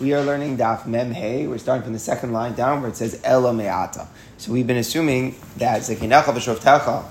We 0.00 0.14
are 0.14 0.22
learning 0.22 0.56
Daf 0.56 0.86
Mem 0.86 1.10
Hey. 1.10 1.46
We're 1.46 1.58
starting 1.58 1.82
from 1.82 1.92
the 1.92 1.98
second 1.98 2.32
line 2.32 2.54
down 2.54 2.80
where 2.80 2.88
it 2.88 2.96
says 2.96 3.20
Ela 3.22 3.52
Me'ata. 3.52 4.08
So 4.38 4.50
we've 4.50 4.66
been 4.66 4.78
assuming 4.78 5.34
that 5.58 5.82
v'Shovtecha, 5.82 7.02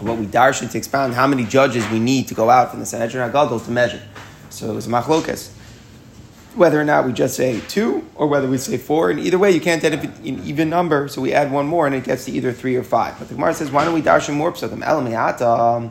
what 0.00 0.16
we 0.16 0.26
darshan 0.26 0.70
to 0.70 0.78
expound 0.78 1.14
how 1.14 1.26
many 1.26 1.44
judges 1.44 1.84
we 1.88 1.98
need 1.98 2.28
to 2.28 2.34
go 2.34 2.48
out 2.48 2.70
from 2.70 2.78
the 2.78 2.86
Sanhedrin 2.86 3.28
HaGadol 3.28 3.64
to 3.64 3.70
measure. 3.72 4.00
So 4.50 4.70
it 4.70 4.74
was 4.76 4.86
machlokas. 4.86 5.50
Whether 6.54 6.80
or 6.80 6.84
not 6.84 7.06
we 7.06 7.12
just 7.12 7.34
say 7.34 7.58
two 7.66 8.06
or 8.14 8.28
whether 8.28 8.46
we 8.46 8.58
say 8.58 8.78
four, 8.78 9.10
and 9.10 9.18
either 9.18 9.38
way 9.38 9.50
you 9.50 9.60
can't 9.60 9.82
add 9.82 9.94
an 9.94 10.44
even 10.44 10.70
number, 10.70 11.08
so 11.08 11.20
we 11.20 11.32
add 11.32 11.50
one 11.50 11.66
more 11.66 11.86
and 11.88 11.96
it 11.96 12.04
gets 12.04 12.26
to 12.26 12.30
either 12.30 12.52
three 12.52 12.76
or 12.76 12.84
five. 12.84 13.18
But 13.18 13.26
the 13.26 13.34
Gemara 13.34 13.52
says, 13.52 13.72
why 13.72 13.84
don't 13.84 13.94
we 13.94 14.02
darshan 14.02 14.34
more? 14.34 14.54
Ela 14.62 15.02
Me'ata. 15.02 15.90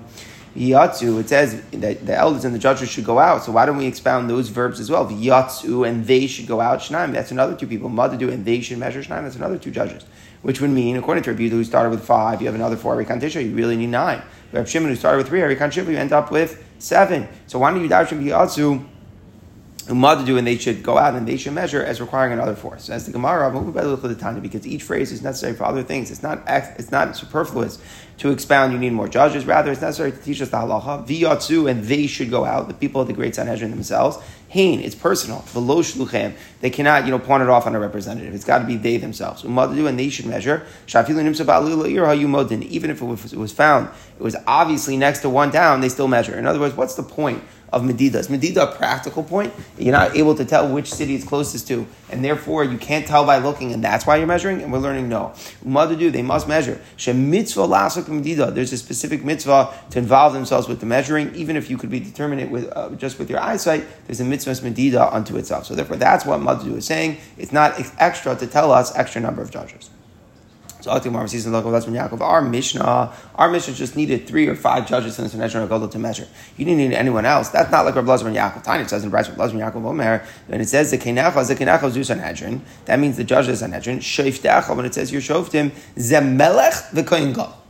Yatsu, 0.56 1.20
it 1.20 1.30
says 1.30 1.64
that 1.72 2.06
the 2.06 2.16
elders 2.16 2.46
and 2.46 2.54
the 2.54 2.60
judges 2.60 2.88
should 2.90 3.06
go 3.06 3.18
out. 3.18 3.44
So 3.44 3.52
why 3.52 3.66
don't 3.66 3.78
we 3.78 3.88
expound 3.88 4.30
those 4.30 4.50
verbs 4.50 4.80
as 4.80 4.90
well? 4.90 5.08
Yatsu 5.08 5.88
and 5.88 6.06
they 6.06 6.28
should 6.28 6.48
go 6.48 6.62
out. 6.62 6.80
Shnaim, 6.80 7.11
that's 7.11 7.32
another 7.32 7.56
two 7.56 7.66
people. 7.66 7.89
do 8.18 8.30
and 8.30 8.46
they 8.46 8.61
should 8.61 8.78
measure 8.78 9.02
Shnaim, 9.02 9.24
that's 9.24 9.36
another 9.36 9.58
two 9.58 9.71
judges. 9.71 10.06
Which 10.44 10.61
would 10.61 10.70
mean, 10.70 10.97
according 10.97 11.24
to 11.24 11.32
Rabbi 11.32 11.47
who 11.50 11.64
started 11.64 11.89
with 11.89 12.06
five, 12.06 12.42
you 12.42 12.47
have 12.47 12.56
another 12.56 12.75
four 12.75 12.96
Arikan 12.96 13.44
you 13.44 13.56
really 13.56 13.78
need 13.78 13.88
nine. 13.88 14.21
Rabbi 14.52 14.68
Shimon, 14.68 14.89
who 14.89 14.96
started 14.96 15.18
with 15.18 15.28
three 15.28 15.39
Arikan 15.39 15.75
you 15.75 15.97
end 15.97 16.11
up 16.11 16.32
with 16.32 16.64
seven. 16.78 17.28
So 17.47 17.58
why 17.58 17.72
don't 17.72 17.82
you 17.82 17.88
dash 17.88 18.10
Yatsu? 18.10 18.86
Do 19.86 20.37
and 20.37 20.47
they 20.47 20.57
should 20.57 20.83
go 20.83 20.97
out 20.97 21.15
and 21.15 21.28
they 21.28 21.37
should 21.37 21.54
measure 21.54 21.83
as 21.83 22.00
requiring 22.00 22.33
another 22.33 22.55
force. 22.55 22.89
As 22.89 23.05
the 23.05 23.11
Gemara, 23.11 23.51
because 24.41 24.68
each 24.68 24.83
phrase 24.83 25.11
is 25.11 25.21
necessary 25.21 25.54
for 25.54 25.65
other 25.65 25.83
things. 25.83 26.11
It's 26.11 26.24
not 26.24 26.43
it's 26.47 26.91
not 26.91 27.15
superfluous 27.15 27.79
to 28.19 28.32
expound. 28.32 28.74
You 28.74 28.79
need 28.79 28.93
more 28.93 29.07
judges. 29.07 29.46
Rather, 29.46 29.71
it's 29.71 29.82
necessary 29.82 30.11
to 30.11 30.18
teach 30.18 30.41
us 30.41 30.50
the 30.50 30.57
halacha. 30.57 31.07
V'yatzu 31.07 31.69
and 31.69 31.83
they 31.83 32.08
should 32.08 32.30
go 32.30 32.45
out. 32.45 32.67
The 32.67 32.73
people 32.73 33.02
of 33.02 33.08
the 33.08 33.14
great 33.14 33.36
Sanhedrin 33.36 33.72
themselves. 33.72 34.17
Hain, 34.50 34.81
it's 34.81 34.95
personal. 34.95 35.39
V'lo 35.39 35.80
shluchem. 35.80 36.33
They 36.61 36.69
cannot 36.69 37.05
you 37.05 37.11
know 37.11 37.19
pawn 37.19 37.41
it 37.41 37.50
off 37.50 37.66
on 37.66 37.75
a 37.75 37.80
representative. 37.80 38.33
It's 38.33 38.45
got 38.45 38.59
to 38.59 38.66
be 38.66 38.77
they 38.77 38.97
themselves. 38.97 39.41
do 39.41 39.88
and 39.88 39.99
they 39.99 40.09
should 40.09 40.25
measure. 40.25 40.65
Even 40.93 41.27
if 41.27 43.02
it 43.02 43.38
was 43.38 43.52
found, 43.52 43.89
it 44.17 44.23
was 44.23 44.36
obviously 44.47 44.97
next 44.97 45.19
to 45.19 45.30
one 45.30 45.52
town. 45.52 45.81
They 45.81 45.89
still 45.89 46.08
measure. 46.08 46.38
In 46.38 46.45
other 46.45 46.59
words, 46.59 46.75
what's 46.75 46.95
the 46.95 47.03
point? 47.03 47.43
Of 47.73 47.83
Medida. 47.83 48.19
Is 48.19 48.29
Medida 48.29 48.69
a 48.69 48.75
practical 48.75 49.23
point? 49.23 49.53
You're 49.77 49.91
not 49.91 50.16
able 50.16 50.35
to 50.35 50.45
tell 50.45 50.71
which 50.71 50.93
city 50.93 51.16
it's 51.16 51.25
closest 51.25 51.67
to, 51.67 51.85
and 52.09 52.23
therefore 52.23 52.63
you 52.63 52.77
can't 52.77 53.05
tell 53.05 53.25
by 53.25 53.39
looking, 53.39 53.73
and 53.73 53.83
that's 53.83 54.05
why 54.05 54.17
you're 54.17 54.27
measuring? 54.27 54.61
And 54.61 54.71
we're 54.71 54.80
learning 54.80 55.09
no. 55.09 55.33
Mother 55.63 55.95
do, 55.95 56.11
they 56.11 56.21
must 56.21 56.47
measure. 56.47 56.80
Mitzvah 57.05 57.61
lasuk 57.61 58.07
Medida. 58.07 58.52
There's 58.52 58.71
a 58.71 58.77
specific 58.77 59.23
mitzvah 59.25 59.73
to 59.89 59.99
involve 59.99 60.33
themselves 60.33 60.67
with 60.67 60.80
the 60.80 60.85
measuring, 60.85 61.33
even 61.35 61.55
if 61.55 61.69
you 61.69 61.77
could 61.77 61.89
be 61.89 61.99
determined 61.99 62.41
it 62.41 62.49
with 62.49 62.71
uh, 62.75 62.89
just 62.91 63.19
with 63.19 63.30
your 63.30 63.39
eyesight, 63.39 63.83
there's 64.05 64.19
a 64.19 64.25
mitzvah 64.25 64.63
Medida 64.63 65.13
unto 65.13 65.37
itself. 65.37 65.65
So 65.65 65.75
therefore 65.75 65.97
that's 65.97 66.25
what 66.25 66.39
Mother 66.39 66.65
do 66.65 66.75
is 66.75 66.85
saying. 66.85 67.17
It's 67.37 67.52
not 67.52 67.80
extra 67.99 68.35
to 68.35 68.47
tell 68.47 68.71
us 68.71 68.95
extra 68.95 69.19
number 69.19 69.41
of 69.41 69.49
judges. 69.52 69.89
So 70.84 70.92
Atimar 70.92 71.30
sees 71.30 71.45
and 71.45 71.56
that's 71.56 71.86
when 71.86 71.95
Yaakov. 71.95 72.20
our 72.20 72.42
Mishnah, 72.42 72.84
uh, 72.84 73.16
our 73.36 73.50
Mishnah 73.50 73.73
just 73.73 73.95
needed 73.95 74.28
three 74.28 74.50
or 74.50 74.56
five 74.56 74.86
judges 74.86 75.17
in 75.17 75.23
the 75.23 75.30
Sanhedrin 75.30 75.66
Gadol 75.70 75.88
to 75.88 75.98
measure. 75.98 76.28
You 76.58 76.66
didn't 76.66 76.80
need 76.80 76.94
anyone 76.94 77.26
else. 77.26 77.48
That's 77.48 77.72
not 77.72 77.86
like 77.86 77.95
Rabbi 77.95 78.14
and 78.16 78.36
Yaakov. 78.36 78.64
Tanya 78.64 78.86
says 78.89 79.06
in 79.06 79.09
Rabbi 79.09 79.34
Lazar 79.38 79.58
and 79.58 79.64
Yaakov 79.64 79.86
Omer, 79.86 80.26
when 80.48 80.59
it 80.59 80.67
says 80.67 80.92
the 80.92 80.98
Kenecha, 80.98 81.48
the 81.48 81.56
Kenecha 81.56 81.89
zu 81.89 82.04
Sanhedrin, 82.04 82.61
that 82.84 83.00
means 83.00 83.16
the 83.16 83.23
judge 83.23 83.48
the 83.48 83.56
Sanhedrin. 83.56 84.00
Sheiftecha, 84.00 84.76
when 84.76 84.86
it 84.86 84.94
says 84.94 85.09
you're 85.09 85.22
Shoftim, 85.22 85.72
Zemelech 85.95 86.92
the 86.92 87.06
Kohen 87.06 87.31
Gadol. 87.31 87.62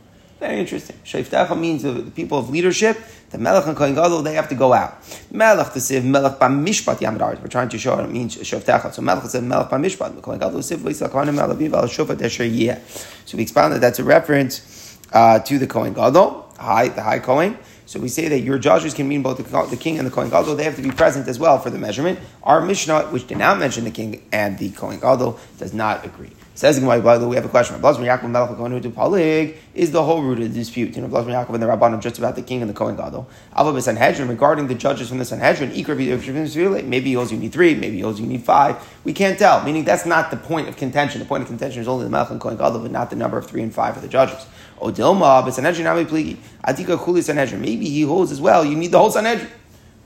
Very 0.44 0.60
interesting. 0.60 0.96
Sheiftecha 1.06 1.58
means 1.58 1.84
the, 1.84 1.92
the 1.92 2.10
people 2.10 2.36
of 2.36 2.50
leadership. 2.50 2.98
The 3.30 3.38
Melech 3.38 3.66
and 3.66 3.74
Kohen 3.74 3.94
Gadol, 3.94 4.20
they 4.20 4.34
have 4.34 4.50
to 4.50 4.54
go 4.54 4.74
out. 4.74 4.98
Melech 5.30 5.72
to 5.72 5.80
say 5.80 6.00
Melech 6.00 6.38
Mishpat 6.38 6.98
Yamadaris. 6.98 7.40
We're 7.40 7.48
trying 7.48 7.70
to 7.70 7.78
show 7.78 7.98
it 7.98 8.10
means 8.10 8.36
Sheiftecha. 8.36 8.92
So 8.92 9.00
Melech 9.00 9.24
says 9.24 9.40
Melech 9.40 9.70
Mishpat. 9.70 10.20
Kohen 10.20 10.38
Gadol 10.38 10.60
siv 10.60 10.80
V'isla 10.80 11.08
Kohanim 11.08 11.38
Elaviv 11.38 11.72
Al 11.72 11.84
Shofat 11.84 12.20
Esher 12.20 12.44
Yeh. 12.44 12.78
So 13.24 13.38
we 13.38 13.42
expound 13.42 13.72
that 13.72 13.80
that's 13.80 13.98
a 14.00 14.04
reference 14.04 14.98
uh, 15.14 15.38
to 15.38 15.58
the 15.58 15.66
Kohen 15.66 15.94
Gadol, 15.94 16.52
high, 16.58 16.88
the 16.88 17.00
high 17.00 17.20
Kohen. 17.20 17.56
So 17.86 17.98
we 17.98 18.08
say 18.08 18.28
that 18.28 18.40
your 18.40 18.58
judges 18.58 18.92
can 18.92 19.08
mean 19.08 19.22
both 19.22 19.38
the, 19.38 19.66
the 19.70 19.78
king 19.78 19.96
and 19.96 20.06
the 20.06 20.10
Kohen 20.10 20.28
Gadol. 20.28 20.56
They 20.56 20.64
have 20.64 20.76
to 20.76 20.82
be 20.82 20.90
present 20.90 21.26
as 21.26 21.38
well 21.38 21.58
for 21.58 21.70
the 21.70 21.78
measurement. 21.78 22.18
Our 22.42 22.60
Mishnah, 22.60 23.04
which 23.04 23.26
did 23.26 23.38
not 23.38 23.58
mention 23.58 23.84
the 23.84 23.90
king 23.90 24.22
and 24.30 24.58
the 24.58 24.68
Kohen 24.72 25.00
Gadol, 25.00 25.40
does 25.58 25.72
not 25.72 26.04
agree. 26.04 26.32
Says 26.56 26.78
by 26.78 27.18
the 27.18 27.24
way, 27.24 27.30
we 27.30 27.34
have 27.36 27.44
a 27.44 27.48
question. 27.48 27.80
Yaakov 27.80 29.54
is 29.74 29.90
the 29.90 30.04
whole 30.04 30.22
root 30.22 30.38
of 30.38 30.52
the 30.52 30.54
dispute. 30.56 30.94
You 30.94 31.02
know, 31.02 31.08
Blazman 31.08 31.32
Yaakov 31.32 31.52
and 31.54 31.60
the 31.60 31.66
Rabbanim 31.66 32.00
just 32.00 32.16
about 32.18 32.36
the 32.36 32.42
king 32.42 32.60
and 32.60 32.70
the 32.70 32.74
Kohen 32.74 32.94
Gadol. 32.94 33.28
Alva 33.56 33.82
Sanhedrin 33.82 34.28
regarding 34.28 34.68
the 34.68 34.76
judges 34.76 35.08
from 35.08 35.18
the 35.18 35.24
Sanhedrin. 35.24 35.70
Maybe 35.70 37.06
he 37.08 37.14
holds 37.14 37.32
you 37.32 37.38
need 37.38 37.52
three, 37.52 37.74
maybe 37.74 37.96
he 37.96 38.02
holds 38.02 38.20
you 38.20 38.26
need 38.26 38.44
five. 38.44 38.76
We 39.02 39.12
can't 39.12 39.36
tell. 39.36 39.64
Meaning 39.64 39.82
that's 39.82 40.06
not 40.06 40.30
the 40.30 40.36
point 40.36 40.68
of 40.68 40.76
contention. 40.76 41.18
The 41.18 41.26
point 41.26 41.42
of 41.42 41.48
contention 41.48 41.82
is 41.82 41.88
only 41.88 42.04
the 42.04 42.10
Melech 42.10 42.30
and 42.30 42.40
Kohen 42.40 42.56
Gadol, 42.56 42.82
but 42.82 42.92
not 42.92 43.10
the 43.10 43.16
number 43.16 43.36
of 43.36 43.46
three 43.46 43.62
and 43.62 43.74
five 43.74 43.94
for 43.94 44.00
the 44.00 44.08
judges. 44.08 44.46
Odilma, 44.80 45.52
Sanhedrin 45.52 45.86
Pligi. 46.06 46.36
Atika 46.64 47.02
Kuli 47.02 47.20
Sanhedrin. 47.20 47.60
Maybe 47.60 47.88
he 47.88 48.02
holds 48.02 48.30
as 48.30 48.40
well. 48.40 48.64
You 48.64 48.76
need 48.76 48.92
the 48.92 48.98
whole 49.00 49.10
Sanhedrin 49.10 49.50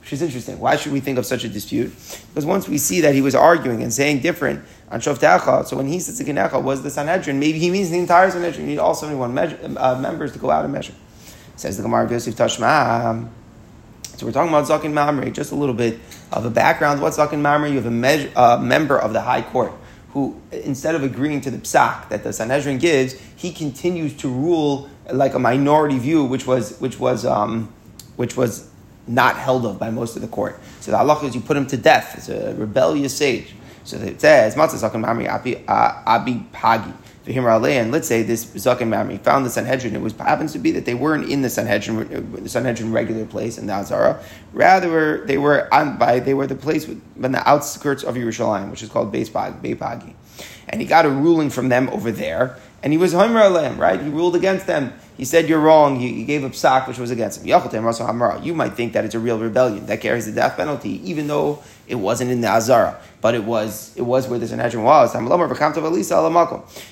which 0.09 0.13
is 0.13 0.21
interesting. 0.23 0.59
Why 0.59 0.75
should 0.75 0.91
we 0.91 1.01
think 1.01 1.19
of 1.19 1.25
such 1.25 1.43
a 1.43 1.49
dispute? 1.49 1.93
Because 2.29 2.45
once 2.45 2.67
we 2.67 2.79
see 2.79 3.01
that 3.01 3.13
he 3.13 3.21
was 3.21 3.35
arguing 3.35 3.83
and 3.83 3.93
saying 3.93 4.21
different 4.21 4.65
on 4.91 4.99
Shoftecha, 4.99 5.65
so 5.65 5.77
when 5.77 5.87
he 5.87 5.99
says 5.99 6.17
the 6.17 6.23
Genecha 6.23 6.61
was 6.61 6.81
the 6.81 6.89
Sanhedrin, 6.89 7.39
maybe 7.39 7.59
he 7.59 7.69
means 7.69 7.91
the 7.91 7.99
entire 7.99 8.31
Sanhedrin. 8.31 8.61
You 8.61 8.71
need 8.71 8.79
all 8.79 8.95
71 8.95 9.33
measure, 9.33 9.59
uh, 9.77 9.99
members 9.99 10.33
to 10.33 10.39
go 10.39 10.49
out 10.49 10.63
and 10.63 10.73
measure. 10.73 10.93
Says 11.55 11.77
the 11.77 11.83
Gemara 11.83 12.05
of 12.05 12.11
Yosef 12.11 12.35
Tashma. 12.35 13.27
So 14.17 14.25
we're 14.25 14.31
talking 14.31 14.49
about 14.49 14.67
Zakin 14.67 14.91
Mamre, 14.91 15.29
just 15.29 15.51
a 15.51 15.55
little 15.55 15.75
bit 15.75 15.99
of 16.31 16.45
a 16.45 16.49
background. 16.49 17.01
What's 17.01 17.17
Zakin 17.17 17.39
Mamre? 17.39 17.69
You 17.69 17.75
have 17.75 17.85
a 17.85 17.91
measure, 17.91 18.31
uh, 18.35 18.57
member 18.57 18.97
of 18.97 19.13
the 19.13 19.21
High 19.21 19.43
Court 19.43 19.71
who, 20.11 20.41
instead 20.51 20.95
of 20.95 21.03
agreeing 21.03 21.41
to 21.41 21.51
the 21.51 21.57
psak 21.57 22.09
that 22.09 22.23
the 22.23 22.33
Sanhedrin 22.33 22.79
gives, 22.79 23.13
he 23.35 23.51
continues 23.51 24.15
to 24.17 24.27
rule 24.27 24.89
like 25.11 25.33
a 25.33 25.39
minority 25.39 25.99
view, 25.99 26.23
which 26.23 26.47
was 26.47 26.79
which 26.79 26.99
was 26.99 27.25
um, 27.25 27.71
which 28.15 28.35
was 28.35 28.69
not 29.07 29.35
held 29.37 29.65
of 29.65 29.79
by 29.79 29.89
most 29.89 30.15
of 30.15 30.21
the 30.21 30.27
court. 30.27 30.59
So 30.81 30.91
the 30.91 30.97
halacha 30.97 31.25
is 31.25 31.35
you 31.35 31.41
put 31.41 31.57
him 31.57 31.67
to 31.67 31.77
death. 31.77 32.15
It's 32.17 32.29
a 32.29 32.53
rebellious 32.55 33.15
sage. 33.15 33.53
So 33.83 33.97
it 33.97 34.21
says, 34.21 34.55
Matzah 34.55 34.91
Mamri 34.91 35.27
Abi 35.27 35.63
uh, 35.67 36.45
Pagi. 36.51 36.91
And 37.27 37.91
let's 37.91 38.07
say 38.07 38.23
this 38.23 38.45
Zakin 38.45 38.89
Mamri 38.89 39.19
found 39.21 39.45
the 39.45 39.51
Sanhedrin. 39.51 39.95
It 39.95 40.01
was 40.01 40.13
happens 40.13 40.51
to 40.53 40.59
be 40.59 40.71
that 40.71 40.85
they 40.85 40.95
weren't 40.95 41.29
in 41.29 41.43
the 41.43 41.49
Sanhedrin, 41.49 42.33
the 42.43 42.49
Sanhedrin 42.49 42.91
regular 42.91 43.25
place 43.25 43.59
in 43.59 43.67
the 43.67 43.73
Azara. 43.73 44.19
Rather, 44.51 45.23
they 45.25 45.37
were 45.37 45.71
on 45.71 45.97
by 45.97 46.19
they 46.19 46.33
were 46.33 46.47
the 46.47 46.55
place 46.55 46.87
in 46.87 47.01
the 47.15 47.47
outskirts 47.47 48.03
of 48.03 48.15
Yerushalayim, 48.15 48.71
which 48.71 48.81
is 48.81 48.89
called 48.89 49.13
Beis 49.13 49.31
Pagi. 49.31 50.13
And 50.69 50.81
he 50.81 50.87
got 50.87 51.05
a 51.05 51.09
ruling 51.09 51.51
from 51.51 51.69
them 51.69 51.89
over 51.89 52.11
there, 52.11 52.57
and 52.81 52.93
he 52.93 52.97
was 52.97 53.13
Homer 53.13 53.41
Aleim, 53.41 53.77
right? 53.77 54.01
He 54.01 54.09
ruled 54.09 54.35
against 54.35 54.65
them 54.65 54.93
he 55.19 55.25
said 55.25 55.49
you're 55.49 55.59
wrong, 55.59 55.99
he, 55.99 56.13
he 56.13 56.23
gave 56.23 56.45
a 56.45 56.49
psak 56.49 56.87
which 56.87 56.97
was 56.97 57.11
against 57.11 57.41
him. 57.41 57.47
You 57.47 58.53
might 58.53 58.73
think 58.73 58.93
that 58.93 59.03
it's 59.03 59.15
a 59.15 59.19
real 59.19 59.37
rebellion 59.37 59.85
that 59.87 59.99
carries 59.99 60.25
the 60.25 60.31
death 60.31 60.55
penalty, 60.55 61.01
even 61.09 61.27
though 61.27 61.61
it 61.87 61.95
wasn't 61.95 62.31
in 62.31 62.39
the 62.39 62.47
Azara, 62.47 62.97
but 63.19 63.35
it 63.35 63.43
was 63.43 63.93
it 63.97 64.03
was 64.03 64.29
where 64.29 64.39
the 64.39 64.47
Sanhedrin 64.47 64.81
was. 64.81 65.13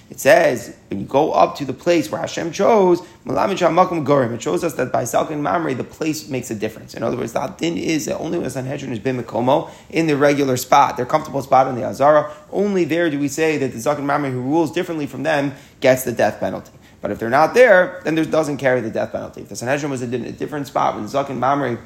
It 0.10 0.20
says 0.20 0.76
when 0.90 1.00
you 1.00 1.06
go 1.06 1.32
up 1.32 1.56
to 1.56 1.64
the 1.64 1.72
place 1.72 2.12
where 2.12 2.20
Hashem 2.20 2.52
chose, 2.52 3.02
it 3.26 4.42
shows 4.42 4.64
us 4.66 4.74
that 4.74 4.92
by 4.92 5.04
Zakin 5.04 5.40
Mamre 5.40 5.74
the 5.74 5.86
place 5.86 6.28
makes 6.28 6.52
a 6.52 6.56
difference. 6.56 6.96
In 6.96 7.04
other 7.04 7.16
words, 7.16 7.32
the 7.32 7.48
din 7.58 7.78
is 7.78 8.08
that 8.08 8.18
only 8.18 8.40
when 8.40 8.44
the 8.44 8.50
Sanhedrin 8.50 8.90
has 8.90 9.00
been 9.00 9.18
Mekomo 9.18 9.72
in 9.90 10.08
the 10.08 10.18
regular 10.18 10.58
spot, 10.58 10.98
their 10.98 11.06
comfortable 11.06 11.42
spot 11.42 11.68
in 11.68 11.76
the 11.76 11.86
Azara, 11.86 12.30
only 12.52 12.84
there 12.84 13.10
do 13.10 13.18
we 13.20 13.30
say 13.30 13.56
that 13.58 13.72
the 13.72 13.78
Zakin 13.78 14.04
Mamre 14.04 14.32
who 14.32 14.42
rules 14.42 14.74
differently 14.74 15.08
from 15.08 15.24
them 15.24 15.54
gets 15.80 16.04
the 16.04 16.12
death 16.12 16.42
penalty. 16.42 16.72
But 17.08 17.14
if 17.14 17.20
they're 17.20 17.30
not 17.30 17.54
there, 17.54 18.02
then 18.04 18.16
there 18.16 18.26
doesn't 18.26 18.58
carry 18.58 18.82
the 18.82 18.90
death 18.90 19.14
penalty. 19.14 19.40
If 19.40 19.48
the 19.48 19.56
Sanhedrin 19.56 19.90
was 19.90 20.02
in 20.02 20.14
a 20.14 20.32
different 20.34 20.68
spot 20.68 20.96
when 20.96 21.06
Zakin 21.06 21.38
Mamre 21.38 21.78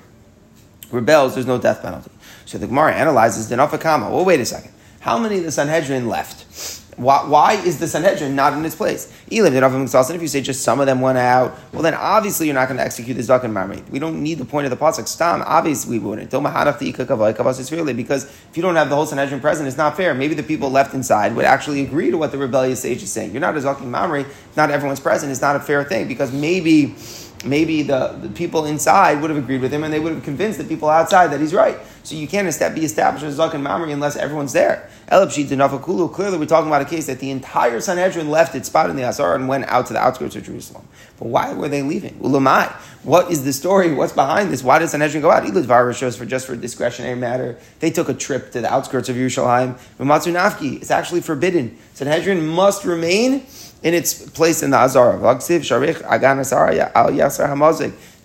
rebels, 0.92 1.36
there's 1.36 1.46
no 1.46 1.60
death 1.60 1.84
penalty. 1.84 2.10
So 2.46 2.58
the 2.58 2.66
Gemara 2.66 2.96
analyzes 2.96 3.48
the 3.48 3.56
Nafakama. 3.56 4.10
Well, 4.10 4.26
wait 4.26 4.40
a 4.40 4.46
second. 4.48 4.72
How 5.00 5.20
many 5.20 5.38
of 5.38 5.44
the 5.44 5.52
Sanhedrin 5.52 6.08
left? 6.08 6.81
Why, 7.02 7.28
why, 7.28 7.54
is 7.54 7.80
the 7.80 7.88
Sanhedrin 7.88 8.36
not 8.36 8.54
in 8.54 8.64
its 8.64 8.76
place? 8.76 9.12
If 9.28 10.22
you 10.22 10.28
say 10.28 10.42
just 10.42 10.62
some 10.62 10.80
of 10.80 10.86
them 10.86 11.02
went 11.02 11.18
out, 11.18 11.58
well 11.74 11.82
then 11.82 11.96
obviously 11.96 12.46
you're 12.46 12.54
not 12.54 12.68
going 12.68 12.78
to 12.78 12.84
execute 12.84 13.18
the 13.18 13.24
Zakan 13.24 13.52
Mamre. 13.52 13.82
We 13.90 13.98
don't 13.98 14.22
need 14.22 14.38
the 14.38 14.46
point 14.46 14.66
of 14.66 14.70
the 14.70 14.78
pasuk. 14.78 15.08
Stam, 15.08 15.42
obviously 15.44 15.98
we 15.98 16.06
wouldn't. 16.06 16.30
Because 16.30 18.24
if 18.26 18.56
you 18.56 18.62
don't 18.62 18.76
have 18.76 18.90
the 18.90 18.96
whole 18.96 19.08
Sanhedrin 19.08 19.42
present, 19.42 19.68
it's 19.68 19.78
not 19.78 19.98
fair. 19.98 20.14
Maybe 20.14 20.36
the 20.36 20.44
people 20.44 20.70
left 20.70 20.94
inside 20.94 21.36
would 21.36 21.46
actually 21.46 21.82
agree 21.82 22.12
to 22.12 22.18
what 22.20 22.32
the 22.32 22.38
rebellious 22.38 22.82
sage 22.82 23.02
is 23.02 23.12
saying. 23.12 23.32
You're 23.32 23.42
not 23.42 23.58
a 23.58 23.62
Zakan 23.62 23.88
Mamre. 23.88 24.26
Not 24.56 24.70
everyone's 24.70 25.00
present. 25.00 25.32
It's 25.32 25.42
not 25.42 25.56
a 25.56 25.60
fair 25.60 25.84
thing 25.84 26.08
because 26.08 26.32
maybe 26.32 26.94
maybe 27.44 27.82
the, 27.82 28.10
the 28.22 28.30
people 28.30 28.66
inside 28.66 29.22
would 29.22 29.30
have 29.30 29.38
agreed 29.38 29.62
with 29.62 29.72
him 29.72 29.84
and 29.84 29.94
they 29.94 30.00
would 30.00 30.14
have 30.14 30.24
convinced 30.24 30.58
the 30.58 30.64
people 30.64 30.90
outside 30.90 31.28
that 31.28 31.40
he's 31.40 31.54
right. 31.54 31.78
So 32.04 32.16
you 32.16 32.28
can't 32.28 32.46
be 32.76 32.84
established 32.84 33.24
as 33.24 33.38
Zakan 33.38 33.62
Mamri 33.62 33.94
unless 33.94 34.16
everyone's 34.16 34.54
there. 34.54 34.90
Elabshi 35.12 35.46
Dinafakulu, 35.46 36.12
clearly 36.12 36.38
we're 36.38 36.46
talking 36.46 36.68
about 36.68 36.82
a 36.82 36.86
case 36.86 37.08
that 37.08 37.20
the 37.20 37.30
entire 37.30 37.80
Sanhedrin 37.80 38.30
left 38.30 38.56
its 38.56 38.68
spot 38.68 38.90
in 38.90 38.96
the 38.96 39.04
Azar 39.04 39.36
and 39.36 39.48
went 39.48 39.66
out 39.66 39.86
to 39.88 39.94
the 39.94 40.00
outskirts 40.00 40.36
of 40.36 40.44
Jerusalem. 40.44 40.88
But 41.20 41.28
why 41.28 41.54
were 41.54 41.68
they 41.68 41.84
leaving? 41.84 42.18
Ulamai. 42.20 42.72
What 43.04 43.32
is 43.32 43.44
the 43.44 43.54
story? 43.54 43.94
What's 43.94 44.14
behind 44.14 44.52
this? 44.52 44.64
Why 44.64 44.80
does 44.80 44.92
Sanhedrin 44.92 45.22
go 45.22 45.32
out? 45.32 45.44
Ilad 45.44 45.96
shows 45.96 46.16
for 46.16 46.26
just 46.26 46.48
for 46.48 46.56
discretionary 46.56 47.16
matter. 47.16 47.58
They 47.80 47.92
took 47.92 48.10
a 48.10 48.14
trip 48.14 48.52
to 48.52 48.62
the 48.62 48.72
outskirts 48.72 49.10
of 49.10 49.16
Yerushalayim. 49.16 49.78
Matsu 50.00 50.32
Nafki, 50.34 50.82
it's 50.82 50.92
actually 50.92 51.22
forbidden. 51.22 51.78
Sanhedrin 51.94 52.46
must 52.46 52.86
remain 52.86 53.46
in 53.84 53.94
its 53.94 54.30
place 54.30 54.64
in 54.64 54.70
the 54.72 54.78
Azara. 54.78 55.18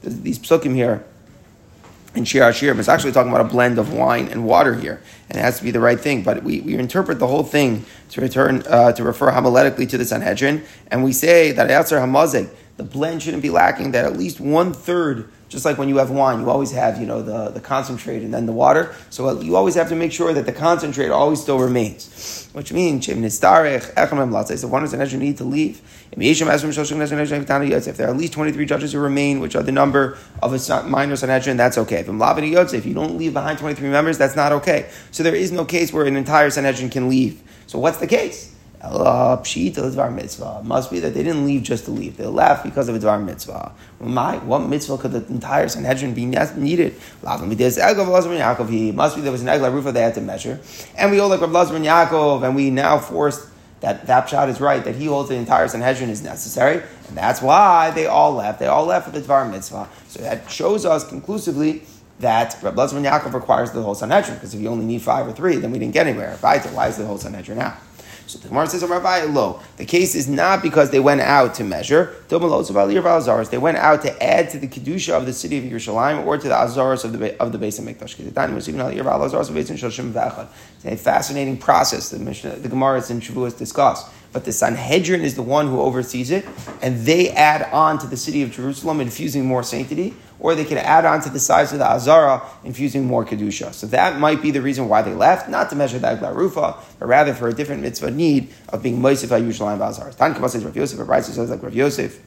These 0.03 0.39
psukim 0.39 0.75
here 0.75 1.05
in 2.15 2.25
Shir 2.25 2.41
Hashir, 2.41 2.79
it's 2.79 2.89
actually 2.89 3.13
talking 3.13 3.31
about 3.31 3.45
a 3.45 3.49
blend 3.49 3.79
of 3.79 3.93
wine 3.93 4.29
and 4.29 4.47
water 4.47 4.75
here, 4.75 5.03
and 5.29 5.39
it 5.39 5.41
has 5.41 5.59
to 5.59 5.65
be 5.65 5.71
the 5.71 5.81
right 5.81 6.01
thing. 6.01 6.23
But 6.23 6.43
we, 6.43 6.61
we 6.61 6.75
interpret 6.75 7.19
the 7.19 7.27
whole 7.27 7.43
thing 7.43 7.85
to 8.11 8.21
return 8.21 8.63
uh, 8.69 8.93
to 8.93 9.05
refer 9.05 9.31
homiletically 9.31 9.89
to 9.91 9.99
the 9.99 10.05
Sanhedrin, 10.05 10.65
and 10.91 11.05
we 11.05 11.13
say 11.13 11.53
that 11.53 11.69
Yatzer 11.69 11.99
Hamazik, 12.01 12.49
the 12.77 12.85
blend 12.85 13.23
shouldn't 13.23 13.43
be 13.43 13.51
lacking, 13.51 13.93
that 13.93 14.05
at 14.05 14.17
least 14.17 14.41
one 14.41 14.73
third 14.73 15.31
just 15.49 15.65
like 15.65 15.79
when 15.79 15.89
you 15.89 15.99
have 15.99 16.11
wine, 16.11 16.41
you 16.41 16.51
always 16.51 16.73
have, 16.73 16.99
you 17.01 17.07
know, 17.07 17.23
the, 17.23 17.51
the 17.51 17.61
concentrate 17.61 18.23
and 18.23 18.35
then 18.35 18.47
the 18.47 18.53
water. 18.53 18.95
So 19.11 19.29
uh, 19.29 19.41
you 19.41 19.55
always 19.55 19.77
have 19.77 19.89
to 19.91 19.95
make 19.95 20.13
sure 20.13 20.33
that 20.33 20.45
the 20.45 20.53
concentrate 20.53 21.11
always 21.11 21.41
still 21.41 21.61
remains. 21.61 22.49
Which 22.53 22.73
means, 22.73 23.09
if 23.09 23.25
one 23.25 24.85
is 24.85 24.93
an 24.93 25.21
need 25.21 25.37
to 25.37 25.45
leave. 25.45 25.81
If 26.11 27.97
there 27.97 28.07
are 28.07 28.11
at 28.11 28.17
least 28.17 28.33
23 28.33 28.67
judges 28.67 28.93
who 28.93 28.99
remain, 28.99 29.41
which 29.41 29.55
are 29.55 29.63
the 29.63 29.73
number 29.73 30.19
of 30.43 30.53
a 30.53 30.83
minor 30.85 31.15
Sanhedrin, 31.17 31.57
that's 31.57 31.79
okay. 31.79 32.01
If 32.01 32.87
you 32.87 32.95
don't 32.95 33.19
leave 33.19 33.33
behind 33.33 33.59
23 33.59 33.89
members, 33.91 34.19
that's 34.19 34.37
not 34.37 34.53
okay. 34.53 34.89
So 35.11 35.23
there 35.23 35.35
is 35.35 35.53
no 35.53 35.65
case 35.65 35.93
where 35.93 36.07
an 36.07 36.17
entire 36.17 36.51
Sanhedrin 36.51 36.91
can 36.91 37.09
leave. 37.09 37.43
So 37.67 37.79
what's 37.79 37.99
the 37.99 38.07
case? 38.07 38.56
Uh, 38.79 39.39
Pshita 39.39 40.15
mitzvah. 40.15 40.63
Must 40.63 40.91
be 40.91 41.01
that 41.01 41.15
they 41.15 41.23
didn't 41.23 41.47
leave 41.47 41.63
just 41.63 41.87
to 41.87 41.91
leave. 41.91 42.19
They 42.19 42.27
left 42.27 42.63
because 42.63 42.89
of 42.89 42.95
a 42.95 42.99
dvar 42.99 43.25
mitzvah. 43.25 43.73
My, 44.01 44.37
what 44.39 44.61
mitzvah 44.61 44.99
could 44.99 45.13
the 45.13 45.27
entire 45.27 45.67
Sanhedrin 45.69 46.13
be 46.15 46.27
needed? 46.27 46.95
Must 47.23 47.49
be 47.49 47.55
there 47.55 47.67
was 47.67 47.79
an 47.79 47.87
egla 49.49 49.73
rufa 49.73 49.93
they 49.93 50.03
had 50.03 50.15
to 50.15 50.21
measure. 50.21 50.61
And 50.97 51.11
we 51.11 51.19
hold 51.19 51.31
like 51.31 51.41
Rav 51.41 51.51
Lazar 51.51 51.75
and 51.75 51.85
Yaakov, 51.85 52.45
and 52.45 52.55
we 52.55 52.71
now 52.71 52.99
forced 52.99 53.49
that 53.81 54.07
that 54.07 54.29
shot 54.29 54.49
is 54.49 54.61
right, 54.61 54.85
that 54.85 54.95
he 54.95 55.07
holds 55.07 55.31
the 55.31 55.37
entire 55.37 55.69
Sanhedrin 55.69 56.11
is 56.11 56.23
necessary. 56.23 56.83
And 57.09 57.17
that's 57.17 57.41
why 57.43 57.91
they 57.91 58.07
all 58.07 58.35
left. 58.35 58.59
They 58.59 58.67
all 58.67 58.85
left 58.85 59.07
for 59.07 59.13
the 59.19 59.21
dvar 59.21 59.51
mitzvah. 59.51 59.89
So 60.09 60.21
that 60.21 60.51
shows 60.51 60.85
us 60.85 61.09
conclusively 61.09 61.83
that 62.21 62.57
Rabbi 62.63 62.81
Lazar 62.81 62.99
Yaakov 62.99 63.33
requires 63.33 63.73
the 63.73 63.83
whole 63.83 63.95
Sanhedrin, 63.95 64.35
because 64.35 64.55
if 64.55 64.61
you 64.61 64.69
only 64.69 64.85
need 64.85 65.03
five 65.03 65.27
or 65.27 65.33
three, 65.33 65.57
then 65.57 65.71
we 65.73 65.79
didn't 65.79 65.95
get 65.95 66.07
anywhere. 66.07 66.37
Why 66.41 66.57
is 66.57 66.97
the 66.99 67.07
whole 67.07 67.19
Sanhedrin 67.19 67.59
out? 67.59 67.79
So 68.27 68.39
the 68.39 68.49
Gemara 68.49 68.67
says, 68.67 68.83
Rabbi, 68.83 69.23
lo. 69.25 69.61
The 69.77 69.85
case 69.85 70.15
is 70.17 70.29
not 70.29 70.61
because 70.63 70.91
they 70.91 70.99
went 70.99 71.21
out 71.21 71.55
to 71.55 71.65
measure. 71.65 72.17
They 72.29 72.37
went 72.37 73.77
out 73.77 74.03
to 74.03 74.23
add 74.23 74.51
to 74.51 74.59
the 74.59 74.67
kedusha 74.67 75.13
of 75.13 75.27
the 75.27 75.33
city 75.33 75.59
of 75.59 75.65
Yerushalayim 75.65 76.27
or 76.27 76.37
to 76.37 76.49
the 76.49 76.55
azaros 76.55 77.05
of 77.05 77.13
the 77.13 77.41
of 77.41 77.53
the 77.53 77.59
base 77.59 77.79
of 77.79 77.85
Mikdash. 77.85 78.19
It's 80.77 80.85
a 80.85 80.97
fascinating 80.97 81.57
process. 81.59 82.13
Mishnah, 82.13 82.57
the 82.57 82.69
Gemara 82.69 82.97
in 82.97 83.21
Shavuos 83.21 83.57
discuss. 83.57 84.11
But 84.33 84.45
the 84.45 84.53
Sanhedrin 84.53 85.23
is 85.23 85.35
the 85.35 85.43
one 85.43 85.69
who 85.69 85.81
oversees 85.81 86.31
it, 86.31 86.45
and 86.83 87.07
they 87.07 87.31
add 87.31 87.71
on 87.73 87.99
to 88.01 88.07
the 88.07 88.19
city 88.19 88.43
of 88.43 88.51
Jerusalem, 88.51 89.01
infusing 89.01 89.47
more 89.47 89.63
sanctity 89.63 90.15
or 90.39 90.55
they 90.55 90.65
could 90.65 90.79
add 90.79 91.05
on 91.05 91.21
to 91.23 91.31
the 91.31 91.39
size 91.39 91.73
of 91.73 91.79
the 91.79 91.87
Azara, 91.87 92.43
infusing 92.65 93.07
more 93.07 93.25
Kedusha. 93.25 93.73
So 93.73 93.87
that 93.89 94.19
might 94.19 94.43
be 94.43 94.51
the 94.51 94.63
reason 94.63 94.89
why 94.89 95.03
they 95.03 95.15
left, 95.15 95.49
not 95.49 95.71
to 95.71 95.77
measure 95.77 95.99
the 95.99 96.09
Agla 96.09 96.33
Rufa, 96.33 96.77
but 96.99 97.07
rather 97.07 97.35
for 97.35 97.49
a 97.49 97.53
different 97.53 97.83
mitzvah 97.83 98.11
need 98.11 98.53
of 98.69 98.83
being 98.83 99.01
Moisif 99.01 99.29
Yerushalayim 99.29 99.81
Azara. 99.81 100.13
Tan 100.13 100.33
Kabbalah 100.33 100.51
says 100.51 100.65
Rav 100.65 100.77
Yosef, 100.77 100.99
Rav 101.09 101.25
says 101.25 101.51
like 101.51 101.63
Rav 101.63 101.75
Yosef. 101.75 102.21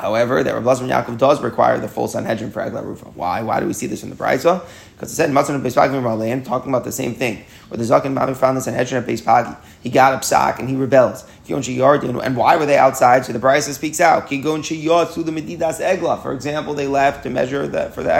However, 0.00 0.42
that 0.42 0.54
Rav 0.54 0.64
Lazar 0.64 0.84
Yaakov 0.84 1.18
does 1.18 1.42
require 1.42 1.78
the 1.78 1.88
full 1.88 2.08
Sanhedrin 2.08 2.50
for 2.50 2.62
Egla 2.62 2.82
Rufa. 2.84 3.06
Why? 3.06 3.42
Why 3.42 3.60
do 3.60 3.66
we 3.66 3.74
see 3.74 3.86
this 3.86 4.02
in 4.02 4.10
the 4.10 4.16
Brisa? 4.16 4.64
Because 4.94 5.12
it 5.12 5.14
said 5.14 5.30
Matzon 5.30 5.60
Beispagim 5.62 6.44
talking 6.44 6.70
about 6.70 6.84
the 6.84 6.92
same 6.92 7.14
thing. 7.14 7.44
Where 7.68 7.78
the 7.78 7.84
Zakin 7.84 8.14
Mami 8.14 8.34
found 8.36 8.56
the 8.56 8.62
Sanhedrin 8.62 9.02
at 9.02 9.08
Beispagi. 9.08 9.56
He 9.82 9.90
got 9.90 10.12
up 10.14 10.24
sack 10.24 10.58
and 10.58 10.68
he 10.68 10.76
rebels. 10.76 11.24
And 11.48 12.36
why 12.36 12.56
were 12.56 12.66
they 12.66 12.78
outside? 12.78 13.24
So 13.26 13.32
the 13.32 13.38
Brisa 13.38 13.72
speaks 13.72 14.00
out. 14.00 14.28
The. 14.28 16.18
For 16.22 16.32
example, 16.32 16.74
they 16.74 16.86
left 16.86 17.22
to 17.24 17.30
measure 17.30 17.66
that 17.68 17.94
for 17.94 18.02
the 18.02 18.12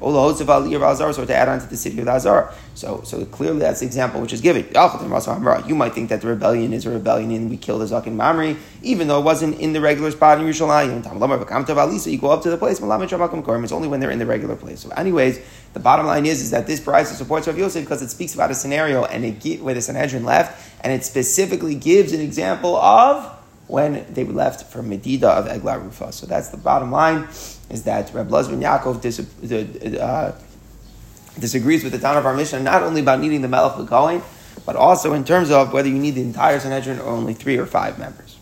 Egla 0.00 1.14
so 1.14 1.24
to 1.24 1.34
add 1.34 1.48
on 1.48 1.60
to 1.60 1.66
the 1.66 1.76
city 1.76 2.00
of 2.00 2.08
Azar. 2.08 2.52
So, 2.74 3.02
so 3.04 3.24
clearly 3.26 3.58
that's 3.60 3.80
the 3.80 3.86
example 3.86 4.20
which 4.20 4.32
is 4.32 4.40
given. 4.40 4.66
You 4.66 5.74
might 5.74 5.92
think 5.92 6.08
that 6.08 6.20
the 6.20 6.28
rebellion 6.28 6.72
is 6.72 6.86
a 6.86 6.90
rebellion 6.90 7.30
and 7.30 7.50
we 7.50 7.56
killed 7.56 7.82
the 7.82 7.86
Zakin 7.86 8.16
Mamri, 8.16 8.56
even 8.82 9.08
though 9.08 9.20
it 9.20 9.24
wasn't 9.24 9.58
in 9.60 9.72
the 9.72 9.80
regular 9.80 10.10
spot 10.10 10.40
in 10.40 10.46
Yerushalayim. 10.46 12.10
You 12.10 12.18
go 12.18 12.30
up 12.30 12.42
to 12.42 12.50
the 12.50 12.56
place, 12.56 12.80
it's 12.80 13.72
only 13.72 13.88
when 13.88 14.00
they're 14.00 14.10
in 14.10 14.18
the 14.18 14.26
regular 14.26 14.56
place. 14.56 14.80
So 14.80 14.90
anyways, 14.90 15.40
the 15.72 15.80
bottom 15.80 16.06
line 16.06 16.26
is, 16.26 16.40
is 16.40 16.50
that 16.50 16.66
this 16.66 16.80
price 16.80 17.10
supports 17.16 17.46
Rav 17.46 17.58
Yosef 17.58 17.84
because 17.84 18.02
it 18.02 18.10
speaks 18.10 18.34
about 18.34 18.50
a 18.50 18.54
scenario 18.54 19.04
and 19.04 19.24
it 19.24 19.60
where 19.62 19.74
the 19.74 19.82
Sanhedrin 19.82 20.24
left, 20.24 20.60
and 20.82 20.92
it 20.92 21.04
specifically 21.04 21.74
gives 21.74 22.12
an 22.12 22.20
example 22.20 22.76
of 22.76 23.39
when 23.70 24.04
they 24.12 24.24
left 24.24 24.72
for 24.72 24.82
Medida 24.82 25.28
of 25.28 25.46
Egla 25.46 25.82
Rufa. 25.82 26.12
So 26.12 26.26
that's 26.26 26.48
the 26.48 26.56
bottom 26.56 26.90
line, 26.90 27.28
is 27.70 27.84
that 27.84 28.12
Reb 28.12 28.28
Lezman 28.28 28.60
Yaakov 28.60 29.00
dis- 29.00 29.20
uh, 29.98 30.38
disagrees 31.38 31.84
with 31.84 31.92
the 31.92 31.98
town 31.98 32.16
of 32.16 32.26
our 32.26 32.34
mission, 32.34 32.64
not 32.64 32.82
only 32.82 33.00
about 33.00 33.20
needing 33.20 33.42
the 33.42 33.48
Melech 33.48 33.88
going, 33.88 34.22
but 34.66 34.76
also 34.76 35.14
in 35.14 35.24
terms 35.24 35.50
of 35.50 35.72
whether 35.72 35.88
you 35.88 35.98
need 35.98 36.16
the 36.16 36.22
entire 36.22 36.58
Sanhedrin 36.58 36.98
or 36.98 37.08
only 37.08 37.34
three 37.34 37.56
or 37.56 37.66
five 37.66 37.98
members. 37.98 38.36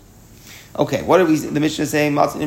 Okay, 0.78 1.02
what 1.02 1.20
are 1.20 1.24
we? 1.24 1.36
The 1.36 1.58
Mishnah 1.58 1.82
is 1.82 1.90
saying, 1.90 2.16
and 2.16 2.42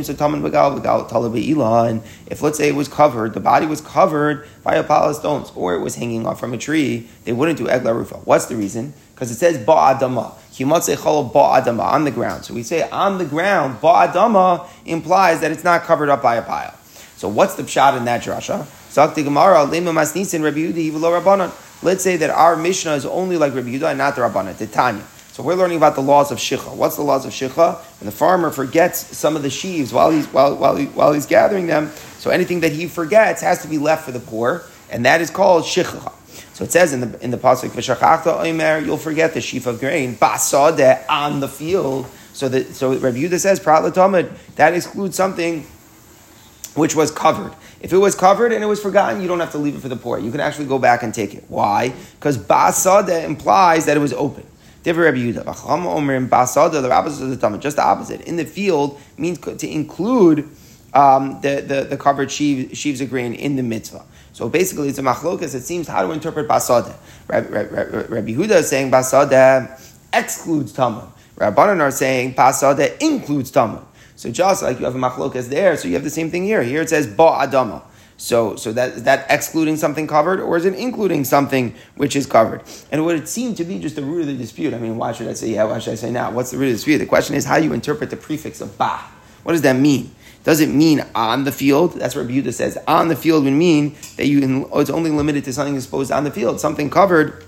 if 2.28 2.42
let's 2.42 2.58
say 2.58 2.70
it 2.70 2.76
was 2.76 2.88
covered, 2.88 3.34
the 3.34 3.40
body 3.42 3.66
was 3.66 3.82
covered 3.82 4.48
by 4.64 4.76
a 4.76 4.84
pile 4.84 5.10
of 5.10 5.16
stones, 5.18 5.52
or 5.54 5.76
it 5.76 5.82
was 5.82 5.96
hanging 5.96 6.26
off 6.26 6.40
from 6.40 6.54
a 6.54 6.58
tree, 6.58 7.10
they 7.26 7.34
wouldn't 7.34 7.58
do 7.58 7.68
egla 7.68 7.94
rufa. 7.94 8.16
What's 8.18 8.46
the 8.46 8.56
reason? 8.56 8.94
Because 9.14 9.32
it 9.32 9.36
says 9.36 9.58
ba'adama 9.58 10.34
ba'adama, 10.66 11.84
on 11.84 12.04
the 12.04 12.12
ground. 12.12 12.46
So 12.46 12.54
we 12.54 12.64
say 12.64 12.90
on 12.90 13.18
the 13.18 13.26
ground, 13.26 13.82
ba'adama 13.82 14.68
implies 14.86 15.42
that 15.42 15.52
it's 15.52 15.64
not 15.64 15.84
covered 15.84 16.10
up 16.10 16.22
by 16.22 16.36
a 16.36 16.42
pile. 16.42 16.74
So 17.18 17.28
what's 17.28 17.56
the 17.56 17.64
pshat 17.64 17.98
in 17.98 18.06
that 18.06 18.24
drasha? 18.24 18.66
Let's 21.84 22.04
say 22.04 22.18
that 22.18 22.30
our 22.30 22.56
Mishnah 22.56 22.94
is 22.94 23.06
only 23.06 23.38
like 23.38 23.56
Rabbi 23.56 23.70
Yehuda 23.70 23.90
and 23.90 23.98
not 23.98 24.16
the 24.16 24.22
Rabbanah, 24.22 24.58
the 24.58 24.68
Tanya. 24.68 25.04
So 25.32 25.44
we're 25.44 25.56
learning 25.56 25.78
about 25.78 25.96
the 25.96 26.02
laws 26.02 26.32
of 26.32 26.40
shicha. 26.40 26.76
What's 26.76 26.98
the 26.98 27.04
laws 27.04 27.26
of 27.26 27.32
shicha? 27.32 27.78
When 28.00 28.06
the 28.06 28.12
farmer 28.12 28.52
forgets 28.52 29.18
some 29.18 29.38
of 29.38 29.44
the 29.44 29.50
sheaves 29.50 29.94
while 29.94 30.12
he's 30.12 30.28
while 30.28 30.58
while, 30.58 30.76
he, 30.76 30.88
while 30.88 31.14
he's 31.14 31.26
gathering 31.26 31.68
them, 31.68 31.90
so 32.18 32.32
anything 32.32 32.60
that 32.60 32.74
he 32.74 32.88
forgets 32.88 33.42
has 33.42 33.62
to 33.62 33.70
be 33.70 33.78
left 33.78 34.04
for 34.04 34.12
the 34.12 34.20
poor, 34.20 34.64
and 34.90 35.06
that 35.06 35.22
is 35.22 35.30
called 35.30 35.64
shicha. 35.64 36.12
So 36.54 36.64
it 36.64 36.72
says 36.72 36.94
in 36.94 37.00
the 37.02 37.24
in 37.24 37.32
the 37.32 37.38
pasuk 37.38 37.70
v'shachachta 37.70 38.46
omer, 38.46 38.80
you'll 38.80 38.98
forget 38.98 39.34
the 39.34 39.42
sheaf 39.42 39.66
of 39.68 39.80
grain 39.80 40.16
basade 40.16 41.04
on 41.10 41.40
the 41.40 41.48
field. 41.48 42.08
So 42.34 42.50
that 42.50 42.76
so 42.76 42.96
Rabbi 42.98 43.18
Yehuda 43.18 43.40
says 43.40 43.60
prat 43.60 43.84
that 44.56 44.74
excludes 44.74 45.16
something 45.16 45.66
which 46.76 46.96
was 46.96 47.12
covered. 47.12 47.54
If 47.82 47.92
it 47.92 47.98
was 47.98 48.16
covered 48.16 48.54
and 48.54 48.64
it 48.64 48.68
was 48.68 48.82
forgotten, 48.82 49.22
you 49.22 49.28
don't 49.28 49.40
have 49.40 49.52
to 49.52 49.58
leave 49.58 49.76
it 49.76 49.82
for 49.82 49.90
the 49.90 49.96
poor. 49.96 50.20
You 50.20 50.32
can 50.32 50.40
actually 50.40 50.68
go 50.68 50.80
back 50.80 51.04
and 51.04 51.14
take 51.14 51.34
it. 51.34 51.44
Why? 51.48 51.94
Because 52.20 52.38
basade 52.38 53.24
implies 53.26 53.86
that 53.86 53.98
it 53.98 54.00
was 54.00 54.14
open. 54.14 54.46
Different 54.84 55.16
Rabbi 55.16 55.40
Yehuda. 55.40 56.30
Basada, 56.30 56.82
the 56.82 56.92
opposite 56.92 57.26
of 57.26 57.40
the 57.40 57.58
just 57.58 57.76
the 57.76 57.84
opposite. 57.84 58.22
In 58.22 58.36
the 58.36 58.46
field 58.46 59.00
means 59.18 59.38
to 59.40 59.70
include 59.70 60.50
um, 60.94 61.40
the, 61.42 61.62
the, 61.62 61.88
the 61.90 61.98
covered 61.98 62.32
sheaves, 62.32 62.78
sheaves 62.78 63.02
of 63.02 63.10
grain 63.10 63.34
in 63.34 63.56
the 63.56 63.64
mitzvah. 63.64 64.06
So 64.42 64.50
basically, 64.50 64.90
it's 64.90 64.98
a 64.98 65.04
machlokas. 65.04 65.54
It 65.54 65.62
seems 65.62 65.88
how 65.88 66.02
to 66.02 66.12
interpret 66.12 66.48
basada. 66.48 66.96
Rabbi 67.28 68.32
Huda 68.34 68.62
is 68.62 68.70
saying 68.70 68.90
basada 68.90 69.80
excludes 70.12 70.74
tamud. 70.74 71.08
Rabbanan 71.36 71.80
are 71.80 71.92
saying 71.92 72.34
basada 72.34 73.00
includes 73.00 73.52
tamud. 73.52 73.86
So 74.16 74.32
just 74.32 74.64
like 74.64 74.80
you 74.80 74.86
have 74.86 74.96
a 74.96 74.98
machlokas 74.98 75.48
there, 75.48 75.78
so 75.78 75.88
you 75.88 75.94
have 75.94 76.04
the 76.04 76.10
same 76.10 76.32
thing 76.32 76.44
here. 76.44 76.64
Here 76.64 76.82
it 76.82 76.90
says 76.90 77.06
ba 77.06 77.46
adama. 77.46 77.84
So, 78.18 78.56
so 78.56 78.74
that 78.74 78.94
is 78.94 79.04
that 79.04 79.28
excluding 79.30 79.78
something 79.78 80.08
covered, 80.08 80.40
or 80.40 80.58
is 80.58 80.66
it 80.66 80.74
including 80.74 81.24
something 81.24 81.76
which 81.96 82.16
is 82.16 82.26
covered? 82.26 82.64
And 82.92 83.06
what 83.06 83.18
it 83.18 83.28
seemed 83.28 83.58
to 83.58 83.64
be 83.64 83.78
just 83.78 83.96
the 83.96 84.02
root 84.02 84.22
of 84.22 84.26
the 84.28 84.34
dispute. 84.34 84.74
I 84.74 84.80
mean, 84.80 84.98
why 84.98 85.12
should 85.12 85.28
I 85.28 85.34
say 85.34 85.50
yeah? 85.50 85.66
Why 85.66 85.78
should 85.78 85.94
I 85.94 85.98
say 85.98 86.10
now? 86.10 86.32
What's 86.32 86.50
the 86.50 86.58
root 86.58 86.66
of 86.66 86.72
the 86.72 86.78
dispute? 86.78 86.98
The 86.98 87.06
question 87.06 87.36
is 87.36 87.46
how 87.46 87.58
you 87.58 87.74
interpret 87.74 88.10
the 88.10 88.18
prefix 88.18 88.60
of 88.60 88.76
ba. 88.76 89.02
What 89.44 89.52
does 89.52 89.62
that 89.62 89.76
mean? 89.76 90.16
Does 90.44 90.60
it 90.60 90.70
mean 90.70 91.06
on 91.14 91.44
the 91.44 91.52
field? 91.52 91.94
That's 91.94 92.16
what 92.16 92.28
Rebuta 92.28 92.54
says. 92.54 92.78
On 92.88 93.08
the 93.08 93.16
field 93.16 93.44
would 93.44 93.54
mean 93.54 93.96
that 94.18 94.28
you 94.28 94.68
it's 94.74 94.90
only 94.90 95.12
limited 95.12 95.44
to 95.46 95.54
something 95.54 95.76
exposed 95.76 96.12
on 96.12 96.24
the 96.24 96.32
field. 96.32 96.60
Something 96.60 96.90
covered 96.90 97.44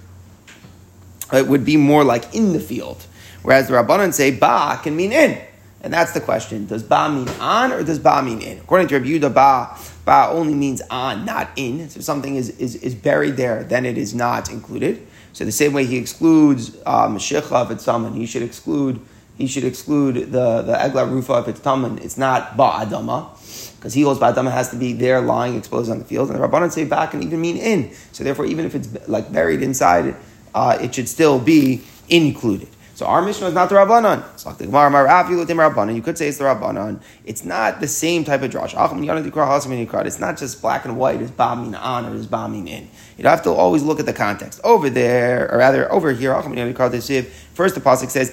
it 1.31 1.47
would 1.47 1.65
be 1.65 1.77
more 1.77 2.03
like 2.03 2.35
in 2.35 2.53
the 2.53 2.59
field. 2.59 3.05
Whereas 3.41 3.67
the 3.67 3.73
Rabbanan 3.73 4.13
say 4.13 4.31
ba 4.31 4.79
can 4.83 4.95
mean 4.95 5.11
in. 5.11 5.41
And 5.81 5.91
that's 5.91 6.13
the 6.13 6.21
question. 6.21 6.67
Does 6.67 6.83
ba 6.83 7.09
mean 7.09 7.27
on 7.41 7.71
or 7.71 7.83
does 7.83 7.99
ba 7.99 8.21
mean 8.21 8.41
in? 8.41 8.59
According 8.59 8.87
to 8.89 8.99
Rabbi 8.99 9.07
Yehuda, 9.07 9.33
ba 9.33 9.77
ba 10.05 10.29
only 10.31 10.53
means 10.53 10.81
on, 10.89 11.25
not 11.25 11.49
in. 11.55 11.89
So 11.89 11.97
if 11.97 12.03
something 12.03 12.35
is, 12.35 12.49
is, 12.51 12.75
is 12.75 12.93
buried 12.93 13.37
there, 13.37 13.63
then 13.63 13.85
it 13.85 13.97
is 13.97 14.13
not 14.13 14.51
included. 14.51 15.05
So 15.33 15.43
the 15.45 15.51
same 15.51 15.73
way 15.73 15.85
he 15.85 15.97
excludes 15.97 16.77
um, 16.85 17.17
shecha 17.17 17.65
if 17.65 17.71
it's 17.71 17.83
taman, 17.83 18.13
he 18.13 18.27
should 18.27 18.43
exclude 18.43 19.01
he 19.37 19.47
should 19.47 19.63
exclude 19.63 20.31
the 20.31 20.61
the 20.61 20.73
egla 20.73 21.09
rufa 21.09 21.39
if 21.39 21.47
it's 21.47 21.59
taman. 21.59 21.99
It's 21.99 22.17
not 22.17 22.55
ba 22.55 22.85
ba'adama 22.85 23.75
because 23.75 23.93
he 23.93 24.01
holds 24.01 24.19
ba 24.19 24.33
ba'adama 24.33 24.51
has 24.51 24.69
to 24.69 24.77
be 24.77 24.93
there 24.93 25.21
lying 25.21 25.55
exposed 25.55 25.89
on 25.89 25.99
the 25.99 26.05
field, 26.05 26.29
and 26.29 26.39
the 26.39 26.47
rabbanon 26.47 26.71
say 26.71 26.85
back 26.85 27.11
can 27.11 27.23
even 27.23 27.41
mean 27.41 27.57
in. 27.57 27.91
So 28.11 28.23
therefore, 28.23 28.45
even 28.45 28.65
if 28.65 28.75
it's 28.75 28.89
like 29.07 29.31
buried 29.31 29.61
inside, 29.61 30.15
uh, 30.53 30.77
it 30.79 30.95
should 30.95 31.09
still 31.09 31.39
be 31.39 31.81
included. 32.09 32.69
So 32.95 33.07
our 33.07 33.23
Mishnah 33.23 33.47
is 33.47 33.53
not 33.55 33.69
the 33.69 33.75
Rabbanon. 33.75 34.23
It's 34.35 34.45
like 34.45 34.57
the 34.57 34.67
Gemara, 34.67 34.91
Rabbanon. 34.91 35.95
You 35.95 36.01
could 36.03 36.15
say 36.15 36.27
it's 36.27 36.37
the 36.37 36.43
Rabbanon. 36.43 37.01
It's 37.25 37.43
not 37.43 37.79
the 37.79 37.87
same 37.87 38.23
type 38.23 38.43
of 38.43 38.51
drash. 38.51 40.05
It's 40.05 40.19
not 40.19 40.37
just 40.37 40.61
black 40.61 40.85
and 40.85 40.95
white. 40.97 41.19
It's 41.19 41.31
bombing 41.31 41.73
on 41.73 42.05
or 42.05 42.15
it's 42.15 42.27
bombing 42.27 42.67
in. 42.67 42.87
You 43.17 43.25
have 43.25 43.41
to 43.43 43.49
always 43.51 43.81
look 43.81 43.99
at 43.99 44.05
the 44.05 44.13
context. 44.13 44.61
Over 44.63 44.91
there, 44.91 45.51
or 45.51 45.57
rather 45.57 45.91
over 45.91 46.11
here, 46.11 46.35
first 46.35 47.75
the 47.75 47.81
pasuk 47.81 48.09
says 48.09 48.29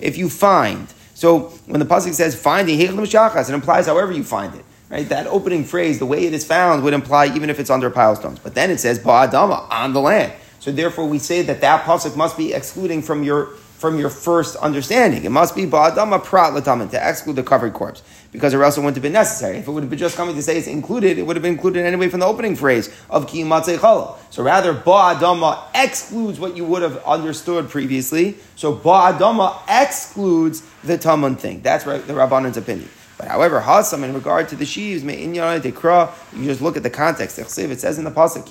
If 0.00 0.18
you 0.18 0.30
find, 0.30 0.86
so 1.14 1.40
when 1.66 1.80
the 1.80 1.86
pasuk 1.86 2.14
says 2.14 2.40
finding, 2.40 2.80
it 2.80 2.90
implies 2.90 3.86
however 3.86 4.12
you 4.12 4.22
find 4.22 4.54
it. 4.54 4.64
Right, 4.90 5.08
that 5.08 5.28
opening 5.28 5.64
phrase, 5.64 6.00
the 6.00 6.06
way 6.06 6.26
it 6.26 6.34
is 6.34 6.44
found, 6.44 6.82
would 6.82 6.94
imply 6.94 7.26
even 7.26 7.48
if 7.48 7.60
it's 7.60 7.70
under 7.70 7.90
pile 7.90 8.16
stones. 8.16 8.40
But 8.40 8.56
then 8.56 8.72
it 8.72 8.80
says 8.80 8.98
ba'adama 8.98 9.70
on 9.70 9.92
the 9.92 10.00
land. 10.00 10.32
So 10.60 10.70
therefore, 10.70 11.08
we 11.08 11.18
say 11.18 11.42
that 11.42 11.60
that 11.62 11.84
pasuk 11.84 12.16
must 12.16 12.36
be 12.36 12.52
excluding 12.52 13.02
from 13.02 13.24
your 13.24 13.46
from 13.80 13.98
your 13.98 14.10
first 14.10 14.56
understanding. 14.56 15.24
It 15.24 15.30
must 15.30 15.56
be 15.56 15.64
ba'adama 15.64 16.22
prat 16.22 16.52
latamin 16.52 16.90
to 16.90 17.08
exclude 17.08 17.36
the 17.36 17.42
covered 17.42 17.72
corpse 17.72 18.02
because 18.30 18.52
or 18.52 18.62
else 18.62 18.76
it 18.76 18.80
wouldn't 18.80 18.96
have 18.96 19.02
been 19.02 19.14
necessary. 19.14 19.56
If 19.56 19.68
it 19.68 19.70
would 19.70 19.82
have 19.82 19.88
been 19.88 19.98
just 19.98 20.18
coming 20.18 20.34
to 20.34 20.42
say 20.42 20.58
it's 20.58 20.66
included, 20.66 21.16
it 21.16 21.22
would 21.22 21.34
have 21.34 21.42
been 21.42 21.54
included 21.54 21.86
anyway 21.86 22.10
from 22.10 22.20
the 22.20 22.26
opening 22.26 22.56
phrase 22.56 22.94
of 23.08 23.26
ki 23.26 23.42
chala. 23.42 24.18
So 24.28 24.42
rather, 24.42 24.74
ba'adama 24.74 25.64
excludes 25.74 26.38
what 26.38 26.58
you 26.58 26.66
would 26.66 26.82
have 26.82 27.02
understood 27.04 27.70
previously. 27.70 28.36
So 28.54 28.76
ba'adama 28.76 29.62
excludes 29.66 30.62
the 30.84 30.98
tamun 30.98 31.38
thing. 31.38 31.62
That's 31.62 31.86
right, 31.86 32.06
the 32.06 32.12
Rabbanan's 32.12 32.58
opinion. 32.58 32.90
But 33.20 33.28
however, 33.28 33.60
Hasam, 33.60 34.02
in 34.02 34.14
regard 34.14 34.48
to 34.48 34.56
the 34.56 34.64
sheaves, 34.64 35.04
you 35.04 36.44
just 36.46 36.62
look 36.62 36.78
at 36.78 36.82
the 36.82 36.88
context. 36.88 37.38
It 37.38 37.50
says 37.50 37.98
in 37.98 38.04
the 38.04 38.10
pasuk, 38.10 38.48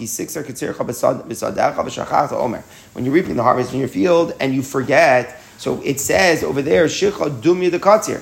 when 2.93 3.03
you're 3.03 3.13
reaping 3.15 3.35
the 3.35 3.41
harvest 3.41 3.73
in 3.73 3.79
your 3.79 3.87
field 3.87 4.33
and 4.39 4.53
you 4.53 4.61
forget, 4.61 5.41
so 5.57 5.81
it 5.81 5.99
says 5.99 6.43
over 6.43 6.61
there, 6.61 6.85
shicha 6.85 7.41
dumya 7.41 7.71
the 7.71 7.79
katzir 7.79 8.21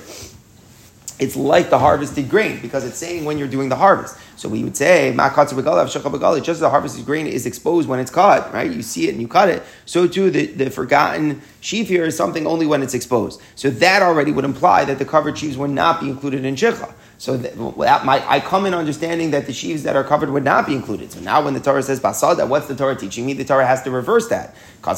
it's 1.18 1.34
like 1.34 1.70
the 1.70 1.78
harvested 1.78 2.28
grain 2.28 2.60
because 2.60 2.84
it's 2.84 2.96
saying 2.96 3.24
when 3.24 3.38
you're 3.38 3.48
doing 3.48 3.68
the 3.68 3.76
harvest. 3.76 4.16
So 4.36 4.48
we 4.48 4.62
would 4.62 4.76
say, 4.76 5.12
just 5.16 5.56
as 5.56 6.60
the 6.60 6.70
harvested 6.70 7.04
grain 7.04 7.26
is 7.26 7.44
exposed 7.44 7.88
when 7.88 7.98
it's 7.98 8.10
cut, 8.10 8.52
right? 8.52 8.70
You 8.70 8.82
see 8.82 9.08
it 9.08 9.12
and 9.12 9.20
you 9.20 9.26
cut 9.26 9.48
it. 9.48 9.64
So 9.84 10.06
too, 10.06 10.30
the, 10.30 10.46
the 10.46 10.70
forgotten 10.70 11.42
sheaf 11.60 11.88
here 11.88 12.04
is 12.04 12.16
something 12.16 12.46
only 12.46 12.66
when 12.66 12.82
it's 12.82 12.94
exposed. 12.94 13.42
So 13.56 13.68
that 13.68 14.02
already 14.02 14.30
would 14.30 14.44
imply 14.44 14.84
that 14.84 15.00
the 15.00 15.04
covered 15.04 15.36
sheaves 15.36 15.56
would 15.56 15.70
not 15.70 16.00
be 16.00 16.08
included 16.08 16.44
in 16.44 16.54
shikha. 16.54 16.94
So 17.20 17.36
that, 17.36 18.04
might, 18.04 18.24
I 18.28 18.38
come 18.38 18.64
in 18.64 18.74
understanding 18.74 19.32
that 19.32 19.46
the 19.46 19.52
sheaves 19.52 19.82
that 19.82 19.96
are 19.96 20.04
covered 20.04 20.30
would 20.30 20.44
not 20.44 20.68
be 20.68 20.74
included. 20.74 21.10
So 21.10 21.18
now 21.18 21.44
when 21.44 21.52
the 21.52 21.58
Torah 21.58 21.82
says 21.82 21.98
basada, 21.98 22.48
what's 22.48 22.68
the 22.68 22.76
Torah 22.76 22.94
teaching 22.94 23.26
me? 23.26 23.32
The 23.32 23.44
Torah 23.44 23.66
has 23.66 23.82
to 23.82 23.90
reverse 23.90 24.28
that. 24.28 24.54
To 24.84 24.90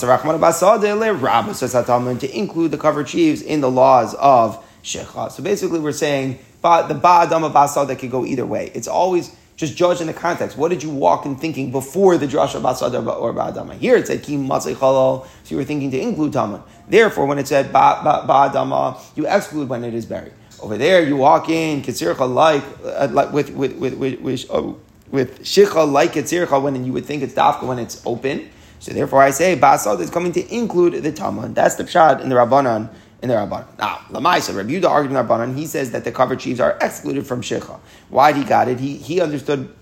include 2.37 2.71
the 2.71 2.79
covered 2.79 3.09
sheaves 3.09 3.41
in 3.41 3.63
the 3.63 3.71
laws 3.71 4.15
of 4.17 4.63
shecha. 4.83 5.31
So 5.31 5.43
basically, 5.43 5.81
we're 5.81 5.93
saying 5.93 6.39
but 6.63 6.89
the 6.89 6.95
ba'adama 6.95 7.87
that 7.87 7.99
could 7.99 8.11
go 8.11 8.25
either 8.25 8.45
way. 8.45 8.71
It's 8.75 8.89
always 8.89 9.35
just 9.57 9.77
judge 9.77 10.01
in 10.01 10.07
the 10.07 10.15
context. 10.15 10.57
What 10.57 10.69
did 10.69 10.83
you 10.83 10.91
walk 10.91 11.27
in 11.27 11.37
thinking 11.37 11.71
before 11.71 12.17
the 12.17 12.27
drasha 12.27 12.61
basada 12.61 13.07
or 13.21 13.33
ba'adama? 13.33 13.75
Here 13.75 13.97
it 13.97 14.07
said 14.07 14.23
kim 14.23 14.47
matzei 14.47 14.77
so 14.79 15.27
you 15.47 15.57
were 15.57 15.65
thinking 15.65 15.91
to 15.91 16.01
include 16.01 16.33
taman. 16.33 16.63
Therefore, 16.89 17.27
when 17.27 17.39
it 17.39 17.49
said 17.49 17.73
ba'adama, 17.73 19.01
you 19.17 19.27
exclude 19.27 19.69
when 19.69 19.85
it 19.85 19.95
is 19.95 20.07
buried. 20.07 20.33
Over 20.61 20.77
there, 20.77 21.03
you 21.03 21.17
walk 21.17 21.49
in 21.49 21.81
kitzircha 21.81 22.33
like, 22.33 22.63
uh, 22.85 23.09
like 23.11 23.33
with 23.33 23.51
with 23.51 23.77
with 23.77 23.95
with, 23.95 24.21
with, 24.21 24.47
oh, 24.51 24.79
with 25.11 25.41
shicha 25.41 25.91
like 25.91 26.13
kitzircha 26.13 26.61
when 26.63 26.85
you 26.85 26.93
would 26.93 27.07
think 27.07 27.23
it's 27.23 27.33
dafka 27.33 27.63
when 27.63 27.79
it's 27.79 28.03
open. 28.05 28.51
So 28.79 28.93
therefore, 28.93 29.23
I 29.23 29.31
say 29.31 29.57
basad 29.57 30.01
is 30.01 30.11
coming 30.11 30.33
to 30.33 30.55
include 30.55 31.03
the 31.03 31.13
taman. 31.13 31.55
That's 31.55 31.77
the 31.77 31.85
pshad 31.85 32.21
in 32.21 32.29
the 32.29 32.35
rabbanan 32.35 32.91
in 33.23 33.29
the 33.29 33.35
Rabban. 33.35 33.67
Now, 33.79 33.97
Lamaisa, 34.11 34.57
Rabbi 34.57 34.71
Yehuda 34.71 34.89
argued 34.89 35.13
in 35.13 35.15
the 35.15 35.23
Rabbanan, 35.23 35.57
he 35.57 35.67
says 35.67 35.91
that 35.91 36.05
the 36.05 36.13
covered 36.13 36.41
sheaves 36.41 36.61
are 36.61 36.79
excluded 36.81 37.27
from 37.27 37.43
Shecha. 37.43 37.79
Why 38.09 38.33
did 38.33 38.43
he 38.43 38.49
got 38.49 38.69
it? 38.69 38.81
He, 38.81 38.97
he 38.97 39.21
understood 39.21 39.75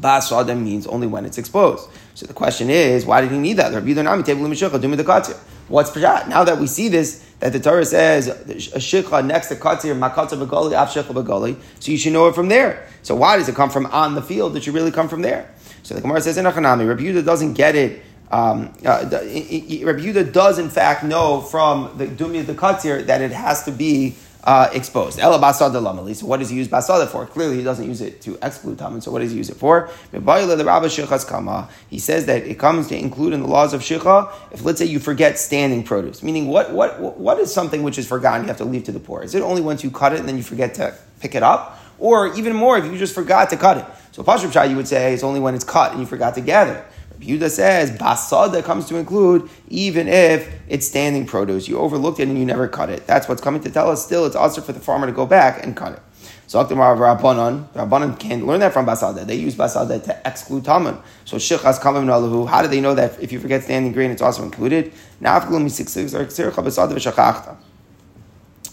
Ba'asada 0.00 0.58
means 0.58 0.86
only 0.86 1.06
when 1.06 1.24
it's 1.24 1.38
exposed. 1.38 1.88
So 2.14 2.26
the 2.26 2.34
question 2.34 2.70
is, 2.70 3.04
why 3.06 3.20
did 3.20 3.30
he 3.30 3.38
need 3.38 3.54
that? 3.54 3.72
Rabbi 3.72 3.88
Yehuda 3.88 4.04
Nami, 4.04 4.22
Table 4.22 4.46
Katzir. 4.48 5.38
What's 5.68 5.90
Pshat? 5.90 6.28
Now 6.28 6.44
that 6.44 6.58
we 6.58 6.66
see 6.66 6.88
this, 6.88 7.26
that 7.40 7.52
the 7.52 7.60
Torah 7.60 7.84
says 7.84 8.28
a 8.28 8.78
shikha 8.78 9.24
next 9.24 9.48
to 9.48 9.56
katzir, 9.56 9.98
makatza 9.98 10.38
begoli, 10.38 10.72
af 10.72 10.92
begoli, 11.08 11.56
so 11.80 11.90
you 11.90 11.98
should 11.98 12.12
know 12.12 12.28
it 12.28 12.34
from 12.34 12.48
there. 12.48 12.86
So 13.02 13.14
why 13.14 13.36
does 13.36 13.48
it 13.48 13.54
come 13.54 13.70
from 13.70 13.86
on 13.86 14.14
the 14.14 14.22
field? 14.22 14.56
It 14.56 14.64
should 14.64 14.74
really 14.74 14.90
come 14.90 15.08
from 15.08 15.22
there. 15.22 15.50
So 15.82 15.94
the 15.94 16.00
Gemara 16.00 16.20
says 16.20 16.36
in 16.36 16.44
Achanami, 16.44 16.86
Rabbi 16.86 17.02
Yehuda 17.02 17.24
doesn't 17.24 17.54
get 17.54 17.74
it 17.74 18.02
um, 18.32 18.72
uh, 18.84 19.06
Rabbi 19.12 19.20
Yehuda 19.20 20.32
does 20.32 20.58
in 20.58 20.70
fact 20.70 21.04
know 21.04 21.42
from 21.42 21.96
the 21.98 22.06
Dumya 22.06 22.46
the 22.46 22.54
Katzir 22.54 23.06
that 23.06 23.20
it 23.20 23.30
has 23.30 23.64
to 23.64 23.70
be 23.70 24.16
uh, 24.44 24.70
exposed. 24.72 25.18
Ela 25.20 25.38
basada 25.38 25.80
lamali. 25.80 26.16
So 26.16 26.26
what 26.26 26.40
does 26.40 26.50
he 26.50 26.56
use 26.56 26.66
basada 26.66 27.06
for? 27.06 27.26
Clearly, 27.26 27.58
he 27.58 27.62
doesn't 27.62 27.86
use 27.86 28.00
it 28.00 28.22
to 28.22 28.38
exclude 28.42 28.78
taman. 28.78 29.00
So 29.02 29.10
what 29.12 29.20
does 29.20 29.30
he 29.30 29.36
use 29.36 29.50
it 29.50 29.56
for? 29.56 29.88
He 30.10 31.98
says 31.98 32.26
that 32.26 32.42
it 32.46 32.58
comes 32.58 32.88
to 32.88 32.98
include 32.98 33.34
in 33.34 33.40
the 33.40 33.46
laws 33.46 33.74
of 33.74 33.82
shicha 33.82 34.32
if 34.50 34.64
let's 34.64 34.78
say 34.78 34.86
you 34.86 34.98
forget 34.98 35.38
standing 35.38 35.84
produce. 35.84 36.22
Meaning, 36.22 36.48
what 36.48 36.72
what 36.72 37.18
what 37.18 37.38
is 37.38 37.52
something 37.52 37.82
which 37.82 37.98
is 37.98 38.08
forgotten? 38.08 38.42
You 38.42 38.48
have 38.48 38.56
to 38.58 38.64
leave 38.64 38.84
to 38.84 38.92
the 38.92 39.00
poor. 39.00 39.22
Is 39.22 39.34
it 39.34 39.42
only 39.42 39.60
once 39.60 39.84
you 39.84 39.90
cut 39.90 40.12
it 40.12 40.20
and 40.20 40.28
then 40.28 40.38
you 40.38 40.42
forget 40.42 40.74
to 40.76 40.96
pick 41.20 41.34
it 41.34 41.42
up, 41.42 41.78
or 41.98 42.34
even 42.34 42.56
more 42.56 42.78
if 42.78 42.86
you 42.86 42.96
just 42.98 43.14
forgot 43.14 43.50
to 43.50 43.56
cut 43.56 43.76
it? 43.76 43.84
So 44.12 44.22
Pashab 44.22 44.70
you 44.70 44.76
would 44.76 44.88
say 44.88 45.14
it's 45.14 45.22
only 45.22 45.40
when 45.40 45.54
it's 45.54 45.64
cut 45.64 45.92
and 45.92 46.00
you 46.00 46.06
forgot 46.06 46.34
to 46.34 46.40
gather. 46.40 46.84
Yehuda 47.22 47.50
says 47.50 47.90
basada 47.92 48.62
comes 48.64 48.86
to 48.88 48.96
include 48.96 49.48
even 49.68 50.08
if 50.08 50.52
it's 50.68 50.86
standing 50.86 51.26
produce. 51.26 51.68
You 51.68 51.78
overlooked 51.78 52.20
it 52.20 52.28
and 52.28 52.38
you 52.38 52.44
never 52.44 52.68
cut 52.68 52.90
it. 52.90 53.06
That's 53.06 53.28
what's 53.28 53.40
coming 53.40 53.62
to 53.62 53.70
tell 53.70 53.90
us. 53.90 54.04
Still, 54.04 54.26
it's 54.26 54.36
also 54.36 54.60
for 54.60 54.72
the 54.72 54.80
farmer 54.80 55.06
to 55.06 55.12
go 55.12 55.26
back 55.26 55.64
and 55.64 55.76
cut 55.76 55.92
it. 55.92 56.00
So 56.46 56.62
Rabbanon, 56.62 57.68
Rabbanon 57.72 58.18
can't 58.18 58.46
learn 58.46 58.60
that 58.60 58.74
from 58.74 58.84
basada. 58.84 59.26
They 59.26 59.36
use 59.36 59.54
basada 59.54 60.04
to 60.04 60.20
exclude 60.26 60.66
taman. 60.66 60.98
So 61.24 61.38
shichas 61.38 61.80
kamim 61.80 62.04
nalahu. 62.04 62.46
How 62.46 62.60
do 62.60 62.68
they 62.68 62.80
know 62.80 62.94
that 62.94 63.18
if 63.22 63.32
you 63.32 63.40
forget 63.40 63.62
standing 63.62 63.92
grain, 63.92 64.10
it's 64.10 64.20
also 64.20 64.42
included? 64.42 64.92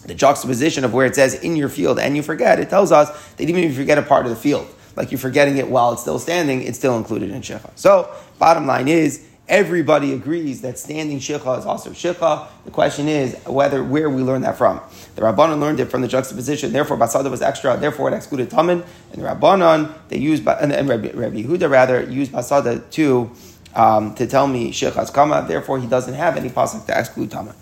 The 0.06 0.14
juxtaposition 0.14 0.84
of 0.84 0.92
where 0.92 1.06
it 1.06 1.14
says 1.14 1.34
in 1.34 1.56
your 1.56 1.68
field 1.70 1.98
and 1.98 2.16
you 2.16 2.22
forget, 2.22 2.58
it 2.60 2.68
tells 2.68 2.92
us 2.92 3.08
that 3.36 3.48
even 3.48 3.64
if 3.64 3.70
you 3.70 3.76
forget 3.76 3.96
a 3.96 4.02
part 4.02 4.26
of 4.26 4.30
the 4.30 4.36
field, 4.36 4.66
like 4.96 5.10
you're 5.10 5.18
forgetting 5.18 5.56
it 5.56 5.68
while 5.68 5.92
it's 5.92 6.02
still 6.02 6.18
standing, 6.18 6.62
it's 6.62 6.76
still 6.76 6.98
included 6.98 7.30
in 7.30 7.40
shecha. 7.40 7.70
So, 7.76 8.14
bottom 8.40 8.66
line 8.66 8.88
is, 8.88 9.24
everybody 9.48 10.12
agrees 10.12 10.62
that 10.62 10.78
standing 10.78 11.18
shecha 11.18 11.58
is 11.58 11.66
also 11.66 11.90
shecha. 11.90 12.48
The 12.64 12.70
question 12.70 13.06
is 13.08 13.36
whether 13.44 13.84
where 13.84 14.10
we 14.10 14.22
learn 14.22 14.42
that 14.42 14.56
from. 14.56 14.80
The 15.14 15.22
Rabbanon 15.22 15.60
learned 15.60 15.78
it 15.78 15.86
from 15.86 16.02
the 16.02 16.08
juxtaposition. 16.08 16.72
Therefore, 16.72 16.96
basada 16.96 17.30
was 17.30 17.42
extra. 17.42 17.76
Therefore, 17.76 18.10
it 18.10 18.14
excluded 18.14 18.50
tamin. 18.50 18.84
And 19.12 19.22
the 19.22 19.26
Rabbanon 19.26 19.92
they 20.08 20.18
used 20.18 20.46
and, 20.48 20.72
and 20.72 20.88
Rabbi, 20.88 21.10
Rabbi 21.12 21.42
Yehuda 21.42 21.70
rather 21.70 22.02
used 22.02 22.32
basada 22.32 22.88
to 22.92 23.30
um, 23.74 24.14
to 24.16 24.26
tell 24.26 24.48
me 24.48 24.72
shechas 24.72 25.12
kama. 25.12 25.44
Therefore, 25.46 25.78
he 25.78 25.86
doesn't 25.86 26.14
have 26.14 26.36
any 26.36 26.48
pasuk 26.48 26.86
to 26.86 26.98
exclude 26.98 27.30
tamin. 27.30 27.54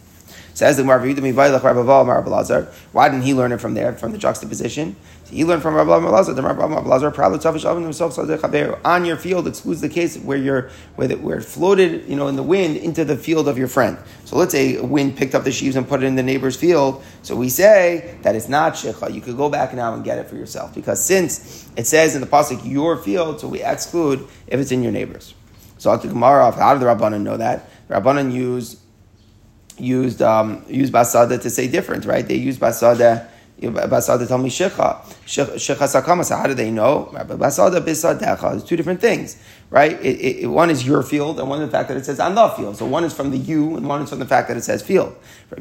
Says 0.59 0.77
the 0.77 0.83
Why 0.83 0.99
didn't 3.09 3.23
he 3.23 3.33
learn 3.33 3.53
it 3.53 3.61
from 3.61 3.75
there, 3.75 3.93
from 3.93 4.11
the 4.11 4.19
juxtaposition? 4.19 4.97
He 5.31 5.45
learned 5.45 5.62
from 5.62 5.77
Rabbi 5.77 5.95
Lazar. 5.95 6.35
The 6.35 6.43
Rabbi 6.43 6.81
Lazar 6.81 7.12
proudly 7.12 7.38
himself 7.85 8.19
on 8.85 9.05
your 9.05 9.17
field 9.17 9.47
excludes 9.47 9.81
the 9.81 9.88
case 9.88 10.19
where 10.19 10.37
you're 10.37 10.71
where, 10.97 11.12
it, 11.12 11.21
where 11.21 11.38
it 11.38 11.45
floated, 11.45 12.09
you 12.09 12.17
know, 12.17 12.27
in 12.27 12.35
the 12.35 12.43
wind 12.43 12.77
into 12.77 13.05
the 13.05 13.17
field 13.17 13.47
of 13.47 13.57
your 13.57 13.69
friend. 13.69 13.99
So 14.25 14.35
let's 14.35 14.50
say 14.50 14.75
a 14.75 14.85
wind 14.85 15.17
picked 15.17 15.37
up 15.37 15.45
the 15.45 15.53
sheaves 15.53 15.77
and 15.77 15.88
put 15.88 16.03
it 16.03 16.07
in 16.07 16.17
the 16.17 16.25
neighbor's 16.25 16.57
field. 16.57 17.05
So 17.23 17.37
we 17.37 17.50
say 17.50 18.19
that 18.23 18.35
it's 18.35 18.49
not 18.49 18.73
shecha. 18.73 19.15
You 19.15 19.21
could 19.21 19.37
go 19.37 19.49
back 19.49 19.73
now 19.75 19.95
and 19.95 20.03
get 20.03 20.19
it 20.19 20.27
for 20.27 20.35
yourself 20.35 20.75
because 20.75 21.05
since 21.05 21.71
it 21.77 21.87
says 21.87 22.17
in 22.17 22.21
the 22.21 22.27
pasuk 22.27 22.69
your 22.69 22.97
field, 22.97 23.38
so 23.38 23.47
we 23.47 23.62
exclude 23.62 24.27
if 24.49 24.59
it's 24.59 24.73
in 24.73 24.83
your 24.83 24.91
neighbor's. 24.91 25.35
So 25.79 25.97
Gemara, 25.97 26.50
how 26.50 26.75
did 26.75 26.83
the 26.83 26.87
Rabbanan 26.87 27.21
know 27.21 27.37
that? 27.37 27.71
The 27.87 27.95
Rabbanan 27.95 28.33
used 28.33 28.81
used 29.79 30.23
um, 30.23 30.65
used 30.69 30.93
basada 30.93 31.41
to 31.41 31.51
say 31.51 31.69
different, 31.69 32.05
right? 32.05 32.27
They 32.27 32.37
used 32.37 32.61
basada 32.61 33.29
Basada 33.61 34.27
tell 34.29 34.39
me 34.39 34.51
shecha. 34.51 35.05
Shecha 35.27 35.89
sakama. 35.89 36.25
So 36.25 36.37
how 36.37 36.47
do 36.47 36.55
they 36.55 36.71
know? 36.71 37.11
Basada 37.13 37.81
bisadecha. 37.81 38.55
It's 38.55 38.65
two 38.65 38.77
different 38.77 39.01
things, 39.01 39.37
right? 39.71 40.01
It, 40.01 40.43
it, 40.43 40.47
one 40.47 40.71
is 40.71 40.87
your 40.87 41.03
field, 41.03 41.41
and 41.41 41.49
one 41.49 41.61
is 41.61 41.67
the 41.67 41.73
fact 41.73 41.89
that 41.89 41.97
it 41.97 42.05
says 42.05 42.21
on 42.21 42.37
the 42.37 42.49
field. 42.51 42.77
So 42.77 42.87
one 42.87 43.03
is 43.03 43.13
from 43.13 43.31
the 43.31 43.37
you, 43.37 43.77
and 43.77 43.89
one 43.89 44.03
is 44.03 44.11
from 44.11 44.21
the 44.21 44.27
fact 44.27 44.47
that 44.49 44.57
it 44.57 44.63
says 44.63 44.81
field. 44.83 45.17
It 45.51 45.61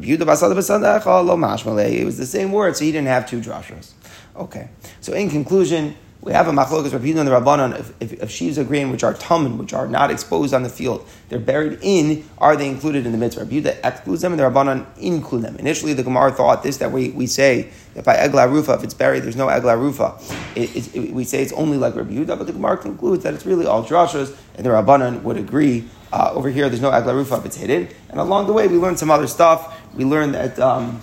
was 2.06 2.18
the 2.18 2.26
same 2.26 2.52
word, 2.52 2.78
so 2.78 2.86
he 2.86 2.92
didn't 2.92 3.08
have 3.08 3.28
two 3.28 3.42
drashas. 3.42 3.94
Okay. 4.36 4.70
So 5.02 5.14
in 5.14 5.32
conclusion, 5.32 5.96
we 6.22 6.34
have 6.34 6.48
a 6.48 6.52
machlokas 6.52 6.92
Rabbi 6.92 7.10
and 7.10 7.28
the 7.28 7.32
Rabbanon. 7.32 7.80
If, 7.80 7.94
if, 8.02 8.14
if 8.24 8.32
sheaves 8.32 8.58
of 8.58 8.68
grain 8.68 8.92
which 8.92 9.04
are 9.04 9.14
tumen, 9.14 9.58
which 9.58 9.74
are 9.74 9.88
not 9.88 10.12
exposed 10.12 10.54
on 10.54 10.64
the 10.64 10.70
field, 10.70 11.08
they're 11.30 11.40
buried 11.40 11.80
in. 11.82 12.28
Are 12.40 12.56
they 12.56 12.68
included 12.68 13.06
in 13.06 13.12
the 13.12 13.18
mitzvah? 13.18 13.44
Rabbi 13.44 13.62
Yehuda 13.62 13.80
excludes 13.84 14.24
them, 14.24 14.34
and 14.34 14.40
the 14.40 14.44
Rabbanon 14.44 14.86
include 14.98 15.44
them. 15.44 15.56
Initially, 15.58 15.94
the 15.94 16.04
Gemara 16.04 16.32
thought 16.32 16.64
this 16.64 16.78
that 16.78 16.92
we, 16.92 17.10
we 17.12 17.28
say 17.28 17.70
that 17.94 18.04
by 18.04 18.16
egla 18.16 18.52
rufa, 18.52 18.74
if 18.74 18.84
it's 18.84 18.94
buried, 18.94 19.24
there's 19.24 19.36
no 19.36 19.48
egla 19.48 19.80
rufa. 19.80 20.18
It, 20.56 20.96
it, 20.96 21.14
we 21.14 21.24
say 21.24 21.42
it's 21.42 21.54
only 21.54 21.78
like 21.78 21.96
Rabbi 21.96 22.14
Yehuda, 22.14 22.38
but 22.38 22.48
the 22.48 22.54
Gemara 22.54 22.78
concludes 22.78 23.24
that 23.24 23.34
it's 23.34 23.46
really 23.46 23.66
all 23.66 23.86
drashas, 23.86 24.36
and 24.56 24.66
the 24.66 24.72
Rabbanon 24.72 25.22
would 25.22 25.38
agree. 25.38 25.88
Uh, 26.12 26.32
over 26.34 26.50
here, 26.50 26.68
there's 26.68 26.82
no 26.82 26.92
egla 26.92 27.14
rufa 27.14 27.36
if 27.36 27.46
it's 27.46 27.58
hidden. 27.58 27.90
And 28.10 28.20
along 28.20 28.48
the 28.48 28.54
way, 28.54 28.68
we 28.68 28.78
learned 28.78 28.98
some 28.98 29.12
other 29.12 29.28
stuff. 29.28 29.80
We 29.94 30.04
learned 30.04 30.34
that. 30.34 30.60
Um, 30.60 31.02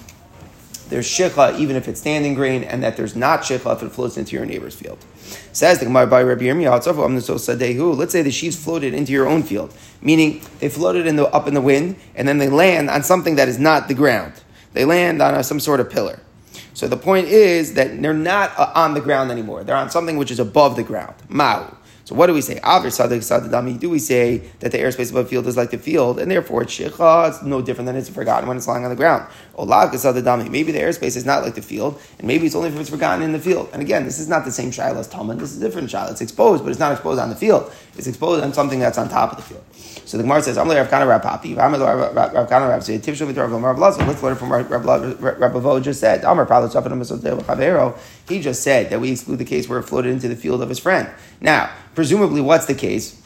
there's 0.95 1.09
shicha 1.09 1.59
even 1.59 1.75
if 1.75 1.89
it's 1.89 1.99
standing 1.99 2.35
grain, 2.35 2.63
and 2.63 2.85
that 2.85 2.97
there's 2.97 3.17
not 3.17 3.41
shicha 3.41 3.75
if 3.75 3.83
it 3.83 3.91
floats 3.91 4.17
into 4.17 4.37
your 4.37 4.47
neighbor's 4.47 4.77
field. 4.77 5.05
Says 5.53 5.81
the 5.81 5.87
Gemara 5.87 6.07
by 6.07 6.23
Rabbi 6.23 6.45
Yirmiyah, 6.45 7.99
let's 7.99 8.13
say 8.13 8.23
the 8.23 8.31
sheaves 8.31 8.63
floated 8.63 8.95
into 8.95 9.11
your 9.11 9.27
own 9.27 9.43
field, 9.43 9.75
meaning 10.01 10.41
they 10.61 10.69
floated 10.69 11.09
in 11.09 11.17
the, 11.17 11.27
up 11.27 11.49
in 11.49 11.55
the 11.55 11.61
wind, 11.61 11.97
and 12.15 12.29
then 12.29 12.39
they 12.39 12.49
land 12.49 12.91
on 12.91 13.03
something 13.03 13.35
that 13.35 13.49
is 13.49 13.59
not 13.59 13.89
the 13.89 13.95
ground. 13.95 14.35
They 14.73 14.85
land 14.85 15.21
on 15.21 15.35
a, 15.35 15.43
some 15.43 15.59
sort 15.59 15.81
of 15.81 15.91
pillar. 15.91 16.21
So 16.75 16.87
the 16.87 16.97
point 16.97 17.27
is 17.27 17.75
that 17.75 18.01
they're 18.01 18.15
not 18.15 18.57
uh, 18.57 18.71
on 18.77 18.95
the 18.95 19.01
ground 19.01 19.33
anymore. 19.33 19.65
They're 19.65 19.75
on 19.75 19.91
something 19.91 20.17
which 20.17 20.31
is 20.31 20.39
above 20.39 20.77
the 20.77 20.85
ground. 20.85 21.17
Ma'u. 21.29 21.75
So 22.05 22.15
what 22.15 22.27
do 22.27 22.35
we 22.35 22.43
say? 22.43 22.61
Do 22.61 23.91
we 23.91 23.99
say 23.99 24.43
that 24.61 24.73
the 24.73 24.79
airspace 24.79 25.11
above 25.11 25.31
field 25.31 25.47
is 25.47 25.57
like 25.57 25.71
the 25.71 25.79
field, 25.79 26.19
and 26.19 26.31
therefore 26.31 26.63
it's 26.63 26.79
it's 26.79 27.43
no 27.43 27.63
different 27.63 27.87
than 27.87 27.97
it's 27.97 28.11
forgotten 28.11 28.47
when 28.47 28.59
it's 28.59 28.69
lying 28.69 28.85
on 28.85 28.91
the 28.91 28.97
ground? 28.97 29.27
Maybe 29.57 30.71
the 30.71 30.81
airspace 30.81 31.17
is 31.17 31.25
not 31.25 31.43
like 31.43 31.55
the 31.55 31.63
field, 31.63 31.99
and 32.19 32.27
maybe 32.27 32.45
it's 32.45 32.55
only 32.55 32.69
if 32.69 32.79
it's 32.79 32.91
forgotten 32.91 33.23
in 33.23 33.33
the 33.33 33.39
field. 33.39 33.71
And 33.73 33.81
again, 33.81 34.05
this 34.05 34.19
is 34.19 34.29
not 34.29 34.45
the 34.45 34.53
same 34.53 34.71
shilah 34.71 34.99
as 34.99 35.09
Talmud, 35.09 35.39
this 35.39 35.53
is 35.53 35.63
a 35.63 35.67
different 35.67 35.89
shilah. 35.89 36.11
It's 36.11 36.21
exposed, 36.21 36.63
but 36.63 36.71
it's 36.71 36.79
not 36.79 36.93
exposed 36.93 37.19
on 37.19 37.31
the 37.31 37.37
field. 37.37 37.73
It's 37.97 38.07
exposed 38.07 38.45
on 38.45 38.53
something 38.53 38.81
that's 38.81 38.99
on 38.99 39.09
top 39.09 39.31
of 39.31 39.39
the 39.39 39.43
field. 39.43 39.65
So 40.15 40.19
the 40.19 40.23
Gemara 40.23 40.43
says, 40.43 40.57
"I'm 40.57 40.71
Rav 40.71 40.89
Kana 40.89 41.07
Rav 41.09 41.23
Papi, 41.23 41.57
Rav 41.57 42.49
Kana 42.49 42.69
Rav 42.69 42.85
Say, 42.85 43.01
Tivshu 43.01 43.27
V'Torah 43.27 43.61
Rav 43.61 43.81
Lazar." 43.81 44.05
Let's 44.05 44.23
learn 44.23 44.37
from 44.37 44.53
Rav 44.53 44.69
Avo 44.69 45.83
just 45.83 45.99
said. 45.99 46.23
Amar 46.23 46.47
He 48.29 48.41
just 48.41 48.63
said 48.63 48.91
that 48.91 49.01
we 49.01 49.11
exclude 49.11 49.39
the 49.39 49.45
case 49.45 49.69
where 49.69 49.81
it 49.81 49.83
floated 49.83 50.11
into 50.11 50.29
the 50.29 50.37
field 50.37 50.63
of 50.63 50.69
his 50.69 50.79
friend. 50.79 51.11
Now, 51.41 51.69
presumably, 51.97 52.41
what's 52.41 52.67
the 52.67 52.77
case? 52.77 53.21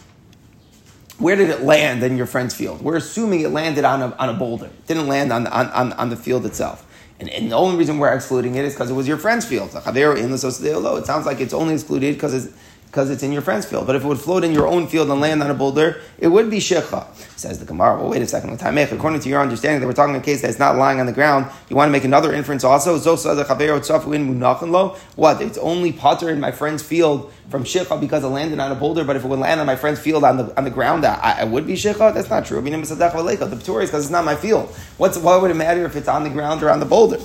Where 1.18 1.36
did 1.36 1.50
it 1.50 1.60
land 1.60 2.02
in 2.02 2.16
your 2.16 2.24
friend's 2.24 2.54
field? 2.54 2.80
We're 2.80 2.96
assuming 2.96 3.40
it 3.40 3.50
landed 3.50 3.84
on 3.84 4.00
a, 4.00 4.16
on 4.16 4.30
a 4.30 4.32
boulder. 4.32 4.64
It 4.64 4.86
didn't 4.86 5.08
land 5.08 5.30
on, 5.30 5.46
on, 5.48 5.66
on, 5.66 5.92
on 5.92 6.08
the 6.08 6.16
field 6.16 6.46
itself. 6.46 6.86
And, 7.20 7.28
and, 7.28 7.52
the 7.52 7.56
only 7.56 7.76
reason 7.76 7.98
we're 7.98 8.14
excluding 8.14 8.54
it 8.54 8.64
is 8.64 8.72
because 8.72 8.90
it 8.90 8.94
was 8.94 9.06
your 9.06 9.18
friend's 9.18 9.44
field. 9.44 9.74
It 9.74 11.04
sounds 11.04 11.26
like 11.26 11.40
it's 11.40 11.52
only 11.52 11.74
excluded 11.74 12.14
because 12.14 12.32
it's 12.32 12.54
because 12.90 13.10
it's 13.10 13.22
in 13.22 13.32
your 13.32 13.42
friend's 13.42 13.66
field. 13.66 13.86
But 13.86 13.96
if 13.96 14.04
it 14.04 14.08
would 14.08 14.18
float 14.18 14.44
in 14.44 14.52
your 14.52 14.66
own 14.66 14.86
field 14.86 15.10
and 15.10 15.20
land 15.20 15.42
on 15.42 15.50
a 15.50 15.54
boulder, 15.54 16.00
it 16.18 16.28
would 16.28 16.50
be 16.50 16.58
shecha. 16.58 17.06
Says 17.38 17.58
the 17.58 17.66
Gemara. 17.66 17.98
Well, 17.98 18.08
wait 18.08 18.22
a 18.22 18.26
second. 18.26 18.60
According 18.60 19.20
to 19.20 19.28
your 19.28 19.40
understanding, 19.40 19.80
that 19.80 19.86
we're 19.86 19.92
talking 19.92 20.16
a 20.16 20.20
case 20.20 20.40
that's 20.40 20.58
not 20.58 20.76
lying 20.76 20.98
on 20.98 21.06
the 21.06 21.12
ground. 21.12 21.50
You 21.68 21.76
want 21.76 21.88
to 21.88 21.92
make 21.92 22.04
another 22.04 22.32
inference 22.32 22.64
also. 22.64 22.98
What? 25.16 25.42
It's 25.42 25.58
only 25.58 25.92
potter 25.92 26.30
in 26.30 26.40
my 26.40 26.50
friend's 26.50 26.82
field 26.82 27.32
from 27.50 27.64
shecha 27.64 28.00
because 28.00 28.24
it 28.24 28.28
landed 28.28 28.58
on 28.58 28.72
a 28.72 28.74
boulder. 28.74 29.04
But 29.04 29.16
if 29.16 29.24
it 29.24 29.28
would 29.28 29.38
land 29.38 29.60
on 29.60 29.66
my 29.66 29.76
friend's 29.76 30.00
field 30.00 30.24
on 30.24 30.38
the 30.38 30.56
on 30.56 30.64
the 30.64 30.70
ground, 30.70 31.04
I, 31.04 31.40
I 31.40 31.44
would 31.44 31.66
be 31.66 31.74
shecha. 31.74 32.14
That's 32.14 32.30
not 32.30 32.46
true. 32.46 32.60
The 32.60 33.62
Torah 33.64 33.84
is 33.84 33.90
because 33.90 34.04
it's 34.04 34.10
not 34.10 34.24
my 34.24 34.34
field. 34.34 34.70
What's 34.96 35.18
why 35.18 35.36
would 35.36 35.50
it 35.50 35.54
matter 35.54 35.84
if 35.84 35.94
it's 35.94 36.08
on 36.08 36.24
the 36.24 36.30
ground 36.30 36.62
or 36.62 36.70
on 36.70 36.80
the 36.80 36.86
boulder? 36.86 37.18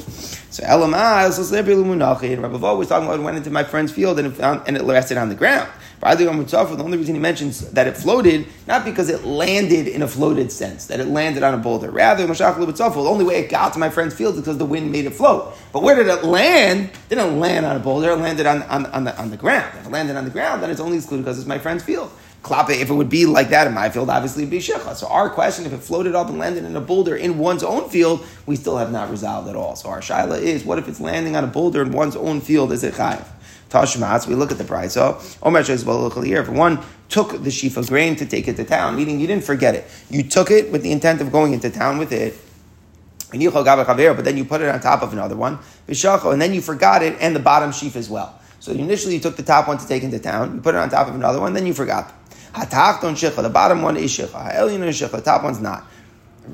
So 0.53 0.63
Elamai, 0.65 0.93
ah, 0.93 1.23
Rabbi 1.25 2.71
was 2.73 2.87
talking 2.87 3.07
about 3.07 3.19
it 3.19 3.23
went 3.23 3.37
into 3.37 3.49
my 3.49 3.63
friend's 3.63 3.91
field 3.91 4.19
and 4.19 4.27
it, 4.27 4.31
found, 4.35 4.61
and 4.67 4.77
it 4.77 4.83
rested 4.83 5.17
on 5.17 5.29
the 5.29 5.35
ground. 5.35 5.52
By 5.99 6.15
the 6.15 6.27
only 6.27 6.97
reason 6.97 7.15
he 7.15 7.21
mentions 7.21 7.71
that 7.71 7.87
it 7.87 7.95
floated, 7.95 8.45
not 8.67 8.83
because 8.83 9.07
it 9.07 9.23
landed 9.23 9.87
in 9.87 10.01
a 10.01 10.07
floated 10.07 10.51
sense, 10.51 10.87
that 10.87 10.99
it 10.99 11.07
landed 11.07 11.43
on 11.43 11.53
a 11.53 11.57
boulder. 11.57 11.89
Rather, 11.89 12.27
the 12.27 13.05
only 13.07 13.23
way 13.23 13.35
it 13.39 13.49
got 13.49 13.71
to 13.71 13.79
my 13.79 13.89
friend's 13.89 14.13
field 14.13 14.35
is 14.35 14.41
because 14.41 14.57
the 14.57 14.65
wind 14.65 14.91
made 14.91 15.05
it 15.05 15.13
float. 15.13 15.55
But 15.71 15.81
where 15.81 15.95
did 15.95 16.07
it 16.07 16.25
land? 16.25 16.89
It 16.89 17.09
didn't 17.09 17.39
land 17.39 17.65
on 17.65 17.77
a 17.77 17.79
boulder, 17.79 18.11
it 18.11 18.17
landed 18.17 18.45
on, 18.45 18.63
on, 18.63 18.85
on, 18.87 19.05
the, 19.05 19.17
on 19.17 19.29
the 19.29 19.37
ground. 19.37 19.77
If 19.79 19.85
it 19.85 19.91
landed 19.91 20.17
on 20.17 20.25
the 20.25 20.29
ground, 20.29 20.61
then 20.61 20.69
it's 20.71 20.81
only 20.81 20.97
excluded 20.97 21.23
because 21.23 21.39
it's 21.39 21.47
my 21.47 21.57
friend's 21.57 21.83
field. 21.83 22.11
If 22.45 22.89
it 22.89 22.93
would 22.93 23.09
be 23.09 23.25
like 23.25 23.49
that 23.51 23.67
in 23.67 23.73
my 23.73 23.89
field, 23.89 24.09
obviously 24.09 24.43
it'd 24.43 24.51
be 24.51 24.59
shecha. 24.59 24.95
So 24.95 25.07
our 25.07 25.29
question, 25.29 25.65
if 25.65 25.71
it 25.71 25.77
floated 25.77 26.15
up 26.15 26.27
and 26.27 26.37
landed 26.37 26.65
in 26.65 26.75
a 26.75 26.81
boulder 26.81 27.15
in 27.15 27.37
one's 27.37 27.63
own 27.63 27.89
field, 27.89 28.25
we 28.45 28.57
still 28.57 28.75
have 28.75 28.91
not 28.91 29.09
resolved 29.09 29.47
at 29.47 29.55
all. 29.55 29.77
So 29.77 29.87
our 29.87 30.01
shaila 30.01 30.41
is, 30.41 30.65
what 30.65 30.77
if 30.77 30.89
it's 30.89 30.99
landing 30.99 31.37
on 31.37 31.45
a 31.45 31.47
boulder 31.47 31.81
in 31.81 31.93
one's 31.93 32.17
own 32.17 32.41
field? 32.41 32.73
Is 32.73 32.83
it 32.83 32.95
chayiv? 32.95 33.25
We 33.71 34.35
look 34.35 34.51
at 34.51 34.57
the 34.57 34.63
price. 34.63 34.93
So 34.93 35.19
Omer 35.41 35.63
says, 35.63 35.83
well, 35.83 35.99
look 35.99 36.23
here. 36.23 36.41
If 36.41 36.49
one 36.49 36.79
took 37.09 37.43
the 37.43 37.51
sheaf 37.51 37.77
of 37.77 37.87
grain 37.87 38.15
to 38.17 38.25
take 38.25 38.47
it 38.47 38.55
to 38.57 38.63
town, 38.63 38.95
meaning 38.95 39.19
you 39.19 39.27
didn't 39.27 39.43
forget 39.43 39.75
it, 39.75 39.87
you 40.09 40.23
took 40.23 40.51
it 40.51 40.71
with 40.71 40.83
the 40.83 40.91
intent 40.91 41.21
of 41.21 41.31
going 41.31 41.53
into 41.53 41.69
town 41.69 41.97
with 41.97 42.11
it. 42.11 42.35
But 43.31 43.39
then 44.25 44.37
you 44.37 44.45
put 44.45 44.61
it 44.61 44.69
on 44.69 44.79
top 44.79 45.01
of 45.01 45.11
another 45.11 45.35
one, 45.35 45.57
and 45.87 46.41
then 46.41 46.53
you 46.53 46.61
forgot 46.61 47.01
it 47.01 47.17
and 47.19 47.35
the 47.35 47.39
bottom 47.39 47.71
sheaf 47.71 47.95
as 47.95 48.07
well. 48.09 48.39
So 48.59 48.71
initially 48.71 49.15
you 49.15 49.19
took 49.19 49.35
the 49.37 49.43
top 49.43 49.67
one 49.67 49.79
to 49.79 49.87
take 49.87 50.03
into 50.03 50.19
town, 50.19 50.53
you 50.55 50.61
put 50.61 50.75
it 50.75 50.77
on 50.77 50.89
top 50.89 51.07
of 51.07 51.15
another 51.15 51.39
one, 51.39 51.53
then 51.53 51.65
you 51.65 51.73
forgot. 51.73 52.13
The 52.55 53.49
bottom 53.51 53.81
one 53.81 53.97
is 53.97 54.19
is 54.19 54.99
the 54.99 55.21
top 55.25 55.43
one's 55.43 55.59
not. 55.59 55.87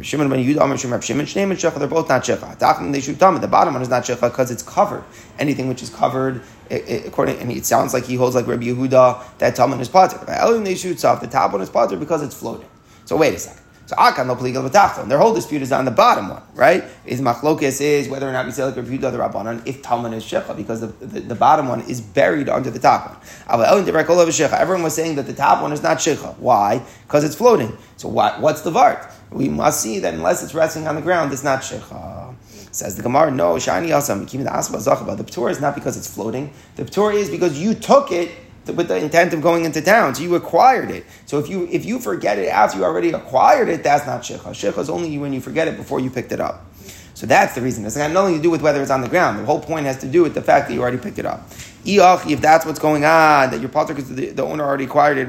Shimon 0.02 0.30
ben 0.30 0.39
Yehuda, 0.39 0.62
Amar 0.63 0.78
Shimon, 0.78 1.02
Shimon, 1.02 1.25
Shneim 1.25 1.49
and 1.49 1.82
they're 1.82 1.88
both 1.88 2.10
not 2.10 2.23
shecha. 2.23 2.91
They 2.91 3.02
shoot 3.02 3.17
the 3.19 3.47
bottom 3.47 3.73
one 3.73 3.82
is 3.82 3.89
not 3.89 4.04
shecha 4.04 4.30
because 4.30 4.52
it's 4.52 4.63
covered. 4.63 5.04
Anything 5.39 5.67
which 5.67 5.82
is 5.82 5.89
covered, 5.89 6.41
it, 6.69 6.88
it, 6.88 7.08
according, 7.08 7.39
and 7.39 7.52
it 7.52 7.65
sounds 7.65 7.93
like 7.93 8.06
he 8.06 8.15
holds 8.15 8.36
like 8.36 8.45
Rabbi 8.45 8.65
Yehuda 8.65 9.38
that 9.39 9.56
tamid 9.56 9.80
is 9.80 9.89
potter. 9.89 10.17
Ha'elyon 10.17 10.63
they 10.63 10.75
shoot 10.75 11.04
off, 11.04 11.21
the 11.21 11.28
top 11.28 11.52
one 11.52 11.62
is 11.62 11.69
potter 11.69 11.97
because 11.97 12.21
it's 12.21 12.36
floating. 12.36 12.69
So 13.06 13.17
wait 13.17 13.34
a 13.34 13.39
second. 13.39 13.63
So 13.88 13.95
Akan 13.95 14.28
lo 14.28 14.36
pligal 14.36 14.69
b'tachton. 14.69 15.10
Their 15.10 15.17
whole 15.17 15.34
dispute 15.34 15.63
is 15.63 15.71
on 15.71 15.84
the 15.86 15.89
bottom 15.89 16.30
one, 16.30 16.43
right? 16.54 16.84
Is 17.08 17.21
machlokes 17.21 17.82
is 17.82 18.08
whether 18.08 18.30
or 18.30 18.32
not 18.32 18.45
we 18.45 18.52
say 18.52 18.63
like 18.63 18.75
Rabbi 18.75 18.89
Yehuda 18.89 19.12
the 19.12 19.17
Rabbanon 19.17 19.65
if 19.65 19.82
Talmud 19.82 20.13
is 20.13 20.23
shecha 20.23 20.56
because 20.56 20.82
the, 20.82 20.88
the, 21.04 21.21
the, 21.21 21.34
bottom 21.34 21.67
one 21.67 21.82
is 21.82 21.99
buried 21.99 22.49
under 22.49 22.69
the 22.69 22.78
top 22.78 23.10
one. 23.10 23.17
Everyone 23.49 24.84
was 24.84 24.93
saying 24.93 25.15
that 25.15 25.25
the 25.25 25.34
top 25.34 25.63
one 25.63 25.73
is 25.73 25.82
not 25.82 25.97
shecha. 25.97 26.38
Why? 26.38 26.84
Because 27.08 27.23
it's 27.23 27.34
floating. 27.34 27.75
So 27.97 28.08
what, 28.08 28.39
what's 28.39 28.62
the 28.62 28.71
vart? 28.71 29.12
We 29.32 29.50
must 29.50 29.82
see 29.82 30.00
that 30.00 30.13
unless 30.13 30.44
it's 30.44 30.54
resting 30.54 30.88
on 30.88 30.96
the 30.96 31.02
ground, 31.02 31.32
it's 31.32 31.44
not 31.44 31.62
shecha. 31.62 32.36
Says 32.72 32.96
the 32.96 33.04
Gemara, 33.04 33.32
no, 33.32 33.56
shani 33.56 33.89
asam, 33.89 35.18
the 35.18 35.24
Torah 35.24 35.52
is 35.52 35.60
not 35.62 35.76
because 35.76 35.98
it's 35.98 36.12
floating. 36.13 36.54
The 36.76 36.86
Torah 36.86 37.15
is 37.15 37.30
because 37.30 37.60
you 37.60 37.74
took 37.74 38.12
it 38.12 38.32
with 38.76 38.88
the 38.88 38.98
intent 38.98 39.34
of 39.34 39.42
going 39.42 39.65
into 39.65 39.82
town. 39.82 40.13
So 40.15 40.24
you 40.24 40.36
acquired 40.36 40.92
it. 40.92 41.06
So 41.26 41.39
if 41.39 41.50
you 41.50 41.68
if 41.72 41.86
you 41.86 42.00
forget 42.00 42.38
it 42.38 42.48
after 42.50 42.78
you 42.78 42.86
already 42.86 43.12
acquired 43.12 43.70
it, 43.70 43.84
that's 43.84 44.06
not 44.06 44.22
shecha. 44.22 44.52
Shecha 44.52 44.78
is 44.80 44.89
only 44.89 45.18
when 45.18 45.34
you 45.34 45.42
forget 45.42 45.68
it 45.68 45.78
before 45.78 46.00
you 46.00 46.10
picked 46.10 46.32
it 46.32 46.39
up. 46.39 46.65
So 47.13 47.26
that's 47.26 47.54
the 47.56 47.62
reason. 47.62 47.86
It's 47.86 47.98
got 47.98 48.12
nothing 48.12 48.36
to 48.38 48.42
do 48.42 48.50
with 48.50 48.62
whether 48.62 48.82
it's 48.82 48.92
on 48.92 49.02
the 49.02 49.10
ground. 49.10 49.39
The 49.39 49.46
whole 49.46 49.60
point 49.60 49.86
has 49.86 49.98
to 50.00 50.08
do 50.08 50.24
with 50.24 50.34
the 50.34 50.42
fact 50.42 50.68
that 50.68 50.74
you 50.74 50.82
already 50.82 50.98
picked 50.98 51.20
it 51.20 51.26
up. 51.26 51.50
If 51.86 52.42
that's 52.42 52.65
what's 52.65 52.80
going 52.80 53.06
on, 53.06 53.52
that 53.52 53.60
your 53.60 53.70
potter 53.70 53.94
because 53.94 54.13
the, 54.13 54.32
the, 54.32 54.44
owner 54.44 54.63
already 54.63 54.86
acquired 54.86 55.18
it. 55.18 55.28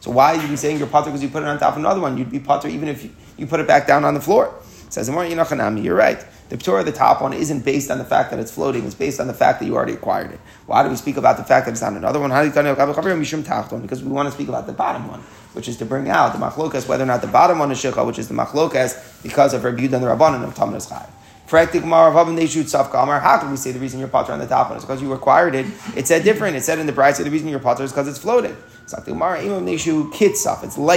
So 0.00 0.10
why 0.10 0.36
are 0.36 0.46
you 0.46 0.56
saying 0.56 0.78
your 0.78 0.86
potter 0.86 1.06
because 1.06 1.22
you 1.22 1.28
put 1.28 1.42
it 1.42 1.48
on 1.48 1.58
top 1.58 1.74
of 1.74 1.78
another 1.78 2.00
one? 2.00 2.16
You'd 2.16 2.30
be 2.30 2.40
potter 2.40 2.68
even 2.68 2.88
if 2.88 3.04
you, 3.04 3.10
you 3.36 3.46
put 3.46 3.60
it 3.60 3.66
back 3.66 3.86
down 3.86 4.04
on 4.04 4.14
the 4.14 4.20
floor. 4.20 4.54
Says 4.88 5.08
you're 5.08 5.94
right. 5.94 6.24
The 6.50 6.56
Torah, 6.56 6.82
the 6.82 6.90
top 6.90 7.22
one, 7.22 7.32
isn't 7.32 7.64
based 7.64 7.92
on 7.92 7.98
the 7.98 8.04
fact 8.04 8.32
that 8.32 8.40
it's 8.40 8.50
floating. 8.50 8.84
It's 8.84 8.96
based 8.96 9.20
on 9.20 9.28
the 9.28 9.32
fact 9.32 9.60
that 9.60 9.66
you 9.66 9.76
already 9.76 9.92
acquired 9.92 10.32
it. 10.32 10.40
Why 10.66 10.82
do 10.82 10.88
we 10.88 10.96
speak 10.96 11.16
about 11.16 11.36
the 11.36 11.44
fact 11.44 11.66
that 11.66 11.72
it's 11.72 11.82
on 11.82 11.96
another 11.96 12.18
one? 12.18 12.30
Because 12.30 14.02
we 14.02 14.10
want 14.10 14.28
to 14.28 14.34
speak 14.34 14.48
about 14.48 14.66
the 14.66 14.72
bottom 14.72 15.06
one, 15.06 15.20
which 15.52 15.68
is 15.68 15.76
to 15.76 15.84
bring 15.84 16.08
out 16.08 16.32
the 16.32 16.40
machlokas, 16.40 16.88
whether 16.88 17.04
or 17.04 17.06
not 17.06 17.20
the 17.20 17.28
bottom 17.28 17.60
one 17.60 17.70
is 17.70 17.78
shikha, 17.78 18.04
which 18.04 18.18
is 18.18 18.26
the 18.26 18.34
machlokas 18.34 19.22
because 19.22 19.54
of 19.54 19.62
Rabbi 19.62 19.82
and 19.84 19.92
the 19.92 19.98
Rabbanon 19.98 20.42
of 20.42 20.56
Tamnas 20.56 20.88
Chai. 20.88 21.08
How 21.50 23.38
can 23.38 23.50
we 23.50 23.56
say 23.56 23.72
the 23.72 23.80
reason 23.80 23.98
you're 23.98 24.08
potter 24.08 24.32
on 24.32 24.38
the 24.38 24.46
top 24.46 24.68
one 24.68 24.78
is 24.78 24.84
because 24.84 25.02
you 25.02 25.12
acquired 25.12 25.54
it? 25.54 25.66
It 25.96 26.06
said 26.06 26.22
different. 26.22 26.56
It 26.56 26.62
said 26.62 26.78
in 26.78 26.86
the 26.86 26.92
price 26.92 27.18
the 27.18 27.28
reason 27.28 27.48
you're 27.48 27.58
potter 27.58 27.82
is 27.82 27.90
because 27.90 28.06
it's 28.08 28.18
floating. 28.18 28.56
It's 28.82 28.92
like 28.92 29.06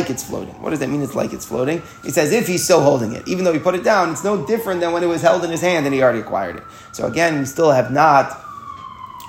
it's 0.10 0.24
floating. 0.24 0.62
What 0.62 0.70
does 0.72 0.80
that 0.80 0.90
mean? 0.90 1.02
It's 1.02 1.16
like 1.16 1.34
it's 1.34 1.46
floating. 1.46 1.82
It's 2.04 2.18
as 2.18 2.32
if 2.32 2.48
he's 2.48 2.64
still 2.64 2.82
holding 2.82 3.14
it. 3.14 3.28
Even 3.28 3.44
though 3.46 3.54
he 3.54 3.60
put 3.60 3.76
it 3.76 3.84
down, 3.84 4.12
it's 4.12 4.24
no 4.24 4.46
different 4.46 4.80
than 4.80 4.94
when 4.94 5.04
it 5.04 5.08
was 5.08 5.22
held 5.22 5.44
in 5.44 5.52
his 5.52 5.62
hand 5.62 5.86
and 5.86 5.94
he 5.94 6.02
already 6.02 6.20
acquired 6.20 6.56
it. 6.58 6.64
So 6.92 7.06
again, 7.06 7.40
we 7.40 7.46
still 7.46 7.72
have 7.72 7.92
not 7.92 8.40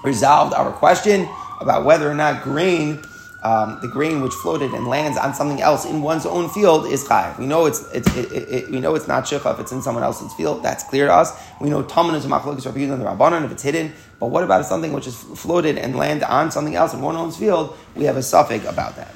resolved 0.02 0.54
our 0.54 0.72
question 0.72 1.28
about 1.60 1.84
whether 1.84 2.10
or 2.10 2.14
not 2.14 2.42
grain 2.42 3.02
um, 3.44 3.78
the 3.82 3.88
grain 3.88 4.22
which 4.22 4.32
floated 4.32 4.72
and 4.72 4.88
lands 4.88 5.18
on 5.18 5.34
something 5.34 5.60
else 5.60 5.84
in 5.84 6.00
one's 6.00 6.24
own 6.24 6.48
field 6.48 6.86
is 6.86 7.04
chayiv. 7.04 7.38
We 7.38 7.46
know 7.46 7.66
it's, 7.66 7.84
it's 7.92 8.08
it, 8.16 8.32
it, 8.32 8.48
it, 8.48 8.70
we 8.70 8.80
know 8.80 8.94
it's 8.94 9.06
not 9.06 9.24
shicha 9.24 9.52
if 9.52 9.60
it's 9.60 9.70
in 9.70 9.82
someone 9.82 10.02
else's 10.02 10.32
field. 10.32 10.62
That's 10.62 10.82
clear 10.84 11.06
to 11.06 11.12
us. 11.12 11.38
We 11.60 11.68
know 11.68 11.82
taman 11.82 12.14
is 12.14 12.24
machlokes 12.24 12.64
Rabbi 12.64 12.80
and 12.80 13.00
the 13.00 13.04
rabbanon 13.04 13.44
if 13.44 13.52
it's 13.52 13.62
hidden. 13.62 13.92
But 14.18 14.28
what 14.28 14.44
about 14.44 14.64
something 14.64 14.94
which 14.94 15.06
is 15.06 15.14
floated 15.14 15.76
and 15.76 15.94
land 15.94 16.24
on 16.24 16.50
something 16.50 16.74
else 16.74 16.94
in 16.94 17.02
one 17.02 17.16
own's 17.16 17.36
field? 17.36 17.76
We 17.94 18.04
have 18.04 18.16
a 18.16 18.22
suffix 18.22 18.66
about 18.66 18.96
that. 18.96 19.14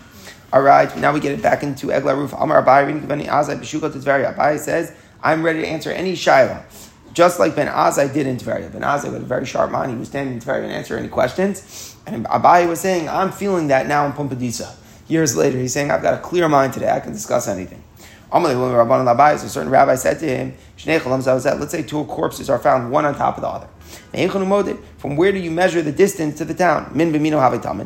All 0.52 0.62
right, 0.62 0.94
now 0.98 1.12
we 1.12 1.20
get 1.20 1.32
it 1.32 1.42
back 1.42 1.62
into 1.62 1.86
Egla 1.88 2.16
Roof. 2.16 2.34
Amar 2.34 2.62
Abai, 2.62 3.06
Abai 3.06 4.58
says, 4.58 4.94
I'm 5.22 5.42
ready 5.42 5.60
to 5.60 5.66
answer 5.66 5.90
any 5.90 6.12
shaila 6.12 6.62
just 7.18 7.40
like 7.40 7.56
Ben 7.56 7.66
Azai 7.66 8.14
did 8.14 8.28
in 8.28 8.36
Tveria. 8.36 8.70
Ben 8.72 8.82
Azai 8.82 9.10
with 9.12 9.22
a 9.22 9.26
very 9.26 9.44
sharp 9.44 9.72
mind, 9.72 9.90
he 9.90 9.96
was 9.98 10.06
standing 10.06 10.34
in 10.34 10.40
Tveria 10.40 10.62
and 10.62 10.72
answering 10.72 11.00
any 11.00 11.08
questions. 11.08 11.96
And 12.06 12.24
Abai 12.26 12.68
was 12.68 12.78
saying, 12.78 13.08
I'm 13.08 13.32
feeling 13.32 13.66
that 13.68 13.88
now 13.88 14.06
in 14.06 14.12
Pumbedisa. 14.12 14.72
Years 15.08 15.36
later, 15.36 15.58
he's 15.58 15.72
saying, 15.72 15.90
I've 15.90 16.00
got 16.00 16.14
a 16.14 16.18
clear 16.18 16.48
mind 16.48 16.74
today, 16.74 16.88
I 16.88 17.00
can 17.00 17.10
discuss 17.12 17.48
anything. 17.48 17.82
Amalei, 18.32 18.54
when 18.54 18.70
Rabban 18.70 19.04
Labai, 19.04 19.34
a 19.34 19.38
certain 19.48 19.68
rabbi 19.68 19.96
said 19.96 20.20
to 20.20 20.28
him, 20.28 20.54
let's 20.86 21.72
say 21.72 21.82
two 21.82 22.04
corpses 22.04 22.48
are 22.48 22.60
found 22.60 22.92
one 22.92 23.04
on 23.04 23.16
top 23.16 23.36
of 23.36 23.42
the 23.42 23.48
other. 23.48 23.68
From 24.98 25.16
where 25.16 25.32
do 25.32 25.38
you 25.38 25.50
measure 25.50 25.82
the 25.82 25.92
distance 25.92 26.38
to 26.38 26.44
the 26.44 26.54
town? 26.54 26.92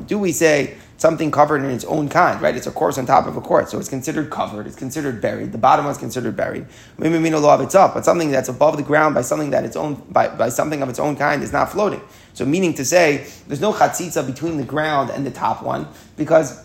Do 0.07 0.19
we 0.19 0.33
say 0.33 0.77
something 0.97 1.31
covered 1.33 1.65
in 1.65 1.71
its 1.71 1.85
own 1.85 2.09
kind, 2.09 2.41
right? 2.41 2.55
It's 2.57 2.69
a 2.69 2.71
corpse 2.71 2.97
on 2.97 3.07
top 3.07 3.27
of 3.27 3.37
a 3.37 3.41
corpse, 3.41 3.73
so 3.73 3.79
it's 3.79 3.89
considered 3.89 4.31
covered, 4.31 4.67
it's 4.69 4.77
considered 4.77 5.21
buried. 5.21 5.51
The 5.51 5.59
bottom 5.59 5.85
one's 5.85 5.99
considered 5.99 6.37
buried. 6.37 6.67
But 6.97 8.05
something 8.05 8.31
that's 8.31 8.49
above 8.49 8.77
the 8.77 8.85
ground 8.85 9.15
by 9.15 9.23
something 9.23 9.51
that 9.51 9.65
its 9.65 9.77
own 9.77 9.97
by, 10.11 10.29
by 10.29 10.49
something 10.49 10.81
of 10.81 10.89
its 10.89 11.01
own 11.01 11.17
kind 11.17 11.43
is 11.43 11.53
not 11.53 11.73
floating. 11.73 12.01
So 12.35 12.45
meaning 12.47 12.75
to 12.75 12.85
say, 12.85 13.27
there's 13.49 13.61
no 13.61 13.73
chatzitza 13.73 14.25
between 14.25 14.57
the 14.59 14.65
ground 14.65 15.11
and 15.11 15.27
the 15.27 15.31
top 15.31 15.63
one 15.63 15.89
because 16.17 16.65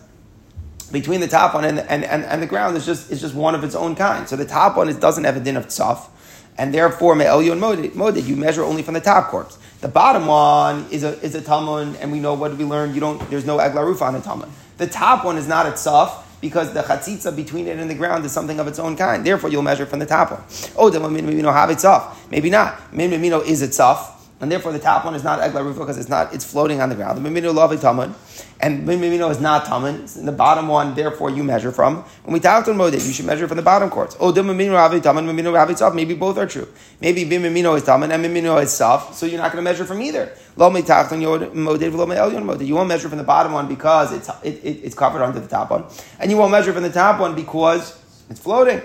between 0.91 1.19
the 1.19 1.27
top 1.27 1.53
one 1.53 1.65
and, 1.65 1.79
and, 1.79 2.05
and, 2.05 2.23
and 2.23 2.41
the 2.41 2.47
ground 2.47 2.77
is 2.77 2.85
just 2.85 3.11
is 3.11 3.19
just 3.19 3.35
one 3.35 3.55
of 3.55 3.63
its 3.63 3.75
own 3.75 3.95
kind. 3.95 4.29
So 4.29 4.35
the 4.35 4.45
top 4.45 4.77
one 4.77 4.87
is, 4.87 4.97
doesn't 4.97 5.23
have 5.23 5.35
a 5.35 5.39
din 5.39 5.57
of 5.57 5.67
tzaf, 5.67 6.09
and 6.57 6.73
therefore 6.73 7.15
me'elyon 7.15 7.59
modid, 7.59 8.27
you 8.27 8.35
measure 8.35 8.63
only 8.63 8.83
from 8.83 8.93
the 8.93 9.01
top 9.01 9.29
corpse. 9.29 9.57
The 9.81 9.87
bottom 9.87 10.25
one 10.25 10.87
is 10.89 11.03
a 11.03 11.19
is 11.21 11.35
a 11.35 11.41
tamun, 11.41 11.95
and 12.01 12.11
we 12.11 12.19
know 12.19 12.33
what 12.33 12.57
we 12.57 12.65
learned. 12.65 12.95
You 12.95 12.99
don't. 12.99 13.29
There's 13.29 13.45
no 13.45 13.57
eglaruf 13.57 14.01
on 14.01 14.15
a 14.15 14.19
tamun. 14.19 14.49
The 14.77 14.87
top 14.87 15.23
one 15.23 15.37
is 15.37 15.47
not 15.47 15.65
tzaf 15.75 16.23
because 16.41 16.73
the 16.73 16.81
chatzitza 16.81 17.35
between 17.35 17.67
it 17.67 17.77
and 17.77 17.89
the 17.89 17.95
ground 17.95 18.25
is 18.25 18.31
something 18.31 18.59
of 18.59 18.67
its 18.67 18.79
own 18.79 18.95
kind. 18.95 19.25
Therefore, 19.25 19.49
you'll 19.49 19.61
measure 19.61 19.85
from 19.85 19.99
the 19.99 20.05
top 20.05 20.31
one. 20.31 20.43
Oh, 20.75 20.89
the 20.89 20.99
min 20.99 21.25
mimino 21.25 21.53
have 21.53 21.69
it 21.69 21.77
tzaf. 21.77 22.15
Maybe 22.31 22.49
not. 22.49 22.93
Min 22.93 23.11
mimino 23.11 23.45
is 23.45 23.61
tzaf 23.61 24.16
and 24.39 24.51
therefore 24.51 24.71
the 24.71 24.79
top 24.79 25.03
one 25.03 25.15
is 25.15 25.23
not 25.23 25.39
egla 25.39 25.63
rufa 25.63 25.79
because 25.79 25.97
it's 25.97 26.09
not 26.09 26.33
it's 26.33 26.45
floating 26.45 26.79
on 26.79 26.89
the 26.89 26.95
ground. 26.95 27.17
The 27.17 27.27
mimino 27.27 27.53
love 27.53 27.71
tamud, 27.71 28.13
and 28.59 28.87
mimino 28.87 29.31
is 29.31 29.39
not 29.41 29.65
tamud. 29.65 30.25
The 30.25 30.31
bottom 30.31 30.67
one, 30.67 30.93
therefore, 30.93 31.29
you 31.31 31.43
measure 31.43 31.71
from. 31.71 32.03
When 32.23 32.33
we 32.33 32.39
talk 32.39 32.65
to 32.65 32.71
modid, 32.71 33.05
you 33.05 33.13
should 33.13 33.25
measure 33.25 33.47
from 33.47 33.57
the 33.57 33.63
bottom 33.63 33.89
courts. 33.89 34.15
Oh, 34.19 34.31
the 34.31 34.41
mimino 34.41 34.75
avi 34.75 34.99
tamud, 34.99 35.25
mimino 35.25 35.57
avi 35.59 35.75
soft. 35.75 35.95
Maybe 35.95 36.13
both 36.13 36.37
are 36.37 36.45
true. 36.45 36.67
Maybe 37.01 37.25
mimino 37.25 37.75
is 37.75 37.83
tamud 37.83 38.11
and 38.11 38.23
mimino 38.23 38.61
is 38.61 38.71
soft, 38.71 39.15
so 39.15 39.25
you're 39.25 39.41
not 39.41 39.51
going 39.51 39.63
to 39.63 39.69
measure 39.69 39.85
from 39.85 40.01
either. 40.01 40.31
Lo 40.55 40.69
mitachton 40.69 41.21
modid, 41.53 41.93
lo 41.93 42.05
elyon. 42.05 42.65
You 42.65 42.75
won't 42.75 42.89
measure 42.89 43.09
from 43.09 43.17
the 43.17 43.23
bottom 43.23 43.53
one 43.53 43.67
because 43.67 44.13
it's 44.13 44.29
it, 44.43 44.63
it, 44.63 44.83
it's 44.83 44.95
covered 44.95 45.23
under 45.23 45.39
the 45.39 45.47
top 45.47 45.71
one, 45.71 45.85
and 46.19 46.29
you 46.29 46.37
won't 46.37 46.51
measure 46.51 46.73
from 46.73 46.83
the 46.83 46.91
top 46.91 47.19
one 47.19 47.35
because 47.35 47.99
it's 48.29 48.39
floating. 48.39 48.81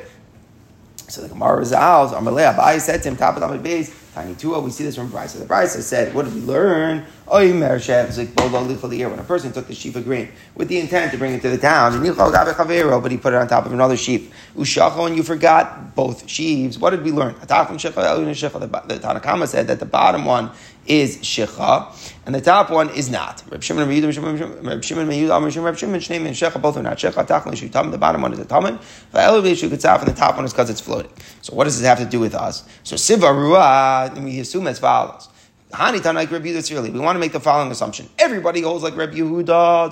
So 1.09 1.21
the 1.21 1.29
Gemara 1.29 1.59
resolves, 1.59 2.15
Amalei 2.15 2.55
Abai 2.55 2.81
said 2.81 3.03
to 3.03 3.11
him, 3.11 3.17
top 3.17 3.37
of 3.37 3.63
the 3.63 4.02
Tiny 4.15 4.35
Tua, 4.35 4.61
we 4.61 4.71
see 4.71 4.85
this 4.85 4.97
from 4.97 5.09
Bryce. 5.09 5.33
The 5.33 5.47
Bryce 5.47 5.75
I 5.75 5.81
said, 5.81 6.15
what 6.15 6.27
did 6.27 6.35
we 6.35 6.43
learn? 6.43 7.07
When 7.33 7.63
a 7.63 9.25
person 9.27 9.53
took 9.53 9.67
the 9.67 9.75
sheaf 9.75 9.97
of 9.97 10.05
grain 10.05 10.31
with 10.55 10.69
the 10.69 10.79
intent 10.79 11.13
to 11.13 11.19
bring 11.19 11.33
it 11.33 11.41
to 11.41 11.49
the 11.49 11.57
town, 11.57 11.95
and 11.95 12.05
but 12.05 13.11
he 13.11 13.17
put 13.17 13.33
it 13.33 13.37
on 13.37 13.49
top 13.49 13.65
of 13.65 13.73
another 13.73 13.97
sheep. 13.97 14.31
And 14.55 15.17
you 15.17 15.23
forgot 15.23 15.95
both 15.95 16.29
sheaves. 16.29 16.79
What 16.79 16.91
did 16.91 17.03
we 17.03 17.11
learn? 17.11 17.35
The 17.41 17.47
Tanakama 17.47 19.49
said 19.49 19.67
that 19.69 19.81
the 19.81 19.87
bottom 19.87 20.27
one 20.27 20.51
is 20.87 21.17
shecha, 21.19 22.13
and 22.27 22.35
the 22.35 22.41
top 22.43 22.69
one 22.69 22.91
is 22.91 23.09
not. 23.09 23.43
Reb 23.49 23.63
Shimon 23.63 23.89
and 23.89 24.05
Reb 24.05 24.13
Shimon 24.13 24.63
Reb 24.63 24.85
Shimon 24.85 25.07
and 25.07 26.37
shecha 26.37 26.61
both 26.61 26.77
are 26.77 26.83
not 26.83 26.99
shecha. 26.99 27.27
Tachlan 27.27 27.55
shutam. 27.55 27.93
The 27.93 27.99
bottom 27.99 28.21
one 28.21 28.35
is 28.35 28.41
a 28.41 28.45
taman. 28.45 28.79
And 29.15 29.45
the 29.45 30.15
top 30.15 30.37
one 30.37 30.45
is 30.45 30.53
because 30.53 30.69
it's 30.69 30.83
floating. 30.83 31.13
So 31.41 31.55
what 31.55 31.65
does 31.65 31.79
this 31.79 31.89
have 31.89 32.01
to 32.01 32.05
do 32.05 32.21
with 32.21 32.35
us? 32.35 32.69
So 32.83 32.97
siva 32.97 33.29
ruah, 33.29 34.23
we 34.23 34.39
assume 34.41 34.67
as 34.67 34.79
follows. 34.79 35.31
Hani 35.73 36.01
Tanaik 36.01 36.31
Rabbi 36.31 36.49
Yehuda 36.49 36.93
We 36.93 37.01
want 37.01 37.17
to 37.17 37.21
make 37.21 37.33
the 37.33 37.41
following 37.41 37.71
assumption. 37.71 38.09
Everybody 38.19 38.61
holds 38.61 38.85
like 38.85 38.95
Rabbi 38.95 39.15
Yehuda, 39.15 39.91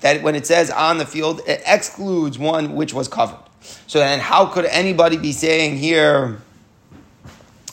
that 0.00 0.22
when 0.22 0.34
it 0.34 0.46
says 0.46 0.70
on 0.70 0.96
the 0.98 1.04
field, 1.04 1.42
it 1.46 1.62
excludes 1.66 2.38
one 2.38 2.74
which 2.74 2.94
was 2.94 3.08
covered. 3.08 3.38
So 3.86 3.98
then 3.98 4.20
how 4.20 4.46
could 4.46 4.64
anybody 4.64 5.18
be 5.18 5.32
saying 5.32 5.76
here 5.76 6.40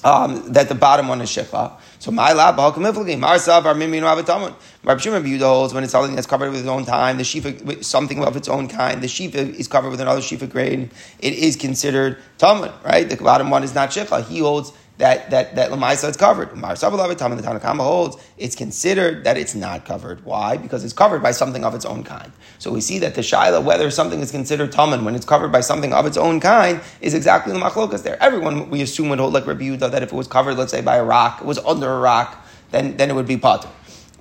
um, 0.03 0.51
that 0.51 0.67
the 0.67 0.75
bottom 0.75 1.07
one 1.07 1.21
is 1.21 1.29
Shefa? 1.29 1.79
So 1.99 2.11
my 2.11 2.33
lab, 2.33 2.55
Marsav, 2.57 3.65
our 3.65 3.73
Mimino 3.73 4.03
Avatamun. 4.03 4.53
Rabbi 4.83 4.99
Shimon 4.99 5.23
Yehuda 5.23 5.41
holds 5.41 5.73
when 5.73 5.83
it's 5.83 5.91
something 5.91 6.15
that's 6.15 6.27
covered 6.27 6.51
with 6.51 6.59
its 6.59 6.69
own 6.69 6.85
time, 6.85 7.17
the 7.17 7.23
shifa, 7.23 7.83
something 7.83 8.23
of 8.23 8.37
its 8.37 8.47
own 8.47 8.69
kind, 8.69 9.01
the 9.01 9.07
shifa 9.07 9.53
is 9.55 9.67
covered 9.67 9.89
with 9.89 9.99
another 9.99 10.21
shifa 10.21 10.49
grain, 10.49 10.89
it 11.19 11.33
is 11.33 11.57
considered 11.57 12.17
Talmud, 12.37 12.71
right? 12.85 13.09
The 13.09 13.17
bottom 13.17 13.49
one 13.49 13.63
is 13.63 13.75
not 13.75 13.89
Shefa. 13.89 14.25
He 14.25 14.39
holds 14.39 14.71
that 14.99 15.29
that 15.31 15.55
that 15.55 15.71
lemaisa 15.71 16.09
is 16.09 16.17
covered. 16.17 16.49
The 16.49 16.55
Tanakama 16.55 17.79
holds 17.79 18.17
it's 18.37 18.55
considered 18.55 19.23
that 19.23 19.37
it's 19.37 19.55
not 19.55 19.85
covered. 19.85 20.23
Why? 20.25 20.57
Because 20.57 20.83
it's 20.83 20.93
covered 20.93 21.23
by 21.23 21.31
something 21.31 21.63
of 21.63 21.73
its 21.73 21.85
own 21.85 22.03
kind. 22.03 22.31
So 22.59 22.71
we 22.71 22.81
see 22.81 22.99
that 22.99 23.15
the 23.15 23.21
shaila 23.21 23.63
whether 23.63 23.89
something 23.91 24.19
is 24.19 24.29
considered 24.29 24.71
taman 24.71 25.05
when 25.05 25.15
it's 25.15 25.25
covered 25.25 25.51
by 25.51 25.61
something 25.61 25.93
of 25.93 26.05
its 26.05 26.17
own 26.17 26.39
kind 26.41 26.81
is 26.99 27.13
exactly 27.13 27.53
the 27.53 27.59
machlokas 27.59 28.03
there. 28.03 28.21
Everyone 28.21 28.69
we 28.69 28.81
assume 28.81 29.09
would 29.09 29.19
hold 29.19 29.33
like 29.33 29.47
Rabbi 29.47 29.63
Yehuda 29.63 29.89
that 29.89 30.03
if 30.03 30.11
it 30.11 30.15
was 30.15 30.27
covered, 30.27 30.55
let's 30.57 30.71
say 30.71 30.81
by 30.81 30.97
a 30.97 31.03
rock, 31.03 31.41
it 31.41 31.47
was 31.47 31.59
under 31.59 31.89
a 31.91 31.99
rock, 31.99 32.45
then 32.71 32.97
then 32.97 33.09
it 33.09 33.13
would 33.13 33.27
be 33.27 33.37
potter. 33.37 33.69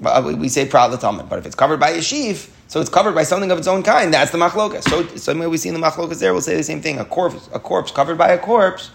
Uh, 0.05 0.33
we 0.39 0.49
say 0.49 0.65
prat 0.65 0.99
taman. 1.01 1.27
But 1.29 1.41
if 1.41 1.47
it's 1.47 1.57
covered 1.57 1.81
by 1.81 1.91
a 1.91 2.03
sheaf, 2.03 2.55
so 2.69 2.81
it's 2.81 2.91
covered 2.91 3.17
by 3.17 3.25
something 3.25 3.51
of 3.51 3.59
its 3.59 3.67
own 3.67 3.83
kind. 3.83 4.15
That's 4.15 4.31
the 4.31 4.39
machlokas. 4.39 4.85
So, 4.85 5.05
so 5.17 5.49
we 5.49 5.57
see 5.57 5.71
in 5.71 5.75
the 5.75 5.81
machlokas 5.81 6.21
there, 6.21 6.33
we'll 6.33 6.43
say 6.43 6.55
the 6.55 6.63
same 6.63 6.81
thing. 6.81 7.01
A 7.01 7.05
corpse, 7.05 7.49
a 7.53 7.59
corpse 7.59 7.91
covered 7.91 8.17
by 8.17 8.29
a 8.29 8.39
corpse 8.39 8.91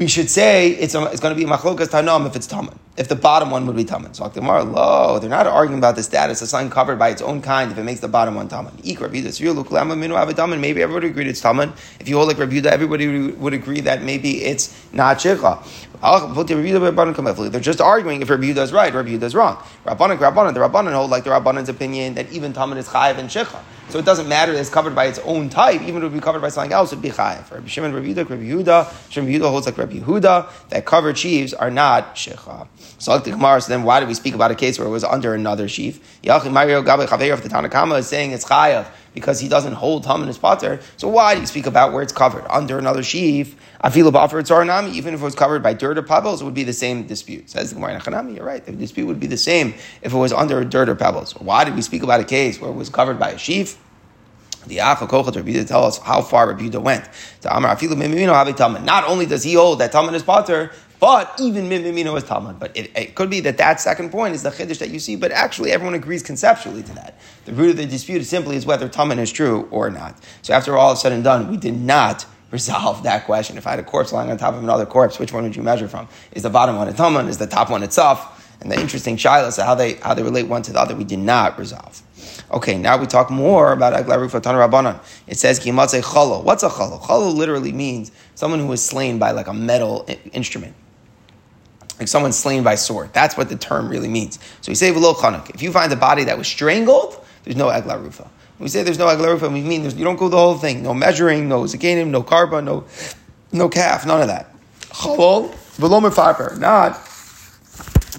we 0.00 0.08
should 0.08 0.30
say 0.30 0.70
it's, 0.70 0.94
a, 0.94 1.04
it's 1.12 1.20
going 1.20 1.36
to 1.36 1.38
be 1.38 1.46
machlokas 1.48 1.88
tanam 1.88 2.26
if 2.26 2.34
it's 2.34 2.46
taman. 2.46 2.78
If 2.96 3.08
the 3.08 3.16
bottom 3.16 3.50
one 3.50 3.66
would 3.66 3.76
be 3.76 3.84
taman. 3.84 4.14
So 4.14 4.26
Gemara, 4.30 4.64
lo, 4.64 5.18
they're 5.18 5.28
not 5.28 5.46
arguing 5.46 5.78
about 5.78 5.94
the 5.94 6.02
status 6.02 6.40
of 6.40 6.48
something 6.48 6.70
covered 6.70 6.98
by 6.98 7.10
its 7.10 7.20
own 7.20 7.42
kind 7.42 7.70
if 7.70 7.76
it 7.76 7.84
makes 7.84 8.00
the 8.00 8.08
bottom 8.08 8.34
one 8.34 8.48
taman. 8.48 8.72
Maybe 8.82 8.96
everybody 10.82 11.08
agreed 11.08 11.26
it's 11.26 11.42
taman. 11.42 11.74
If 12.00 12.08
you 12.08 12.16
hold 12.16 12.28
like 12.28 12.38
Rabbi 12.38 12.66
everybody 12.66 13.30
would 13.32 13.52
agree 13.52 13.80
that 13.82 14.02
maybe 14.02 14.42
it's 14.42 14.74
not 14.94 15.18
shikha. 15.18 15.62
They're 17.50 17.60
just 17.60 17.82
arguing 17.82 18.22
if 18.22 18.30
Rabbi 18.30 18.46
is 18.46 18.72
right, 18.72 18.94
Rabbi 18.94 19.10
is 19.10 19.34
wrong. 19.34 19.62
Rabbanan, 19.84 20.16
Rabbanan, 20.16 20.54
the 20.54 20.60
Rabbanan 20.60 20.94
hold 20.94 21.10
like 21.10 21.24
the 21.24 21.30
Rabbanan's 21.30 21.68
opinion 21.68 22.14
that 22.14 22.32
even 22.32 22.54
taman 22.54 22.78
is 22.78 22.88
chayiv 22.88 23.18
and 23.18 23.28
shikha. 23.28 23.62
So 23.90 23.98
it 23.98 24.04
doesn't 24.04 24.28
matter 24.28 24.52
that 24.52 24.60
it's 24.60 24.70
covered 24.70 24.94
by 24.94 25.06
its 25.06 25.18
own 25.20 25.48
type, 25.48 25.82
even 25.82 25.96
if 25.96 26.02
it 26.02 26.02
would 26.04 26.12
be 26.12 26.20
covered 26.20 26.40
by 26.40 26.48
something 26.48 26.72
else, 26.72 26.92
it 26.92 26.96
would 26.96 27.02
be 27.02 27.10
chayiv. 27.10 27.50
Rabbi 27.50 27.66
Shimon, 27.66 27.92
Rabbi 27.92 28.06
Yehuda, 28.06 28.28
Rabbi 28.28 28.42
Yehuda, 28.42 29.10
Shimon 29.10 29.32
Yehuda 29.32 29.50
holds 29.50 29.66
like 29.66 29.76
Rabbi 29.78 29.98
Yehuda, 29.98 30.68
that 30.68 30.84
covered 30.84 31.18
sheaves 31.18 31.52
are 31.52 31.70
not 31.70 32.14
shecha. 32.14 32.68
So 32.98 33.12
like 33.12 33.24
the 33.24 33.30
Gemara, 33.30 33.60
so 33.60 33.70
then 33.70 33.82
why 33.82 34.00
did 34.00 34.08
we 34.08 34.14
speak 34.14 34.34
about 34.34 34.50
a 34.50 34.54
case 34.54 34.78
where 34.78 34.86
it 34.86 34.90
was 34.90 35.04
under 35.04 35.34
another 35.34 35.68
sheaf? 35.68 36.20
Yachim 36.22 36.52
Mario 36.52 36.82
Gabe 36.82 37.00
Chaveir 37.08 37.40
the 37.40 37.48
Tanakama 37.48 37.98
is 37.98 38.06
saying 38.06 38.32
it's 38.32 38.44
chayiv 38.44 38.86
because 39.14 39.40
he 39.40 39.48
doesn't 39.48 39.74
hold 39.74 40.06
hum 40.06 40.22
in 40.22 40.28
his 40.28 40.38
potter. 40.38 40.80
So 40.96 41.08
why 41.08 41.34
do 41.34 41.40
you 41.40 41.46
speak 41.46 41.66
about 41.66 41.92
where 41.92 42.02
it's 42.02 42.12
covered 42.12 42.44
under 42.48 42.78
another 42.78 43.02
sheaf? 43.02 43.56
I 43.80 43.90
feel 43.90 44.08
about 44.08 44.30
for 44.30 44.38
its 44.38 44.50
nami, 44.50 44.90
even 44.92 45.14
if 45.14 45.20
it 45.20 45.24
was 45.24 45.34
covered 45.34 45.62
by 45.62 45.74
dirt 45.74 45.98
or 45.98 46.02
pebbles, 46.02 46.42
it 46.42 46.44
would 46.44 46.54
be 46.54 46.64
the 46.64 46.72
same 46.72 47.06
dispute. 47.06 47.50
Says 47.50 47.70
the 47.70 47.76
Gemara 47.76 47.98
Nachanami, 47.98 48.36
you're 48.36 48.44
right. 48.44 48.64
The 48.64 48.72
dispute 48.72 49.06
would 49.06 49.20
be 49.20 49.26
the 49.26 49.36
same 49.36 49.74
if 50.02 50.12
it 50.12 50.16
was 50.16 50.32
under 50.32 50.62
dirt 50.64 50.88
or 50.88 50.94
pebbles. 50.94 51.32
Why 51.32 51.64
did 51.64 51.74
we 51.74 51.82
speak 51.82 52.02
about 52.02 52.20
a 52.20 52.24
case 52.24 52.60
where 52.60 52.70
it 52.70 52.74
was 52.74 52.88
covered 52.88 53.18
by 53.18 53.30
a 53.30 53.38
sheaf? 53.38 53.78
The 54.66 54.76
Acha 54.76 55.08
Kochat 55.08 55.36
Rabbi 55.36 55.64
tell 55.64 55.84
us 55.84 55.96
how 55.98 56.20
far 56.20 56.48
Rabbi 56.48 56.76
went. 56.76 57.08
To 57.40 57.56
Amar 57.56 57.74
Afilu 57.74 57.94
Mimimino 57.94 58.34
havei 58.34 58.54
Tum. 58.54 58.84
Not 58.84 59.04
only 59.04 59.24
does 59.24 59.42
he 59.42 59.54
hold 59.54 59.78
that 59.78 59.90
Talmud 59.90 60.14
is 60.14 60.22
Potter, 60.22 60.70
but 61.00 61.34
even 61.40 61.68
Mimimino 61.68 62.16
is 62.16 62.24
Talmud. 62.24 62.60
But 62.60 62.76
it, 62.76 62.90
it, 62.94 63.14
could 63.14 63.30
be 63.30 63.40
that 63.40 63.56
that 63.56 63.80
second 63.80 64.10
point 64.10 64.34
is 64.34 64.42
the 64.42 64.50
Chiddush 64.50 64.78
that 64.78 64.90
you 64.90 65.00
see, 65.00 65.16
but 65.16 65.32
actually 65.32 65.72
everyone 65.72 65.94
agrees 65.94 66.22
conceptually 66.22 66.82
to 66.82 66.94
that. 66.94 67.18
The 67.46 67.54
root 67.54 67.70
of 67.70 67.76
the 67.78 67.86
dispute 67.86 68.22
simply 68.24 68.56
is 68.56 68.66
whether 68.66 68.88
Talmud 68.88 69.18
is 69.18 69.32
true 69.32 69.66
or 69.70 69.90
not. 69.90 70.16
So 70.42 70.52
after 70.52 70.76
all 70.76 70.92
is 70.92 71.00
said 71.00 71.12
and 71.12 71.24
done, 71.24 71.50
we 71.50 71.56
did 71.56 71.74
not 71.74 72.26
resolve 72.50 73.02
that 73.04 73.24
question. 73.24 73.56
If 73.56 73.66
I 73.66 73.70
had 73.70 73.78
a 73.78 73.84
corpse 73.84 74.12
lying 74.12 74.30
on 74.30 74.36
top 74.36 74.54
of 74.54 74.62
another 74.62 74.86
corpse, 74.86 75.18
which 75.18 75.32
one 75.32 75.44
would 75.44 75.56
you 75.56 75.62
measure 75.62 75.88
from? 75.88 76.06
Is 76.32 76.42
the 76.42 76.50
bottom 76.50 76.76
one 76.76 76.88
a 76.88 76.92
Talmud? 76.92 77.28
Is 77.28 77.38
the 77.38 77.46
top 77.46 77.70
one 77.70 77.82
itself? 77.82 78.36
And 78.60 78.70
the 78.70 78.78
interesting 78.78 79.16
shilas 79.16 79.62
how 79.62 79.74
they 79.74 79.94
how 79.94 80.12
they 80.12 80.22
relate 80.22 80.42
one 80.42 80.60
to 80.62 80.72
the 80.72 80.78
other, 80.78 80.94
we 80.94 81.04
did 81.04 81.18
not 81.18 81.58
resolve. 81.58 82.02
Okay, 82.52 82.76
now 82.76 82.98
we 82.98 83.06
talk 83.06 83.30
more 83.30 83.72
about 83.72 83.94
Aglarufa 83.94 84.42
Tan 84.42 84.54
Rabbanan. 84.54 85.00
It 85.26 85.38
says 85.38 85.58
Kimatze 85.60 86.02
Chalo. 86.02 86.44
What's 86.44 86.62
a 86.62 86.68
Chalo? 86.68 87.00
Chalo 87.00 87.34
literally 87.34 87.72
means 87.72 88.12
someone 88.34 88.60
who 88.60 88.66
was 88.66 88.84
slain 88.84 89.18
by 89.18 89.30
like 89.30 89.46
a 89.46 89.54
metal 89.54 90.06
instrument. 90.32 90.74
Like 92.00 92.08
someone 92.08 92.32
slain 92.32 92.64
by 92.64 92.74
sword. 92.74 93.12
That's 93.12 93.36
what 93.36 93.48
the 93.48 93.56
term 93.56 93.88
really 93.88 94.08
means. 94.08 94.40
So 94.62 94.72
we 94.72 94.74
say 94.74 94.90
Velo 94.90 95.12
Chanuk. 95.12 95.50
If 95.50 95.62
you 95.62 95.70
find 95.70 95.92
a 95.92 95.96
body 95.96 96.24
that 96.24 96.36
was 96.36 96.48
strangled, 96.48 97.24
there's 97.44 97.56
no 97.56 97.66
Aglarufa. 97.66 98.26
When 98.60 98.64
we 98.64 98.68
say 98.68 98.82
there's 98.82 98.98
no 98.98 99.06
egla 99.06 99.38
Aglarufa, 99.38 99.50
we 99.50 99.62
mean 99.62 99.84
you 99.84 100.04
don't 100.04 100.16
go 100.18 100.28
the 100.28 100.36
whole 100.36 100.58
thing. 100.58 100.82
No 100.82 100.92
measuring, 100.92 101.48
no 101.48 101.62
zakanim, 101.62 102.08
no 102.08 102.22
karba, 102.22 102.62
no, 102.62 102.84
no 103.52 103.70
calf, 103.70 104.04
none 104.04 104.20
of 104.20 104.28
that. 104.28 104.54
Chalol, 104.80 105.54
Velo 105.76 105.98
Mefarper. 106.00 106.58
Not 106.58 106.92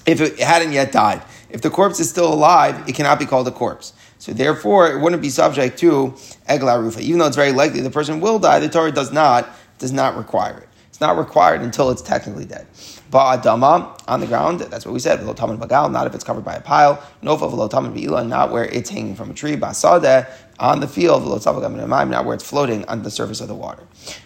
if 0.08 0.20
it 0.20 0.40
hadn't 0.40 0.72
yet 0.72 0.92
died. 0.92 1.22
If 1.52 1.62
the 1.62 1.70
corpse 1.70 2.00
is 2.00 2.10
still 2.10 2.34
alive, 2.34 2.90
it 2.90 2.96
cannot 2.96 3.20
be 3.20 3.28
called 3.28 3.48
a 3.48 3.52
corpse. 3.52 3.94
So 4.18 4.34
therefore, 4.34 4.92
it 4.92 5.00
wouldn't 5.00 5.22
be 5.22 5.30
subject 5.30 5.78
to 5.80 6.16
egla 6.50 6.82
rufa. 6.82 7.02
Even 7.02 7.20
though 7.20 7.28
it's 7.28 7.36
very 7.36 7.52
likely 7.52 7.82
the 7.82 7.92
person 7.92 8.20
will 8.20 8.40
die, 8.40 8.58
the 8.60 8.70
Torah 8.70 8.92
does 8.92 9.12
not 9.12 9.48
does 9.78 9.92
not 9.92 10.18
require 10.18 10.58
it. 10.58 10.70
It's 10.90 11.02
not 11.02 11.18
required 11.18 11.62
until 11.62 11.92
it's 11.92 12.02
technically 12.02 12.46
dead. 12.46 12.66
Ba'adama, 13.12 14.02
on 14.08 14.22
the 14.22 14.26
ground, 14.26 14.62
that's 14.62 14.86
what 14.86 14.94
we 14.94 15.00
said, 15.00 15.20
Velotaman 15.20 15.58
Bagal, 15.60 15.92
not 15.92 16.08
if 16.08 16.16
it's 16.16 16.24
covered 16.24 16.46
by 16.46 16.56
a 16.56 16.62
pile. 16.62 16.96
Nofa 17.22 17.52
Velotaman 17.52 17.94
Be'ila, 17.94 18.24
not 18.24 18.52
where 18.52 18.64
it's 18.64 18.90
hanging 18.90 19.16
from 19.16 19.32
a 19.32 19.34
tree. 19.34 19.58
Ba'sadeh, 19.58 20.28
on 20.60 20.80
the 20.80 20.88
field, 20.88 21.24
not 21.26 22.26
where 22.26 22.34
it's 22.34 22.44
floating 22.44 22.86
on 22.88 23.04
the 23.04 23.12
surface 23.12 23.42
of 23.42 23.50
the 23.50 23.56
water. 23.56 23.84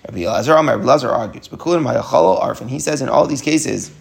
Rabbi 0.08 0.20
Elazar, 0.20 0.56
Rabbi 0.64 0.84
Elazar 0.84 1.12
argues, 1.12 1.50
and 2.62 2.70
he 2.70 2.80
says 2.80 3.02
in 3.02 3.10
all 3.10 3.26
these 3.26 3.42
cases, 3.42 3.92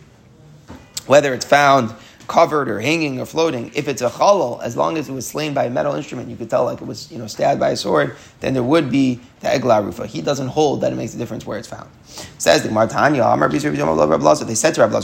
whether 1.06 1.32
it's 1.32 1.46
found 1.46 1.94
covered 2.26 2.68
or 2.68 2.80
hanging 2.80 3.20
or 3.20 3.26
floating, 3.26 3.70
if 3.74 3.88
it's 3.88 4.02
a 4.02 4.08
chalal, 4.08 4.62
as 4.62 4.76
long 4.76 4.96
as 4.96 5.08
it 5.08 5.12
was 5.12 5.26
slain 5.26 5.54
by 5.54 5.64
a 5.64 5.70
metal 5.70 5.94
instrument, 5.94 6.28
you 6.28 6.36
could 6.36 6.50
tell 6.50 6.64
like 6.64 6.80
it 6.80 6.86
was 6.86 7.10
you 7.10 7.18
know 7.18 7.26
stabbed 7.26 7.60
by 7.60 7.70
a 7.70 7.76
sword, 7.76 8.16
then 8.40 8.54
there 8.54 8.62
would 8.62 8.90
be 8.90 9.20
the 9.40 9.48
egla 9.48 9.84
rufa. 9.84 10.06
He 10.06 10.22
doesn't 10.22 10.48
hold 10.48 10.80
that 10.82 10.92
it 10.92 10.96
makes 10.96 11.14
a 11.14 11.18
difference 11.18 11.46
where 11.46 11.58
it's 11.58 11.68
found. 11.68 11.88
Says 12.38 12.62
the 12.62 12.68
Martanya, 12.68 13.32
Amar 13.32 13.48
They 13.48 13.58
said 14.54 14.74
to 14.74 14.80
Rabbi 14.80 15.00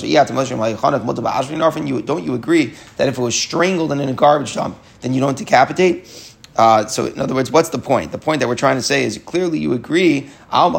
you 1.86 2.02
don't 2.02 2.24
you 2.24 2.34
agree 2.34 2.74
that 2.96 3.08
if 3.08 3.18
it 3.18 3.22
was 3.22 3.34
strangled 3.34 3.92
and 3.92 4.00
in 4.00 4.08
a 4.08 4.14
garbage 4.14 4.54
dump, 4.54 4.78
then 5.00 5.12
you 5.14 5.20
don't 5.20 5.36
decapitate? 5.36 6.36
Uh, 6.56 6.86
so, 6.86 7.06
in 7.06 7.18
other 7.20 7.34
words, 7.34 7.50
what's 7.50 7.68
the 7.70 7.78
point? 7.78 8.12
The 8.12 8.18
point 8.18 8.40
that 8.40 8.48
we're 8.48 8.54
trying 8.54 8.76
to 8.76 8.82
say 8.82 9.04
is 9.04 9.18
clearly 9.18 9.58
you 9.58 9.72
agree, 9.72 10.28
al 10.50 10.70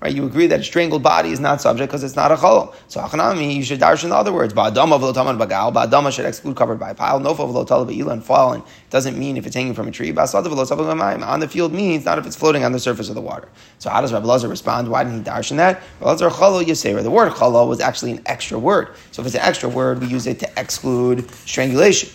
right? 0.00 0.14
You 0.14 0.26
agree 0.26 0.46
that 0.48 0.60
a 0.60 0.64
strangled 0.64 1.02
body 1.02 1.30
is 1.30 1.40
not 1.40 1.60
subject 1.60 1.90
because 1.90 2.04
it's 2.04 2.16
not 2.16 2.30
a 2.30 2.36
chalal. 2.36 2.74
So 2.88 3.00
achanami, 3.00 3.54
you 3.54 3.62
should 3.62 3.80
darshan 3.80 4.10
the 4.10 4.14
other 4.14 4.32
words. 4.32 4.54
Ba'adama 4.54 5.00
v'lotaman 5.00 5.38
bagal. 5.38 5.72
Ba'adama 5.72 6.12
should 6.12 6.26
exclude 6.26 6.56
covered 6.56 6.78
by 6.78 6.90
a 6.90 6.94
pile. 6.94 7.20
Nofa 7.20 7.48
v'lotala 7.48 7.88
ba'ila 7.88 8.12
and 8.12 8.24
fallen. 8.24 8.62
Doesn't 8.90 9.18
mean 9.18 9.36
if 9.36 9.46
it's 9.46 9.54
hanging 9.54 9.74
from 9.74 9.88
a 9.88 9.90
tree. 9.90 10.12
Ba'asada 10.12 10.46
v'lotala 10.46 11.26
On 11.26 11.40
the 11.40 11.48
field 11.48 11.72
means 11.72 12.04
not 12.04 12.18
if 12.18 12.26
it's 12.26 12.36
floating 12.36 12.64
on 12.64 12.72
the 12.72 12.78
surface 12.78 13.08
of 13.08 13.14
the 13.14 13.20
water. 13.20 13.48
So 13.78 13.90
how 13.90 14.00
does 14.00 14.12
Rabbi 14.12 14.26
Lazar 14.26 14.48
respond? 14.48 14.88
Why 14.88 15.04
didn't 15.04 15.24
he 15.24 15.24
darshan 15.24 15.56
that? 15.56 15.82
Rabbi 16.00 16.10
Lazar 16.10 16.30
chalal 16.30 16.64
yaseir. 16.64 17.02
The 17.02 17.10
word 17.10 17.32
chalal 17.32 17.68
was 17.68 17.80
actually 17.80 18.12
an 18.12 18.22
extra 18.26 18.58
word. 18.58 18.88
So 19.10 19.22
if 19.22 19.26
it's 19.26 19.34
an 19.34 19.42
extra 19.42 19.68
word, 19.68 20.00
we 20.00 20.06
use 20.06 20.26
it 20.26 20.38
to 20.40 20.50
exclude 20.56 21.30
strangulation. 21.30 22.10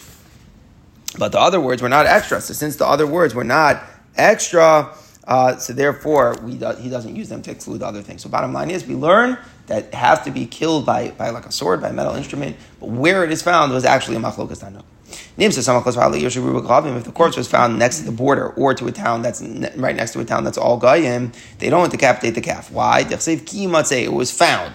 But 1.18 1.32
the 1.32 1.40
other 1.40 1.60
words 1.60 1.82
were 1.82 1.90
not 1.90 2.06
extra. 2.06 2.42
So 2.42 2.54
since 2.54 2.78
the 2.78 2.88
other 2.88 3.06
words 3.06 3.36
were 3.36 3.44
not 3.44 3.84
extra, 4.16 4.96
uh, 5.28 5.58
so 5.58 5.74
therefore, 5.74 6.36
do, 6.36 6.72
he 6.74 6.90
doesn't 6.90 7.16
use 7.16 7.30
them 7.30 7.42
to 7.44 7.52
exclude 7.52 7.82
other 7.82 8.02
things. 8.02 8.22
So 8.24 8.30
bottom 8.30 8.54
line 8.54 8.70
is, 8.70 8.86
we 8.86 8.96
learn 8.96 9.38
that 9.68 9.86
it 9.86 9.94
has 9.94 10.22
to 10.24 10.32
be 10.32 10.46
killed 10.46 10.86
by, 10.86 11.12
by 11.12 11.30
like 11.30 11.46
a 11.46 11.52
sword, 11.52 11.82
by 11.82 11.90
a 11.90 11.94
metal 11.94 12.16
instrument, 12.16 12.58
but 12.80 12.90
where 12.90 13.24
it 13.24 13.32
is 13.32 13.42
found 13.42 13.72
was 13.72 13.86
actually 13.86 14.18
a 14.18 14.20
machlokas 14.20 14.64
tano. 14.64 14.84
If 15.38 15.56
the 17.04 17.12
corpse 17.12 17.38
was 17.38 17.48
found 17.48 17.80
next 17.80 18.00
to 18.00 18.06
the 18.06 18.12
border 18.12 18.50
or 18.50 18.74
to 18.74 18.88
a 18.88 18.92
town 18.92 19.22
that's 19.22 19.42
right 19.76 19.96
next 19.96 20.14
to 20.14 20.20
a 20.20 20.26
town 20.26 20.44
that's 20.44 20.58
all 20.58 20.78
goyim, 20.78 21.32
they 21.60 21.70
don't 21.70 21.80
want 21.80 21.92
to 21.92 21.98
decapitate 21.98 22.36
the 22.36 22.42
calf. 22.42 22.72
Why? 22.72 23.06
It 23.08 24.12
was 24.12 24.32
found. 24.32 24.74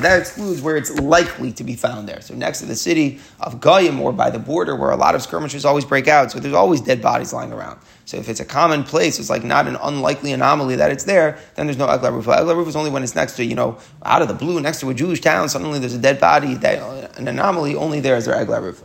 That 0.00 0.20
excludes 0.20 0.62
where 0.62 0.76
it's 0.76 0.98
likely 0.98 1.52
to 1.52 1.64
be 1.64 1.74
found 1.74 2.08
there. 2.08 2.20
So 2.20 2.34
next 2.34 2.60
to 2.60 2.66
the 2.66 2.76
city 2.76 3.20
of 3.40 3.60
Goyim 3.60 4.00
or 4.00 4.12
by 4.12 4.30
the 4.30 4.38
border 4.38 4.76
where 4.76 4.90
a 4.90 4.96
lot 4.96 5.14
of 5.14 5.22
skirmishes 5.22 5.64
always 5.64 5.84
break 5.84 6.08
out, 6.08 6.30
so 6.30 6.40
there's 6.40 6.54
always 6.54 6.80
dead 6.80 7.02
bodies 7.02 7.32
lying 7.32 7.52
around. 7.52 7.80
So 8.04 8.16
if 8.16 8.28
it's 8.28 8.40
a 8.40 8.44
common 8.44 8.84
place, 8.84 9.18
it's 9.18 9.30
like 9.30 9.44
not 9.44 9.66
an 9.66 9.76
unlikely 9.76 10.32
anomaly 10.32 10.76
that 10.76 10.90
it's 10.90 11.04
there, 11.04 11.38
then 11.54 11.66
there's 11.66 11.78
no 11.78 11.86
Egla 11.86 12.12
Rufa. 12.12 12.30
Egla 12.30 12.56
Rufa 12.56 12.70
is 12.70 12.76
only 12.76 12.90
when 12.90 13.02
it's 13.02 13.14
next 13.14 13.36
to, 13.36 13.44
you 13.44 13.54
know, 13.54 13.78
out 14.04 14.22
of 14.22 14.28
the 14.28 14.34
blue, 14.34 14.60
next 14.60 14.80
to 14.80 14.90
a 14.90 14.94
Jewish 14.94 15.20
town, 15.20 15.48
suddenly 15.48 15.78
there's 15.78 15.94
a 15.94 15.98
dead 15.98 16.20
body, 16.20 16.54
that, 16.54 16.78
uh, 16.80 17.08
an 17.16 17.28
anomaly, 17.28 17.74
only 17.74 18.00
there 18.00 18.16
is 18.16 18.26
there 18.26 18.34
Egla 18.34 18.62
Rufa. 18.62 18.84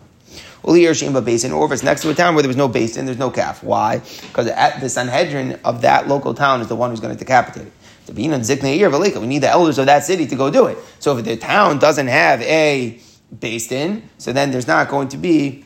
Uli 0.66 0.82
beis 0.82 1.42
din, 1.42 1.52
or 1.54 1.66
if 1.66 1.72
it's 1.72 1.84
next 1.84 2.02
to 2.02 2.10
a 2.10 2.14
town 2.14 2.36
where 2.36 2.42
there 2.42 2.50
was 2.50 2.58
no 2.58 2.68
beis 2.68 2.96
din, 2.96 3.06
there's 3.06 3.18
no 3.18 3.30
calf. 3.30 3.64
Why? 3.64 4.00
Because 4.00 4.48
the 4.82 4.90
Sanhedrin 4.90 5.60
of 5.64 5.82
that 5.82 6.08
local 6.08 6.34
town 6.34 6.62
is 6.62 6.68
the 6.68 6.76
one 6.76 6.90
who's 6.90 7.00
going 7.00 7.14
to 7.14 7.20
decapitate 7.20 7.68
it. 7.68 7.74
In 8.10 8.42
Zikna 8.42 9.20
we 9.22 9.28
need 9.28 9.40
the 9.40 9.50
elders 9.50 9.78
of 9.78 9.86
that 9.88 10.04
city 10.04 10.28
to 10.28 10.36
go 10.36 10.50
do 10.50 10.68
it. 10.68 10.78
So 11.00 11.18
if 11.18 11.26
the 11.26 11.38
town 11.38 11.80
doesn't 11.80 12.08
have 12.08 12.42
a 12.42 13.00
beis 13.36 13.68
din, 13.68 14.10
so 14.18 14.32
then 14.32 14.52
there's 14.52 14.68
not 14.68 14.90
going 14.90 15.10
to 15.10 15.18
be 15.18 15.66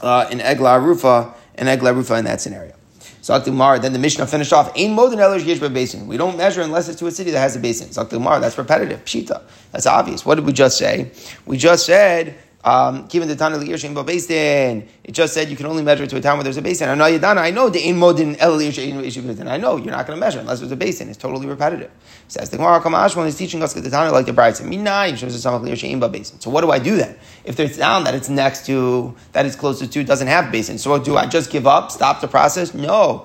uh, 0.00 0.28
an 0.30 0.40
Egla 0.40 0.82
Rufa 0.82 1.34
and 1.54 1.68
Egla 1.68 1.94
Rufa 1.94 2.16
in 2.16 2.24
that 2.26 2.40
scenario. 2.40 2.74
Zakti 3.22 3.52
Mar, 3.52 3.78
then 3.78 3.92
the 3.92 3.98
Mishnah 3.98 4.26
finished 4.26 4.52
off. 4.52 4.72
Ain 4.74 4.94
modin 4.94 5.18
elish 5.18 5.44
yesh 5.44 5.58
beis 5.58 5.92
din. 5.92 6.06
We 6.06 6.16
don't 6.16 6.36
measure 6.36 6.62
unless 6.62 6.88
it's 6.88 6.98
to 7.00 7.06
a 7.06 7.10
city 7.10 7.30
that 7.32 7.40
has 7.40 7.56
a 7.56 7.58
beis 7.58 7.80
din. 7.80 7.88
Zakti 7.88 8.20
Mar, 8.20 8.40
that's 8.40 8.56
repetitive. 8.56 9.04
Pshita. 9.04 9.42
That's 9.72 9.86
obvious. 9.86 10.24
What 10.24 10.36
did 10.36 10.46
we 10.46 10.52
just 10.52 10.78
say? 10.78 11.10
We 11.44 11.58
just 11.58 11.84
said 11.84 12.36
um, 12.64 13.06
given 13.06 13.28
the 13.28 13.36
Tana 13.36 13.56
Lirshin 13.56 13.94
Beis 13.94 14.26
Din, 14.26 14.88
it 15.04 15.12
just 15.12 15.32
said 15.32 15.48
you 15.48 15.56
can 15.56 15.66
only 15.66 15.82
measure 15.82 16.06
to 16.06 16.16
a 16.16 16.20
town 16.20 16.38
where 16.38 16.44
there's 16.44 16.56
a 16.56 16.62
beis 16.62 16.80
din. 16.80 16.88
I 16.88 16.94
know 16.96 17.04
Yadana, 17.04 17.38
I 17.38 17.52
know 17.52 17.68
the 17.68 17.88
Ein 17.88 17.98
Modin 17.98 18.34
El 18.36 18.60
I 18.60 19.56
know 19.56 19.76
you're 19.76 19.92
not 19.92 20.06
going 20.06 20.16
to 20.16 20.20
measure 20.20 20.40
unless 20.40 20.58
there's 20.58 20.72
a 20.72 20.76
beis 20.76 20.98
din. 20.98 21.08
It's 21.08 21.16
totally 21.16 21.46
repetitive. 21.46 21.90
Says 22.26 22.50
the 22.50 22.56
Gemara 22.56 22.80
Kamashwan 22.80 23.28
is 23.28 23.36
teaching 23.36 23.62
us 23.62 23.74
the 23.74 23.88
Tana 23.88 24.10
like 24.10 24.26
the 24.26 24.32
Bride 24.32 24.56
said, 24.56 26.42
So 26.42 26.50
what 26.50 26.62
do 26.62 26.70
I 26.72 26.80
do 26.80 26.96
then? 26.96 27.16
If 27.44 27.54
there's 27.54 27.78
town 27.78 28.04
that 28.04 28.14
it's 28.16 28.28
next 28.28 28.66
to, 28.66 29.14
that 29.32 29.46
it's 29.46 29.54
closest 29.54 29.92
to, 29.92 30.02
doesn't 30.02 30.26
have 30.26 30.52
beis 30.52 30.66
din. 30.66 30.78
So 30.78 30.98
do 30.98 31.16
I 31.16 31.26
just 31.26 31.52
give 31.52 31.66
up, 31.66 31.92
stop 31.92 32.20
the 32.20 32.28
process? 32.28 32.74
No. 32.74 33.24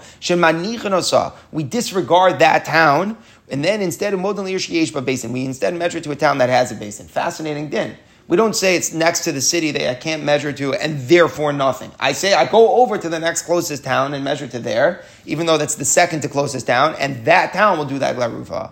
We 1.52 1.64
disregard 1.64 2.40
that 2.40 2.66
town, 2.66 3.18
and 3.50 3.66
then 3.66 3.82
instead 3.82 4.14
of 4.14 4.20
Modin 4.20 4.46
Lirshin 4.46 5.04
Beis 5.04 5.22
Din, 5.24 5.34
we 5.34 5.44
instead 5.44 5.74
measure 5.74 6.00
to 6.00 6.12
a 6.12 6.16
town 6.16 6.38
that 6.38 6.50
has 6.50 6.72
a 6.72 6.76
beis 6.76 7.00
din. 7.00 7.08
Fascinating 7.08 7.70
din. 7.70 7.98
We 8.26 8.38
don't 8.38 8.56
say 8.56 8.78
it's 8.78 8.94
next 8.94 9.26
to 9.26 9.34
the 9.34 9.42
city 9.42 9.72
that 9.72 9.90
I 9.90 9.96
can't 9.96 10.24
measure 10.24 10.54
to 10.54 10.74
and 10.74 11.00
therefore 11.10 11.52
nothing. 11.52 11.92
I 12.00 12.14
say 12.14 12.34
I 12.34 12.50
go 12.50 12.82
over 12.82 12.98
to 12.98 13.10
the 13.10 13.20
next 13.20 13.42
closest 13.42 13.84
town 13.84 14.14
and 14.14 14.24
measure 14.24 14.48
to 14.48 14.60
there, 14.60 15.04
even 15.26 15.46
though 15.46 15.58
that's 15.58 15.76
the 15.76 15.84
second 15.84 16.22
to 16.22 16.30
closest 16.30 16.66
town, 16.68 16.96
and 17.00 17.26
that 17.26 17.52
town 17.52 17.78
will 17.78 17.86
do 17.86 18.00
that 18.00 18.16
glarufa. 18.16 18.72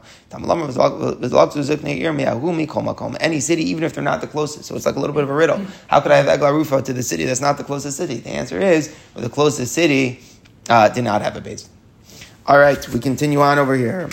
Any 3.22 3.40
city, 3.42 3.64
even 3.70 3.84
if 3.84 3.94
they're 3.94 4.04
not 4.04 4.22
the 4.22 4.28
closest. 4.28 4.66
So 4.66 4.76
it's 4.76 4.86
like 4.86 4.96
a 4.96 5.00
little 5.00 5.14
bit 5.14 5.24
of 5.24 5.30
a 5.30 5.34
riddle. 5.34 5.60
How 5.88 6.00
could 6.00 6.14
I 6.14 6.18
have 6.18 6.40
eglarufa 6.40 6.86
to 6.86 6.94
the 6.94 7.04
city 7.04 7.26
that's 7.26 7.42
not 7.42 7.58
the 7.58 7.66
closest 7.66 7.98
city? 7.98 8.18
The 8.18 8.30
answer 8.30 8.60
is 8.60 8.96
well, 9.14 9.24
the 9.24 9.30
closest 9.30 9.74
city 9.74 10.22
uh, 10.70 10.88
did 10.88 11.04
not 11.04 11.22
have 11.22 11.36
a 11.36 11.42
base. 11.42 11.68
All 12.48 12.58
right, 12.58 12.88
we 12.90 13.02
continue 13.02 13.42
on 13.42 13.60
over 13.60 13.76
here. 13.76 14.10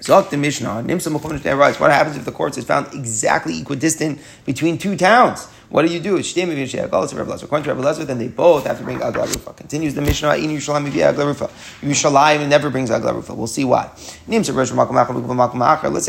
Zok 0.00 0.30
the 0.30 0.36
Mishnah, 0.36 0.84
Nimsa 0.84 1.58
writes, 1.58 1.80
what 1.80 1.90
happens 1.90 2.16
if 2.16 2.24
the 2.24 2.32
corpse 2.32 2.58
is 2.58 2.64
found 2.64 2.92
exactly 2.92 3.58
equidistant 3.60 4.20
between 4.44 4.76
two 4.76 4.96
towns? 4.96 5.48
What 5.68 5.84
do 5.84 5.92
you 5.92 5.98
do? 5.98 6.16
it's 6.16 6.30
According 6.36 6.68
to 6.68 7.74
Lezer, 7.74 8.06
then 8.06 8.18
they 8.18 8.28
both 8.28 8.66
have 8.66 8.78
to 8.78 8.84
bring 8.84 9.02
Agla 9.02 9.26
Rufa. 9.26 9.52
Continues 9.54 9.94
the 9.94 10.00
Mishnah, 10.00 10.36
In 10.36 10.50
Yerushalayim 10.50 11.02
Agla 11.02 11.26
Rufa. 11.26 11.50
Yerushalayim 11.80 12.48
never 12.48 12.70
brings 12.70 12.90
Agla 12.90 13.14
Rufa. 13.14 13.34
We'll 13.34 13.48
see 13.48 13.64
why. 13.64 13.90
Let's 14.28 14.46
say 14.46 14.54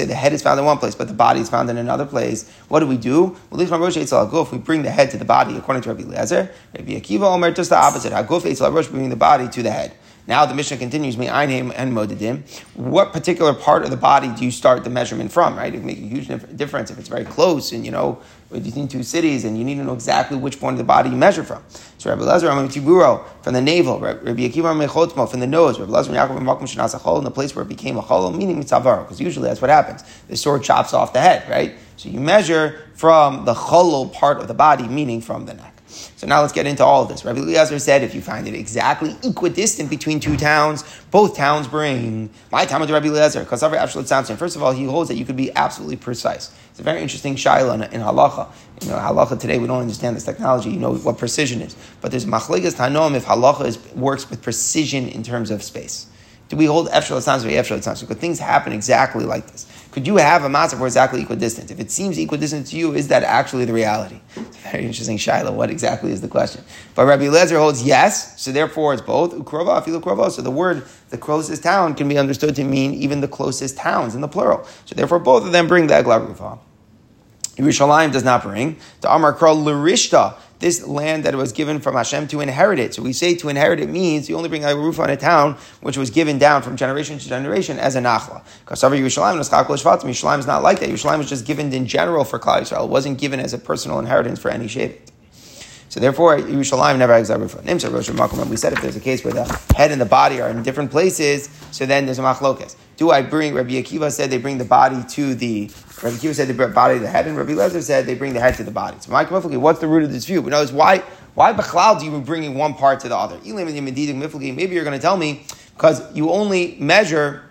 the 0.06 0.16
head 0.16 0.34
is 0.34 0.44
found 0.44 0.60
in 0.60 0.66
one 0.66 0.78
place, 0.78 0.94
but 0.94 1.08
the 1.08 1.14
body 1.16 1.40
is 1.40 1.50
found 1.50 1.72
in 1.72 1.78
another 1.78 2.06
place. 2.06 2.48
What 2.68 2.82
do 2.82 2.88
we 2.88 2.98
do? 2.98 3.36
If 3.52 4.52
we 4.52 4.58
bring 4.60 4.84
the 4.84 4.92
head 4.92 5.10
to 5.12 5.18
the 5.18 5.26
body, 5.26 5.58
according 5.58 5.82
to 5.84 5.94
Rabbi 5.94 6.04
Lezer, 6.04 6.52
Rabbi 6.78 6.92
Akiva 6.92 7.24
Omer, 7.24 7.52
just 7.52 7.72
the 7.72 7.78
opposite. 7.78 8.14
Haguf 8.14 8.42
Eitzel 8.42 8.72
Rosh, 8.72 8.88
bringing 8.88 9.10
the 9.10 9.16
body 9.16 9.48
to 9.48 9.64
the 9.64 9.72
head. 9.72 9.94
Now 10.28 10.46
the 10.46 10.54
Mishnah 10.54 10.76
continues, 10.76 11.18
Me 11.18 11.28
Einheim 11.28 11.72
and 11.74 11.94
Modedim. 11.94 12.44
What 12.76 13.14
particular 13.14 13.54
part 13.54 13.84
of 13.84 13.92
the 13.92 13.98
body 13.98 14.28
do 14.28 14.44
you 14.44 14.52
start 14.52 14.84
the 14.84 14.90
measurement 14.90 15.32
from, 15.32 15.56
right? 15.56 15.74
It 15.74 15.86
makes 15.86 16.02
a 16.02 16.04
huge 16.04 16.28
difference 16.58 16.92
if 16.92 17.00
it's 17.00 17.08
very 17.08 17.24
close 17.24 17.72
and, 17.72 17.86
you 17.86 17.92
know, 17.92 18.20
between 18.52 18.90
two 18.90 19.04
cities 19.04 19.46
and 19.46 19.58
you 19.58 19.64
need 19.64 19.76
to 19.76 19.86
know 19.86 19.94
exactly 19.94 20.38
which 20.38 20.60
point 20.60 20.74
of 20.74 20.80
the 20.80 20.84
body 20.84 21.10
you 21.10 21.16
measure 21.16 21.46
from. 21.46 21.64
So 21.98 22.10
Rabbi 22.10 22.24
Lazar 22.24 22.50
Tiburo 22.50 23.26
from 23.42 23.54
the 23.54 23.62
navel, 23.62 24.00
Rabbi 24.00 24.28
Akiva 24.28 24.76
Mechotmo 24.76 25.30
from 25.32 25.40
the 25.40 25.48
nose, 25.48 25.80
Rabbi 25.80 25.92
Lazar 25.92 26.12
Yaakov 26.12 26.40
Makom 26.40 26.64
Shanasa 26.64 27.18
in 27.18 27.24
the 27.24 27.32
place 27.32 27.56
where 27.56 27.64
it 27.64 27.70
became 27.70 27.96
a 27.96 28.02
chol, 28.02 28.36
meaning 28.36 28.62
mitzavar, 28.62 29.04
because 29.04 29.22
usually 29.22 29.48
that's 29.48 29.62
what 29.62 29.70
happens. 29.70 30.04
The 30.28 30.36
sword 30.36 30.62
chops 30.64 30.94
off 30.94 31.14
the 31.14 31.22
head, 31.22 31.50
right? 31.50 31.76
So 31.96 32.10
you 32.10 32.20
measure 32.20 32.82
from 32.96 33.46
the 33.46 33.54
cholol 33.54 34.12
part 34.12 34.40
of 34.40 34.50
the 34.50 34.54
body, 34.54 34.88
meaning 34.90 35.22
from 35.22 35.46
the 35.46 35.54
neck. 35.54 35.77
So 36.16 36.28
now 36.28 36.42
let's 36.42 36.54
get 36.54 36.66
into 36.66 36.84
all 36.84 37.04
of 37.04 37.10
this. 37.10 37.26
Rabbi 37.26 37.40
Eliezer 37.40 37.80
said 37.80 38.04
if 38.04 38.16
you 38.16 38.22
find 38.22 38.48
it 38.48 38.54
exactly 38.54 39.16
equidistant 39.24 39.90
between 39.90 40.20
two 40.20 40.38
towns, 40.38 40.84
both 41.12 41.36
towns 41.36 41.68
bring 41.68 42.30
my 42.52 42.66
town 42.66 42.82
of 42.82 42.90
Rabbi 42.90 43.08
Eliezer. 43.08 43.42
Because 43.42 43.62
First 43.62 44.56
of 44.56 44.64
all, 44.64 44.72
he 44.72 44.86
holds 44.86 45.10
that 45.10 45.16
you 45.16 45.26
could 45.26 45.36
be 45.36 45.54
absolutely 45.56 45.98
precise. 45.98 46.54
It's 46.72 46.80
a 46.80 46.84
very 46.84 47.02
interesting 47.02 47.36
shaila 47.36 47.92
in, 47.92 48.02
halacha. 48.02 48.48
You 48.82 48.90
know, 48.90 48.98
halacha 48.98 49.40
today 49.40 49.58
we 49.58 49.68
don't 49.68 49.82
understand 49.82 50.16
this 50.16 50.26
technology. 50.26 50.70
You 50.70 50.80
know 50.80 50.96
what 50.96 51.18
precision 51.18 51.62
is, 51.62 51.76
but 52.02 52.12
there's 52.12 52.26
machlegas 52.26 52.76
tanom 52.76 53.16
if 53.16 53.26
halacha 53.26 53.66
is, 53.66 53.94
works 53.94 54.30
with 54.30 54.42
precision 54.42 55.08
in 55.10 55.24
terms 55.24 55.50
of 55.52 55.64
space. 55.64 56.08
Do 56.50 56.56
we 56.56 56.66
hold 56.66 56.88
efshel 56.90 57.18
or 57.18 57.50
efshel 57.50 57.78
tzanz? 57.80 58.08
Could 58.08 58.20
things 58.20 58.40
happen 58.40 58.74
exactly 58.74 59.26
like 59.26 59.48
this? 59.52 59.66
Could 59.98 60.06
you 60.06 60.18
have 60.18 60.44
a 60.44 60.48
matzah 60.48 60.78
where 60.78 60.86
exactly 60.86 61.24
equidistant? 61.24 61.72
If 61.72 61.80
it 61.80 61.90
seems 61.90 62.20
equidistant 62.20 62.68
to 62.68 62.78
you, 62.78 62.94
is 62.94 63.08
that 63.08 63.24
actually 63.24 63.66
the 63.66 63.74
reality? 63.74 64.20
It's 64.36 64.58
very 64.58 64.86
interesting 64.86 65.18
shiloh. 65.18 65.52
What 65.52 65.72
exactly 65.72 66.12
is 66.12 66.22
the 66.22 66.28
question? 66.28 66.64
But 66.94 67.08
Rabbi 67.08 67.24
Lezer 67.24 67.58
holds 67.58 67.82
yes, 67.82 68.40
so 68.40 68.52
therefore 68.52 68.94
it's 68.94 69.02
both 69.02 69.34
ukrova 69.34 69.82
afilu 69.82 70.00
krova. 70.00 70.30
So 70.30 70.44
the 70.44 70.52
word 70.52 70.84
the 71.10 71.18
closest 71.18 71.64
town 71.64 71.96
can 71.96 72.08
be 72.08 72.20
understood 72.20 72.56
to 72.58 72.64
mean 72.64 72.94
even 72.94 73.22
the 73.22 73.28
closest 73.28 73.76
towns 73.76 74.14
in 74.14 74.22
the 74.22 74.28
plural. 74.28 74.68
So 74.86 74.94
therefore 74.94 75.18
both 75.18 75.44
of 75.44 75.52
them 75.52 75.68
bring 75.68 75.88
the 75.88 75.96
egla 75.96 76.28
rufa. 76.28 76.60
Yerushalayim 77.58 78.12
does 78.12 78.24
not 78.24 78.44
bring. 78.44 78.78
The 79.02 79.14
Amar 79.14 79.34
Kral 79.34 79.64
Lurishta, 79.64 80.36
this 80.60 80.86
land 80.86 81.24
that 81.24 81.34
was 81.36 81.52
given 81.52 81.80
from 81.80 81.96
Hashem 81.96 82.28
to 82.30 82.40
inherit 82.40 82.78
it. 82.78 82.94
So 82.94 83.02
we 83.02 83.14
say 83.14 83.36
to 83.36 83.50
inherit 83.50 83.80
it 83.80 83.90
means 83.90 84.30
you 84.30 84.38
only 84.38 84.50
bring 84.50 84.64
a 84.64 84.76
roof 84.76 85.00
on 85.00 85.10
a 85.10 85.18
town 85.18 85.58
which 85.82 85.98
was 85.98 86.12
given 86.12 86.38
down 86.38 86.62
from 86.62 86.78
generation 86.78 87.18
to 87.18 87.28
generation 87.28 87.80
as 87.80 87.96
a 87.96 88.00
nachla. 88.00 88.44
Because 88.64 88.82
Yerushalayim 88.84 89.40
Yerushalayim 89.40 90.40
is 90.40 90.48
not 90.48 90.62
like 90.62 90.80
that. 90.80 90.90
Yerushalayim 90.90 91.18
was 91.18 91.30
just 91.30 91.46
given 91.46 91.74
in 91.74 91.88
general 91.88 92.24
for 92.24 92.38
Klal 92.38 92.62
Yisrael. 92.62 92.86
It 92.86 92.90
wasn't 92.90 93.18
given 93.18 93.40
as 93.40 93.54
a 93.54 93.58
personal 93.58 93.98
inheritance 94.00 94.40
for 94.40 94.50
any 94.50 94.66
Shevet. 94.66 95.00
So 95.90 96.00
therefore, 96.00 96.38
Yerushalayim 96.38 97.00
never 97.00 97.14
has 97.14 97.30
a 97.30 97.40
roof. 97.40 97.56
We 97.64 98.58
said 98.58 98.74
if 98.74 98.82
there's 98.82 98.98
a 98.98 99.00
case 99.00 99.24
where 99.24 99.34
the 99.34 99.46
head 99.76 99.92
and 99.92 100.00
the 100.00 100.06
body 100.06 100.42
are 100.42 100.50
in 100.50 100.62
different 100.62 100.92
places, 100.92 101.50
so 101.72 101.86
then 101.86 102.06
there's 102.06 102.20
a 102.20 102.24
machlokas. 102.24 102.76
Do 102.98 103.12
I 103.12 103.22
bring, 103.22 103.54
Rabbi 103.54 103.74
Akiva 103.74 104.12
said 104.12 104.32
they 104.32 104.40
bring 104.40 104.58
the 104.58 104.66
body 104.66 105.04
to 105.10 105.36
the, 105.36 105.72
Rabbi 106.02 106.16
Akiva 106.16 106.34
said 106.34 106.48
the 106.48 106.68
body 106.68 106.96
to 106.96 107.00
the 107.00 107.08
head, 107.08 107.28
and 107.28 107.38
Rabbi 107.38 107.52
Lezer 107.52 107.82
said 107.82 108.08
they 108.08 108.16
bring 108.16 108.34
the 108.34 108.40
head 108.40 108.56
to 108.56 108.64
the 108.64 108.72
body. 108.72 108.98
So 109.00 109.12
my 109.12 109.24
what's 109.24 109.80
the 109.80 109.88
root 109.88 110.04
of 110.04 110.12
this 110.12 110.26
view? 110.26 110.42
But 110.42 110.50
notice 110.50 110.72
why, 110.72 111.04
why 111.36 111.54
Bechlal 111.54 112.00
do 112.00 112.06
you 112.08 112.20
bringing 112.22 112.56
one 112.56 112.74
part 112.74 113.00
to 113.02 113.10
the 113.10 113.16
other? 113.16 113.38
Maybe 113.44 114.76
you're 114.76 114.84
going 114.84 114.98
to 114.98 115.02
tell 115.02 115.18
me, 115.18 115.46
because 115.76 116.16
you 116.16 116.32
only 116.32 116.76
measure, 116.80 117.44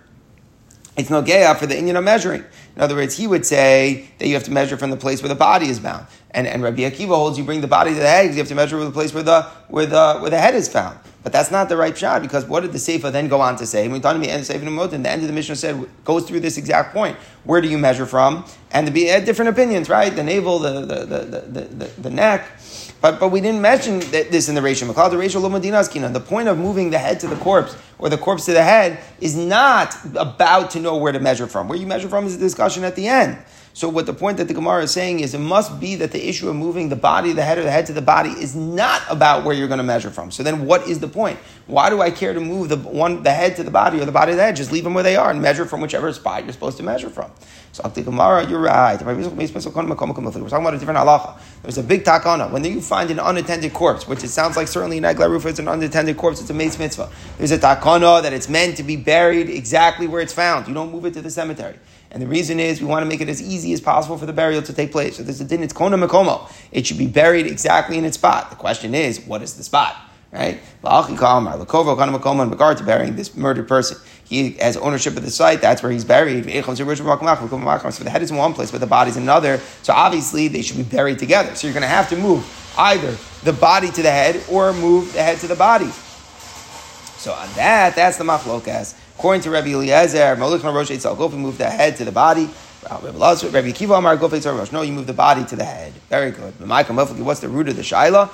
it's 0.97 1.11
no 1.11 1.23
gaya 1.23 1.55
for 1.55 1.67
the 1.67 1.79
Indian 1.79 1.97
of 1.97 2.03
measuring. 2.03 2.45
In 2.75 2.83
other 2.83 2.97
words, 2.97 3.17
he 3.17 3.29
would 3.29 3.47
say 3.47 4.09
that 4.19 4.27
you 4.27 4.35
have 4.35 4.45
to 4.45 4.51
measure 4.51 4.77
from 4.77 4.91
the 4.91 4.97
place 4.97 5.23
where 5.23 5.29
the 5.29 5.37
body 5.37 5.69
is 5.69 5.79
bound. 5.79 6.07
And, 6.33 6.49
and 6.49 6.63
Rabbi 6.63 6.83
Akiva 6.83 7.15
holds 7.15 7.39
you 7.39 7.45
bring 7.45 7.61
the 7.61 7.69
body 7.69 7.95
to 7.95 8.01
the 8.01 8.07
head 8.07 8.25
because 8.25 8.37
you 8.37 8.41
have 8.41 8.49
to 8.49 8.55
measure 8.57 8.77
from 8.77 8.87
the 8.87 8.93
place 8.93 9.15
where 9.15 9.23
the, 9.23 9.43
where 9.69 9.87
the, 9.87 10.19
where 10.19 10.31
the 10.31 10.39
head 10.39 10.57
is 10.57 10.69
found. 10.69 10.99
But 11.27 11.33
that's 11.33 11.51
not 11.51 11.69
the 11.69 11.77
right 11.77 11.99
shot 11.99 12.23
because 12.23 12.45
what 12.45 12.61
did 12.61 12.71
the 12.71 12.79
Sefer 12.79 13.11
then 13.11 13.27
go 13.27 13.41
on 13.41 13.57
to 13.57 13.67
say? 13.67 13.89
When 13.89 14.01
talking 14.01 14.23
the 14.23 14.31
end 14.31 14.49
of 14.49 14.49
the 14.49 15.11
end 15.11 15.23
of 15.23 15.27
the 15.27 15.33
Mishnah 15.33 15.57
said 15.57 15.85
goes 16.05 16.23
through 16.23 16.39
this 16.39 16.57
exact 16.57 16.95
point. 16.95 17.17
Where 17.43 17.61
do 17.61 17.67
you 17.67 17.79
measure 17.79 18.07
from? 18.07 18.45
And 18.71 18.87
to 18.87 18.93
be 18.93 19.07
had 19.07 19.25
different 19.25 19.49
opinions, 19.49 19.89
right? 19.89 20.15
The 20.15 20.23
navel, 20.23 20.61
the 20.61 20.83
the 20.83 21.05
the 21.05 21.41
the, 21.41 21.61
the, 21.63 21.85
the 22.03 22.11
neck. 22.11 22.49
But, 23.01 23.19
but 23.19 23.31
we 23.31 23.41
didn't 23.41 23.61
mention 23.61 23.99
this 23.99 24.49
in 24.49 24.55
the 24.55 24.63
ratio. 24.63 24.93
The 24.93 25.19
ratio 25.19 25.41
The 25.49 26.21
point 26.21 26.47
of 26.47 26.59
moving 26.59 26.91
the 26.91 26.99
head 26.99 27.19
to 27.19 27.27
the 27.27 27.35
corpse 27.35 27.77
or 27.99 28.09
the 28.09 28.19
corpse 28.19 28.45
to 28.45 28.53
the 28.53 28.63
head 28.63 29.01
is 29.21 29.35
not 29.35 29.97
about 30.15 30.71
to 30.71 30.81
know 30.81 30.97
where 30.97 31.11
to 31.11 31.19
measure 31.19 31.49
from. 31.49 31.67
Where 31.67 31.77
you 31.77 31.89
measure 31.89 32.09
from 32.09 32.27
is 32.27 32.37
a 32.37 32.39
discussion 32.39 32.85
at 32.85 32.95
the 32.95 33.09
end. 33.09 33.37
So 33.77 33.91
what 33.91 34.07
the 34.07 34.15
point 34.15 34.39
that 34.39 34.49
the 34.49 34.55
Gemara 34.55 34.85
is 34.85 34.91
saying 34.91 35.21
is 35.21 35.35
it 35.35 35.39
must 35.39 35.79
be 35.79 35.97
that 35.97 36.11
the 36.11 36.27
issue 36.27 36.49
of 36.49 36.57
moving 36.57 36.89
the 36.89 36.97
body, 36.97 37.35
the 37.35 37.43
head, 37.43 37.59
or 37.59 37.63
the 37.63 37.71
head 37.71 37.85
to 37.89 37.93
the 37.93 38.01
body 38.01 38.31
is 38.31 38.57
not 38.57 39.03
about 39.11 39.45
where 39.45 39.55
you're 39.55 39.69
going 39.69 39.77
to 39.77 39.85
measure 39.85 40.09
from. 40.09 40.31
So 40.31 40.43
then 40.43 40.65
what 40.65 40.89
is 40.89 41.01
the 41.01 41.09
point? 41.09 41.39
Why 41.67 41.91
do 41.91 42.01
I 42.01 42.11
care 42.11 42.33
to 42.33 42.41
move 42.41 42.71
the 42.71 42.79
one 42.79 43.23
the 43.23 43.33
head 43.33 43.57
to 43.57 43.63
the 43.63 43.71
body 43.71 44.01
or 44.01 44.07
the 44.07 44.13
body 44.13 44.33
to 44.33 44.37
the 44.37 44.45
head? 44.45 44.57
Just 44.57 44.73
leave 44.73 44.85
them 44.85 44.95
where 44.95 45.05
they 45.05 45.17
are 45.17 45.31
and 45.31 45.43
measure 45.43 45.67
from 45.67 45.83
whichever 45.83 46.11
spot 46.15 46.45
you're 46.45 46.55
supposed 46.55 46.79
to 46.79 46.85
measure 46.85 47.11
from. 47.11 47.31
So 47.73 47.83
the 47.83 48.01
Gemara, 48.01 48.49
you're 48.49 48.61
right. 48.61 48.99
We're 49.05 49.15
talking 49.15 49.45
about 49.45 50.75
a 50.75 50.79
different 50.79 50.99
halacha. 50.99 51.39
There's 51.61 51.77
a 51.77 51.83
big 51.83 52.03
takana. 52.03 52.51
When 52.51 52.65
you 52.65 52.81
find 52.81 53.11
an 53.11 53.19
unattended 53.19 53.75
corpse, 53.75 54.09
which 54.09 54.25
it 54.25 54.29
sounds 54.29 54.57
like 54.57 54.69
certainly 54.69 54.97
in 54.97 55.03
Egla 55.03 55.29
Arufa 55.29 55.51
it's 55.51 55.59
an 55.59 55.69
unattended 55.69 56.17
corpse, 56.17 56.41
it's 56.41 56.49
a 56.49 56.55
meis 56.55 56.79
mitzvah. 56.79 57.11
There's 57.37 57.53
a 57.53 57.59
takana 57.59 58.23
that 58.23 58.33
it's 58.33 58.49
meant 58.49 58.79
to 58.79 58.83
be 58.83 58.97
buried 58.97 59.51
exactly 59.51 60.07
where 60.07 60.23
it's 60.23 60.33
found. 60.33 60.67
You 60.67 60.73
don't 60.73 60.91
move 60.91 61.05
it 61.05 61.13
to 61.13 61.21
the 61.21 61.31
cemetery. 61.31 61.77
And 62.17 62.23
the 62.23 62.29
reason 62.29 62.59
is 62.59 62.81
we 62.81 62.87
want 62.87 63.03
to 63.03 63.07
make 63.07 63.21
it 63.21 63.29
as 63.29 63.43
easy 63.43 63.75
as 63.75 63.83
possible 63.83 64.17
for 64.17 64.25
the 64.25 64.33
burial 64.33 64.63
to 64.63 64.73
take 64.73 64.91
place. 64.91 65.19
So 65.19 65.23
there's 65.23 65.43
a 65.43 65.45
din, 65.45 65.63
it's 65.63 65.75
koneh 65.75 66.03
mekomo. 66.03 66.51
It 66.73 66.87
should 66.87 66.97
be 66.97 67.07
buried 67.07 67.47
exactly 67.47 67.99
in 67.99 68.07
its 68.07 68.17
spot. 68.17 68.49
The 68.49 68.57
question 68.57 68.95
is, 68.95 69.21
what 69.21 69.43
is 69.43 69.53
the 69.53 69.63
spot? 69.63 69.95
Right? 70.33 70.55
In 70.55 70.61
regard 72.51 72.79
to 72.79 72.85
burying 72.85 73.17
this 73.17 73.37
murdered 73.37 73.69
person, 73.69 73.99
he 74.25 74.53
has 74.53 74.79
ownership 74.79 75.15
of 75.19 75.25
the 75.25 75.31
site. 75.31 75.61
That's 75.61 75.83
where 75.83 75.93
he's 75.93 76.07
buried. 76.07 76.45
So 76.45 76.75
the 76.75 78.09
head 78.11 78.23
is 78.23 78.31
in 78.31 78.39
one 78.39 78.55
place, 78.55 78.71
but 78.71 78.81
the 78.81 78.87
body's 78.87 79.19
in 79.19 79.25
another. 79.25 79.59
So 79.83 79.93
obviously 79.93 80.49
they 80.49 80.63
should 80.63 80.79
be 80.79 80.85
buried 80.85 81.19
together. 81.19 81.55
So 81.55 81.67
you're 81.67 81.75
going 81.75 81.83
to 81.83 81.89
have 81.89 82.09
to 82.09 82.17
move 82.17 82.47
either 82.79 83.15
the 83.45 83.53
body 83.53 83.91
to 83.91 84.03
the 84.03 84.11
head 84.11 84.43
or 84.51 84.73
move 84.73 85.13
the 85.13 85.23
head 85.23 85.37
to 85.41 85.49
the 85.49 85.55
body. 85.55 85.91
So 87.19 87.33
on 87.33 87.53
that, 87.57 87.95
that's 87.95 88.17
the 88.17 88.25
machlokas. 88.25 88.95
According 89.19 89.41
to 89.43 89.51
Rabbi 89.51 89.69
Eliezer, 89.69 90.37
Malik 90.37 90.63
Rosh 90.63 90.91
Eitzel, 90.91 91.17
go 91.17 91.29
move 91.31 91.57
the 91.57 91.71
head 91.71 91.97
to 91.97 92.05
the 92.05 92.13
body. 92.13 92.51
Rabbi 92.89 93.09
Akiva 93.09 93.99
Amar 93.99 94.17
Gufei 94.19 94.45
Rosh. 94.57 94.71
No, 94.71 94.83
you 94.83 94.93
move 94.93 95.07
the 95.07 95.15
body 95.15 95.45
to 95.47 95.57
the 95.57 95.65
head. 95.65 95.93
Very 96.11 96.31
good. 96.31 96.53
What's 96.61 97.41
the 97.41 97.49
root 97.49 97.69
of 97.69 97.77
the 97.77 97.83
shaila? 97.83 98.29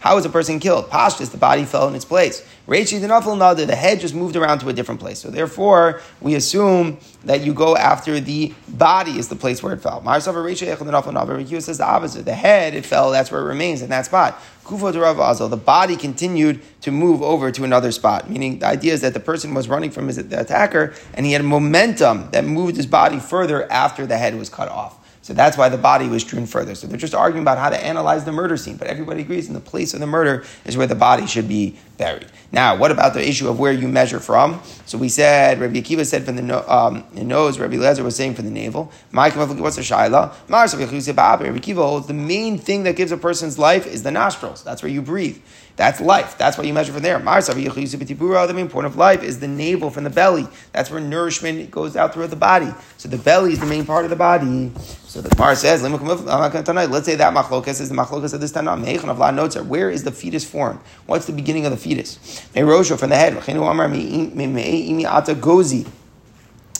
How 0.00 0.16
is 0.16 0.24
a 0.24 0.30
person 0.30 0.58
killed? 0.58 0.88
Pashtus, 0.90 1.30
the 1.30 1.36
body 1.36 1.64
fell 1.64 1.86
in 1.86 1.94
its 1.94 2.06
place. 2.06 2.44
Reichi 2.68 3.00
the 3.00 3.08
nafel 3.08 3.36
nada, 3.36 3.66
the 3.66 3.74
head 3.74 3.98
just 3.98 4.14
moved 4.14 4.36
around 4.36 4.60
to 4.60 4.68
a 4.68 4.72
different 4.72 5.00
place. 5.00 5.18
So 5.18 5.30
therefore, 5.30 6.00
we 6.20 6.36
assume 6.36 6.98
that 7.24 7.40
you 7.40 7.52
go 7.52 7.76
after 7.76 8.20
the 8.20 8.54
body 8.68 9.18
is 9.18 9.28
the 9.28 9.34
place 9.34 9.62
where 9.62 9.72
it 9.72 9.80
fell. 9.80 10.00
Reichi 10.00 11.62
says 11.62 11.78
the 11.78 11.84
opposite. 11.84 12.24
The 12.24 12.34
head, 12.34 12.74
it 12.74 12.86
fell, 12.86 13.10
that's 13.10 13.32
where 13.32 13.40
it 13.40 13.46
remains 13.46 13.82
in 13.82 13.90
that 13.90 14.06
spot. 14.06 14.40
Kufa 14.64 14.92
the 14.92 15.56
body 15.56 15.96
continued 15.96 16.60
to 16.82 16.92
move 16.92 17.20
over 17.20 17.50
to 17.50 17.64
another 17.64 17.90
spot. 17.90 18.30
Meaning 18.30 18.60
the 18.60 18.66
idea 18.66 18.92
is 18.92 19.00
that 19.00 19.12
the 19.12 19.20
person 19.20 19.54
was 19.54 19.68
running 19.68 19.90
from 19.90 20.06
his 20.06 20.16
the 20.16 20.40
attacker 20.40 20.94
and 21.14 21.26
he 21.26 21.32
had 21.32 21.44
momentum 21.44 22.30
that 22.30 22.44
moved 22.44 22.76
his 22.76 22.86
body 22.86 23.18
further 23.18 23.70
after 23.72 24.06
the 24.06 24.16
head 24.16 24.36
was 24.36 24.48
cut 24.48 24.68
off. 24.68 25.01
So 25.22 25.32
that's 25.32 25.56
why 25.56 25.68
the 25.68 25.78
body 25.78 26.08
was 26.08 26.22
strewn 26.22 26.46
further. 26.46 26.74
So 26.74 26.88
they're 26.88 26.98
just 26.98 27.14
arguing 27.14 27.44
about 27.44 27.56
how 27.56 27.70
to 27.70 27.82
analyze 27.82 28.24
the 28.24 28.32
murder 28.32 28.56
scene, 28.56 28.76
but 28.76 28.88
everybody 28.88 29.20
agrees 29.20 29.46
in 29.46 29.54
the 29.54 29.60
place 29.60 29.94
of 29.94 30.00
the 30.00 30.06
murder 30.06 30.44
is 30.64 30.76
where 30.76 30.88
the 30.88 30.96
body 30.96 31.26
should 31.28 31.46
be 31.46 31.78
buried. 31.96 32.26
Now, 32.50 32.76
what 32.76 32.90
about 32.90 33.14
the 33.14 33.26
issue 33.26 33.48
of 33.48 33.60
where 33.60 33.70
you 33.72 33.86
measure 33.86 34.18
from? 34.18 34.60
So 34.84 34.98
we 34.98 35.08
said, 35.08 35.60
Rabbi 35.60 35.74
Akiva 35.76 36.04
said 36.04 36.24
from 36.24 36.36
the, 36.36 36.72
um, 36.72 37.04
the 37.14 37.22
nose, 37.22 37.58
Rabbi 37.60 37.76
Lezer 37.76 38.02
was 38.02 38.16
saying 38.16 38.34
from 38.34 38.46
the 38.46 38.50
navel. 38.50 38.92
What's 39.12 39.36
the 39.36 39.82
shaila? 39.82 40.34
Rabbi 40.48 41.58
Akiva 41.58 41.76
holds 41.76 42.08
the 42.08 42.14
main 42.14 42.58
thing 42.58 42.82
that 42.82 42.96
gives 42.96 43.12
a 43.12 43.16
person's 43.16 43.60
life 43.60 43.86
is 43.86 44.02
the 44.02 44.10
nostrils. 44.10 44.64
That's 44.64 44.82
where 44.82 44.90
you 44.90 45.02
breathe. 45.02 45.38
That's 45.76 46.00
life. 46.00 46.36
That's 46.36 46.58
why 46.58 46.64
you 46.64 46.74
measure 46.74 46.92
from 46.92 47.02
there. 47.02 47.18
The 47.18 48.52
main 48.54 48.68
point 48.68 48.86
of 48.86 48.96
life 48.96 49.22
is 49.22 49.40
the 49.40 49.48
navel 49.48 49.90
from 49.90 50.04
the 50.04 50.10
belly. 50.10 50.46
That's 50.72 50.90
where 50.90 51.00
nourishment 51.00 51.70
goes 51.70 51.96
out 51.96 52.12
throughout 52.12 52.30
the 52.30 52.36
body. 52.36 52.72
So 52.98 53.08
the 53.08 53.18
belly 53.18 53.52
is 53.52 53.58
the 53.58 53.66
main 53.66 53.86
part 53.86 54.04
of 54.04 54.10
the 54.10 54.16
body. 54.16 54.70
So 55.04 55.20
the 55.20 55.30
Gemara 55.30 55.56
says, 55.56 55.82
let's 55.82 57.06
say 57.06 57.14
that 57.16 57.34
machlokas 57.34 57.80
is 57.80 57.88
the 57.88 57.94
machlokas 57.94 58.34
of 58.34 58.40
this 58.40 58.52
tanah. 58.52 59.66
Where 59.66 59.90
is 59.90 60.04
the 60.04 60.12
fetus 60.12 60.44
formed? 60.44 60.80
What's 61.06 61.26
the 61.26 61.32
beginning 61.32 61.64
of 61.66 61.72
the 61.72 61.78
fetus? 61.78 62.18
From 62.52 63.10
the 63.10 63.16
head. 63.16 63.42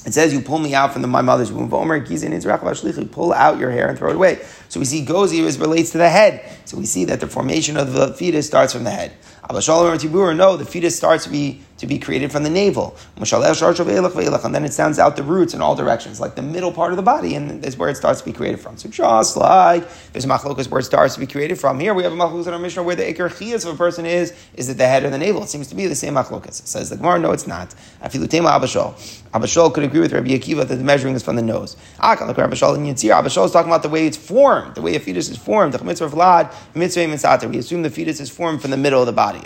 It 0.04 0.12
says 0.12 0.32
you 0.32 0.40
pull 0.40 0.58
me 0.58 0.74
out 0.74 0.92
from 0.92 1.02
the, 1.02 1.08
my 1.08 1.22
mother's 1.22 1.52
womb. 1.52 1.68
Pull 1.70 3.32
out 3.32 3.58
your 3.58 3.70
hair 3.70 3.88
and 3.88 3.96
throw 3.96 4.10
it 4.10 4.16
away. 4.16 4.44
So 4.68 4.80
we 4.80 4.86
see 4.86 5.04
gozi 5.04 5.38
is 5.38 5.58
relates 5.58 5.90
to 5.90 5.98
the 5.98 6.08
head. 6.08 6.50
So 6.64 6.76
we 6.76 6.86
see 6.86 7.04
that 7.04 7.20
the 7.20 7.28
formation 7.28 7.76
of 7.76 7.92
the 7.92 8.12
fetus 8.14 8.46
starts 8.46 8.72
from 8.72 8.84
the 8.84 8.90
head. 8.90 9.12
No, 9.48 10.56
the 10.56 10.64
fetus 10.64 10.96
starts 10.96 11.24
to 11.24 11.30
be 11.30 11.60
to 11.82 11.86
be 11.88 11.98
created 11.98 12.30
from 12.30 12.44
the 12.44 12.48
navel. 12.48 12.96
And 13.16 14.54
then 14.54 14.64
it 14.64 14.72
sounds 14.72 15.00
out 15.00 15.16
the 15.16 15.24
roots 15.24 15.52
in 15.52 15.60
all 15.60 15.74
directions, 15.74 16.20
like 16.20 16.36
the 16.36 16.42
middle 16.42 16.70
part 16.70 16.92
of 16.92 16.96
the 16.96 17.02
body, 17.02 17.34
and 17.34 17.64
is 17.64 17.76
where 17.76 17.88
it 17.88 17.96
starts 17.96 18.20
to 18.20 18.24
be 18.24 18.32
created 18.32 18.60
from. 18.60 18.76
So 18.76 18.88
just 18.88 19.36
like 19.36 19.84
there's 20.12 20.24
a 20.24 20.28
machlokas 20.28 20.70
where 20.70 20.78
it 20.78 20.84
starts 20.84 21.14
to 21.14 21.20
be 21.20 21.26
created 21.26 21.58
from, 21.58 21.80
here 21.80 21.92
we 21.92 22.04
have 22.04 22.12
a 22.12 22.16
machlokas 22.16 22.46
in 22.46 22.54
our 22.54 22.60
Mishnah 22.60 22.84
where 22.84 22.94
the 22.94 23.02
ikar 23.02 23.30
chiyas 23.30 23.66
of 23.66 23.74
a 23.74 23.76
person 23.76 24.06
is, 24.06 24.32
is 24.54 24.68
it 24.68 24.78
the 24.78 24.86
head 24.86 25.02
or 25.02 25.10
the 25.10 25.18
navel? 25.18 25.42
It 25.42 25.48
seems 25.48 25.66
to 25.68 25.74
be 25.74 25.88
the 25.88 25.96
same 25.96 26.14
machlokas. 26.14 26.60
It 26.60 26.68
says 26.68 26.88
the 26.88 26.96
Gemara, 26.96 27.18
no, 27.18 27.32
it's 27.32 27.48
not. 27.48 27.74
Afilutema 28.00 28.50
Abba 28.50 28.66
Shaul. 28.66 28.94
Abashol 29.32 29.74
could 29.74 29.82
agree 29.82 30.00
with 30.00 30.12
Rabbi 30.12 30.28
Akiva 30.28 30.68
that 30.68 30.76
the 30.76 30.84
measuring 30.84 31.14
is 31.14 31.22
from 31.22 31.36
the 31.36 31.42
nose. 31.42 31.76
Abba 31.98 32.32
Shaul 32.32 32.76
and 32.76 32.86
Yitzir. 32.86 33.10
Abba 33.10 33.28
Shaul 33.28 33.46
is 33.46 33.50
talking 33.50 33.72
about 33.72 33.82
the 33.82 33.88
way 33.88 34.06
it's 34.06 34.16
formed, 34.16 34.76
the 34.76 34.82
way 34.82 34.94
a 34.94 35.00
fetus 35.00 35.28
is 35.30 35.36
formed. 35.38 35.72
The 35.72 35.82
mitzvah 35.82 36.10
vlad, 36.10 36.54
mitzvah 36.76 37.48
We 37.48 37.58
assume 37.58 37.82
the 37.82 37.90
fetus 37.90 38.20
is 38.20 38.30
formed 38.30 38.60
from 38.60 38.70
the 38.70 38.76
middle 38.76 39.00
of 39.00 39.06
the 39.06 39.12
body. 39.12 39.40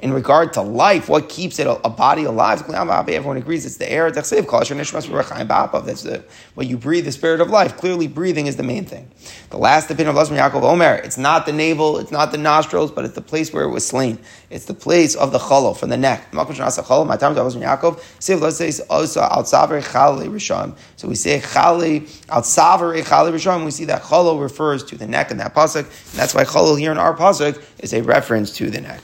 In 0.00 0.12
regard 0.12 0.52
to 0.54 0.62
life, 0.82 1.08
what 1.08 1.28
keeps 1.28 1.60
it 1.60 1.66
a, 1.68 1.90
body 1.90 2.24
alive? 2.24 2.60
Everyone 2.68 3.36
agrees 3.36 3.64
it's 3.64 3.76
the 3.76 3.88
air. 3.88 4.10
That's 4.10 4.30
the 4.30 4.42
what 6.54 6.66
you 6.66 6.76
breathe, 6.76 7.04
the 7.04 7.12
spirit 7.12 7.40
of 7.40 7.50
life. 7.50 7.76
Clearly, 7.76 8.08
breathing 8.08 8.48
is 8.48 8.56
the 8.56 8.64
main 8.64 8.84
thing. 8.84 9.08
The 9.50 9.58
last 9.58 9.90
opinion 9.92 10.16
of 10.16 10.16
Lasman 10.16 10.38
Yaakov 10.38 10.64
Omer, 10.64 10.94
it's 10.96 11.18
not 11.18 11.46
the 11.46 11.52
navel, 11.52 11.98
it's 11.98 12.10
not 12.10 12.32
the 12.32 12.38
nostrils, 12.38 12.90
but 12.90 13.04
it's 13.04 13.14
the 13.14 13.20
place 13.20 13.52
where 13.52 13.62
it 13.62 13.70
was 13.70 13.86
slain. 13.86 14.18
It's 14.50 14.64
the 14.64 14.74
place 14.74 15.14
of 15.14 15.30
the 15.30 15.38
cholo 15.38 15.72
from 15.74 15.90
the 15.90 15.96
neck. 15.96 16.26
So 16.32 16.44
we 21.08 21.14
say 21.14 21.40
chale 21.40 22.02
al 22.28 22.42
savre 22.42 23.02
chale 23.08 23.32
rishon. 23.32 23.64
We 23.64 23.70
see 23.70 23.84
that 23.84 24.02
cholo 24.02 24.38
refers 24.38 24.82
to 24.84 24.96
the 24.96 25.06
neck 25.06 25.30
in 25.30 25.36
that 25.36 25.54
pasuk, 25.54 25.84
and 25.84 26.18
that's 26.18 26.34
why 26.34 26.42
cholo 26.44 26.74
here 26.74 26.90
in 26.90 26.98
our 26.98 27.14
pasuk 27.16 27.62
is 27.78 27.94
a 27.94 28.02
reference 28.02 28.50
to 28.56 28.68
the 28.68 28.80
neck. 28.80 29.02